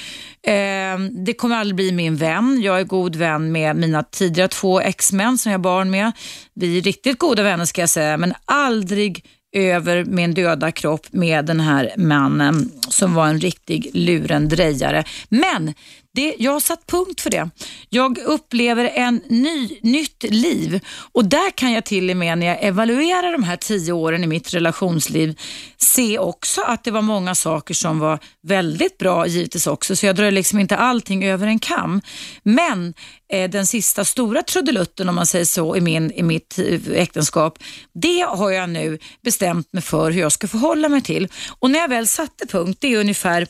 [0.47, 2.61] Eh, det kommer aldrig bli min vän.
[2.63, 6.11] Jag är god vän med mina tidigare två exmän som jag har barn med.
[6.53, 11.45] Vi är riktigt goda vänner ska jag säga, men aldrig över min döda kropp med
[11.45, 15.03] den här mannen som var en riktig lurendrejare.
[15.29, 15.73] Men
[16.17, 17.49] det, jag har satt punkt för det.
[17.89, 20.79] Jag upplever en ny, nytt liv
[21.11, 24.27] och där kan jag till och med när jag evaluerar de här tio åren i
[24.27, 25.39] mitt relationsliv
[25.77, 30.15] se också att det var många saker som var väldigt bra givetvis också, så jag
[30.15, 32.01] drar liksom inte allting över en kam.
[32.43, 32.93] Men
[33.33, 36.59] eh, den sista stora trudelutten om man säger så i, min, i mitt
[36.93, 37.59] äktenskap,
[37.93, 41.27] det har jag nu bestämt mig för hur jag ska förhålla mig till.
[41.59, 43.47] Och när jag väl satte punkt, det är ungefär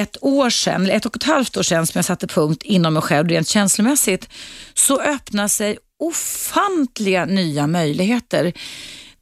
[0.00, 2.94] ett år sedan, eller ett och ett halvt år sedan som jag satte punkt inom
[2.94, 4.28] mig själv rent känslomässigt,
[4.74, 8.52] så öppnar sig ofantliga nya möjligheter.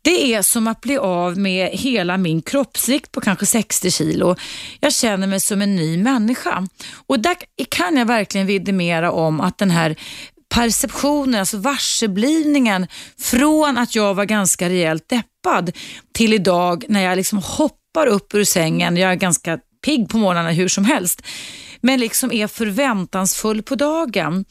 [0.05, 4.37] Det är som att bli av med hela min kroppsvikt på kanske 60 kilo.
[4.81, 6.69] Jag känner mig som en ny människa.
[7.07, 7.37] Och där
[7.69, 9.97] kan jag verkligen vidimera om att den här
[10.55, 12.87] perceptionen, alltså varseblivningen
[13.19, 15.73] från att jag var ganska rejält deppad
[16.13, 20.51] till idag när jag liksom hoppar upp ur sängen, jag är ganska pigg på morgnarna
[20.51, 21.23] hur som helst,
[21.81, 24.45] men liksom är förväntansfull på dagen.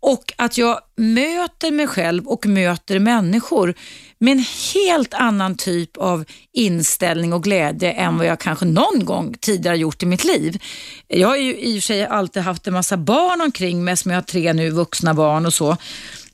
[0.00, 3.74] Och att jag möter mig själv och möter människor
[4.18, 4.44] med en
[4.74, 10.02] helt annan typ av inställning och glädje än vad jag kanske någon gång tidigare gjort
[10.02, 10.62] i mitt liv.
[11.08, 14.10] Jag har ju i och för sig alltid haft en massa barn omkring mig som
[14.10, 15.76] jag har tre nu vuxna barn och så.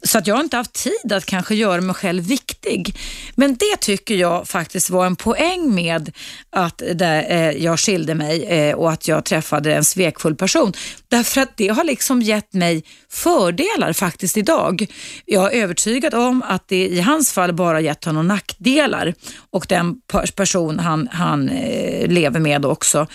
[0.04, 2.96] Så att jag har inte haft tid att kanske göra mig själv viktig.
[3.34, 6.12] Men det tycker jag faktiskt var en poäng med
[6.50, 10.72] att där, eh, jag skilde mig eh, och att jag träffade en svekfull person.
[11.14, 14.86] Därför att det har liksom gett mig fördelar faktiskt idag.
[15.24, 19.14] Jag är övertygad om att det i hans fall bara gett honom nackdelar
[19.50, 19.94] och den
[20.36, 23.06] person han, han eh, lever med också.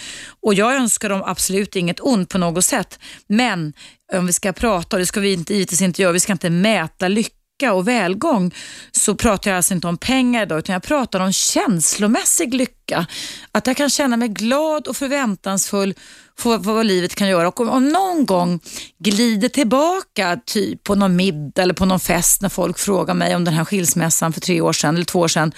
[0.42, 3.00] Och jag önskar dem absolut inget ont på något sätt.
[3.28, 3.74] Men
[4.14, 6.50] om vi ska prata, och det ska vi inte, givetvis inte göra, vi ska inte
[6.50, 8.54] mäta lycka och välgång,
[8.92, 13.06] så pratar jag alltså inte om pengar idag, utan jag pratar om känslomässig lycka.
[13.52, 15.94] Att jag kan känna mig glad och förväntansfull
[16.40, 17.48] för vad livet kan göra.
[17.48, 18.60] Och om någon gång
[19.00, 23.44] glider tillbaka typ på någon middag eller på någon fest när folk frågar mig om
[23.44, 25.52] den här skilsmässan för tre år sedan eller två år sedan,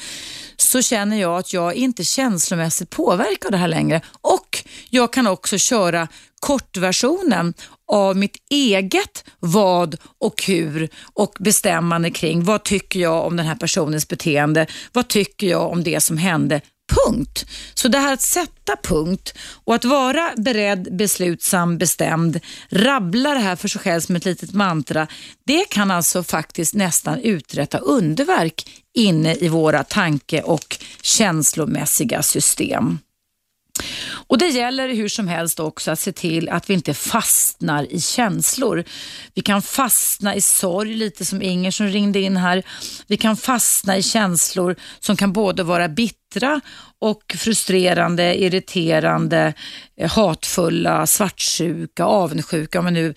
[0.57, 4.01] så känner jag att jag inte känslomässigt påverkar det här längre.
[4.21, 6.07] Och jag kan också köra
[6.39, 7.53] kortversionen
[7.91, 13.55] av mitt eget vad och hur och bestämmande kring vad tycker jag om den här
[13.55, 16.61] personens beteende, vad tycker jag om det som hände
[16.91, 17.45] punkt.
[17.73, 22.39] Så det här att sätta punkt och att vara beredd, beslutsam, bestämd,
[22.69, 25.07] rabbla det här för sig själv som ett litet mantra,
[25.45, 32.99] det kan alltså faktiskt nästan uträtta underverk inne i våra tanke och känslomässiga system.
[34.27, 38.01] Och Det gäller hur som helst också att se till att vi inte fastnar i
[38.01, 38.83] känslor.
[39.33, 42.63] Vi kan fastna i sorg, lite som Inger som ringde in här.
[43.07, 46.61] Vi kan fastna i känslor som kan både vara bittra
[46.99, 49.53] och frustrerande, irriterande,
[49.97, 53.13] eh, hatfulla, svartsjuka, avundsjuka, om vi nu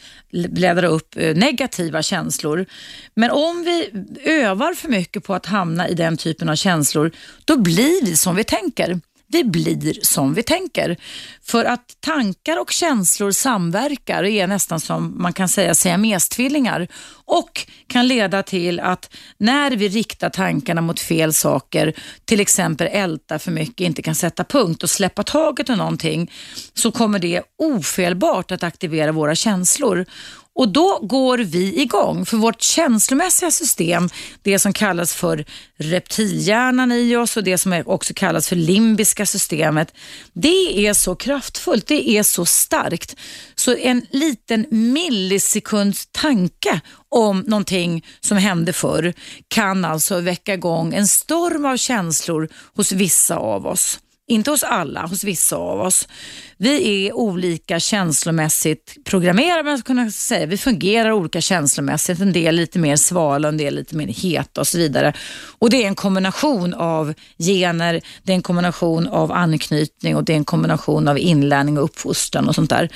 [0.49, 2.66] bläddrar upp eh, negativa känslor.
[3.15, 3.91] Men om vi
[4.24, 7.11] övar för mycket på att hamna i den typen av känslor,
[7.45, 9.01] då blir vi som vi tänker
[9.35, 10.97] vi blir som vi tänker.
[11.43, 16.89] För att tankar och känslor samverkar och är nästan som man kan säga siamestvillingar
[17.24, 21.93] och kan leda till att när vi riktar tankarna mot fel saker,
[22.24, 26.32] till exempel älta för mycket, inte kan sätta punkt och släppa taget om någonting,
[26.74, 30.06] så kommer det ofelbart att aktivera våra känslor.
[30.55, 34.09] Och då går vi igång, för vårt känslomässiga system,
[34.43, 35.44] det som kallas för
[35.76, 39.94] reptilhjärnan i oss och det som också kallas för limbiska systemet,
[40.32, 43.16] det är så kraftfullt, det är så starkt.
[43.55, 49.14] Så en liten millisekunds tanke om någonting som hände förr
[49.48, 54.01] kan alltså väcka igång en storm av känslor hos vissa av oss.
[54.27, 56.09] Inte hos alla, hos vissa av oss.
[56.57, 60.47] Vi är olika känslomässigt programmerade, man kunna säga.
[60.47, 62.21] Vi fungerar olika känslomässigt.
[62.21, 65.13] En del lite mer svala, en del lite mer heta och så vidare.
[65.59, 70.33] Och Det är en kombination av gener, det är en kombination av anknytning och det
[70.33, 72.89] är en kombination av inlärning och uppfostran och sånt där.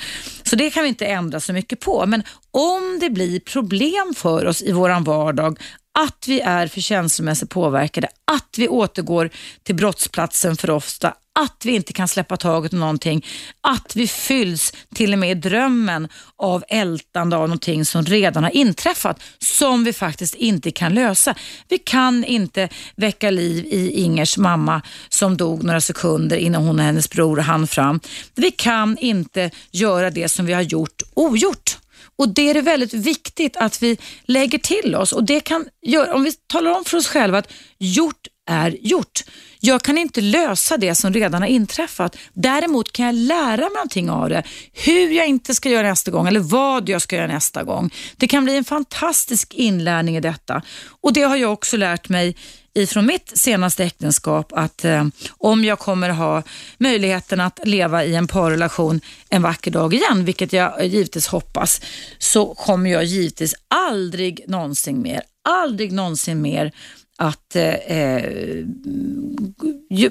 [0.43, 2.05] Så det kan vi inte ändra så mycket på.
[2.05, 5.59] Men om det blir problem för oss i våran vardag
[5.99, 9.29] att vi är för känslomässigt påverkade, att vi återgår
[9.63, 13.25] till brottsplatsen för ofta, att vi inte kan släppa taget om någonting,
[13.61, 18.51] att vi fylls till och med i drömmen av ältande av någonting som redan har
[18.51, 21.35] inträffat, som vi faktiskt inte kan lösa.
[21.67, 26.85] Vi kan inte väcka liv i Ingers mamma som dog några sekunder innan hon och
[26.85, 27.99] hennes bror hann fram.
[28.35, 31.77] Vi kan inte göra det som vi har gjort ogjort.
[32.19, 36.15] Och Det är det väldigt viktigt att vi lägger till oss och det kan göra,
[36.15, 39.23] om vi talar om för oss själva att gjort är gjort.
[39.59, 42.17] Jag kan inte lösa det som redan har inträffat.
[42.33, 44.43] Däremot kan jag lära mig någonting av det.
[44.73, 47.93] Hur jag inte ska göra nästa gång eller vad jag ska göra nästa gång.
[48.17, 50.61] Det kan bli en fantastisk inlärning i detta
[51.01, 52.35] och det har jag också lärt mig
[52.73, 55.05] ifrån mitt senaste äktenskap att eh,
[55.37, 56.43] om jag kommer ha
[56.77, 61.81] möjligheten att leva i en parrelation en vacker dag igen, vilket jag givetvis hoppas,
[62.17, 66.71] så kommer jag givetvis aldrig någonsin mer, aldrig någonsin mer
[67.17, 68.65] att eh, eh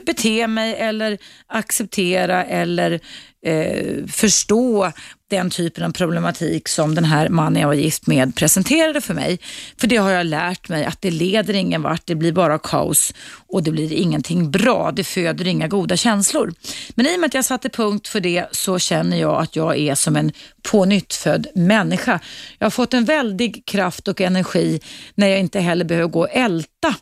[0.06, 3.00] bete mig eller acceptera eller
[3.44, 4.92] eh, förstå
[5.30, 9.38] den typen av problematik som den här mannen jag var gift med presenterade för mig.
[9.76, 13.14] För det har jag lärt mig att det leder ingen vart, det blir bara kaos
[13.48, 16.54] och det blir ingenting bra, det föder inga goda känslor.
[16.94, 19.78] Men i och med att jag satte punkt för det så känner jag att jag
[19.78, 20.32] är som en
[20.70, 22.20] pånyttfödd människa.
[22.58, 24.80] Jag har fått en väldig kraft och energi
[25.14, 26.94] när jag inte heller behöver gå och älta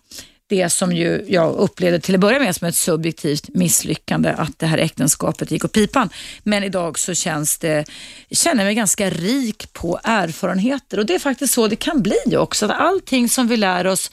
[0.49, 4.67] det som ju jag upplevde till att börja med som ett subjektivt misslyckande, att det
[4.67, 6.09] här äktenskapet gick åt pipan.
[6.43, 7.85] Men idag så känns det,
[8.31, 12.37] känner jag mig ganska rik på erfarenheter och det är faktiskt så det kan bli
[12.37, 12.67] också.
[12.67, 14.11] Att allting som vi lär oss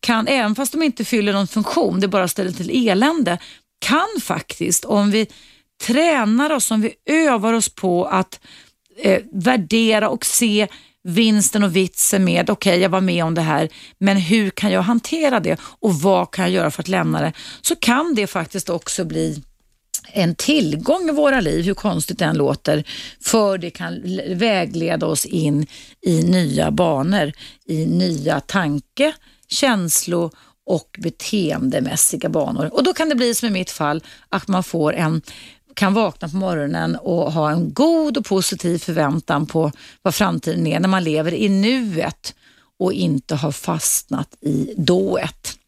[0.00, 3.38] kan, även fast de inte fyller någon funktion, det bara ställer till elände,
[3.78, 5.26] kan faktiskt, om vi
[5.86, 8.40] tränar oss, om vi övar oss på att
[8.98, 10.66] eh, värdera och se
[11.06, 13.68] vinsten och vitsen med, okej okay, jag var med om det här,
[13.98, 17.32] men hur kan jag hantera det och vad kan jag göra för att lämna det?
[17.62, 19.42] Så kan det faktiskt också bli
[20.12, 22.84] en tillgång i våra liv, hur konstigt det än låter,
[23.20, 25.66] för det kan vägleda oss in
[26.06, 27.32] i nya banor,
[27.68, 29.12] i nya tanke,
[29.48, 30.30] känslo
[30.66, 32.74] och beteendemässiga banor.
[32.74, 35.22] Och Då kan det bli som i mitt fall, att man får en
[35.76, 39.72] kan vakna på morgonen och ha en god och positiv förväntan på
[40.02, 42.34] vad framtiden är när man lever i nuet
[42.78, 45.58] och inte har fastnat i dået.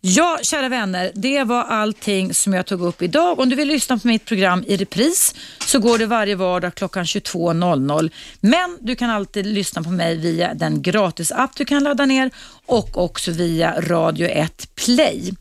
[0.00, 3.40] Ja, kära vänner, det var allting som jag tog upp idag.
[3.40, 5.34] Om du vill lyssna på mitt program i repris
[5.66, 8.10] så går det varje vardag klockan 22.00.
[8.40, 12.30] Men du kan alltid lyssna på mig via den gratisapp du kan ladda ner
[12.66, 15.32] och också via Radio 1 Play.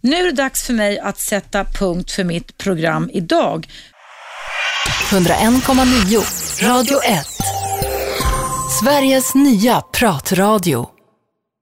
[0.00, 3.68] Nu är det dags för mig att sätta punkt för mitt program idag.
[5.10, 7.26] 101,9 Radio 1
[8.80, 10.93] Sveriges nya pratradio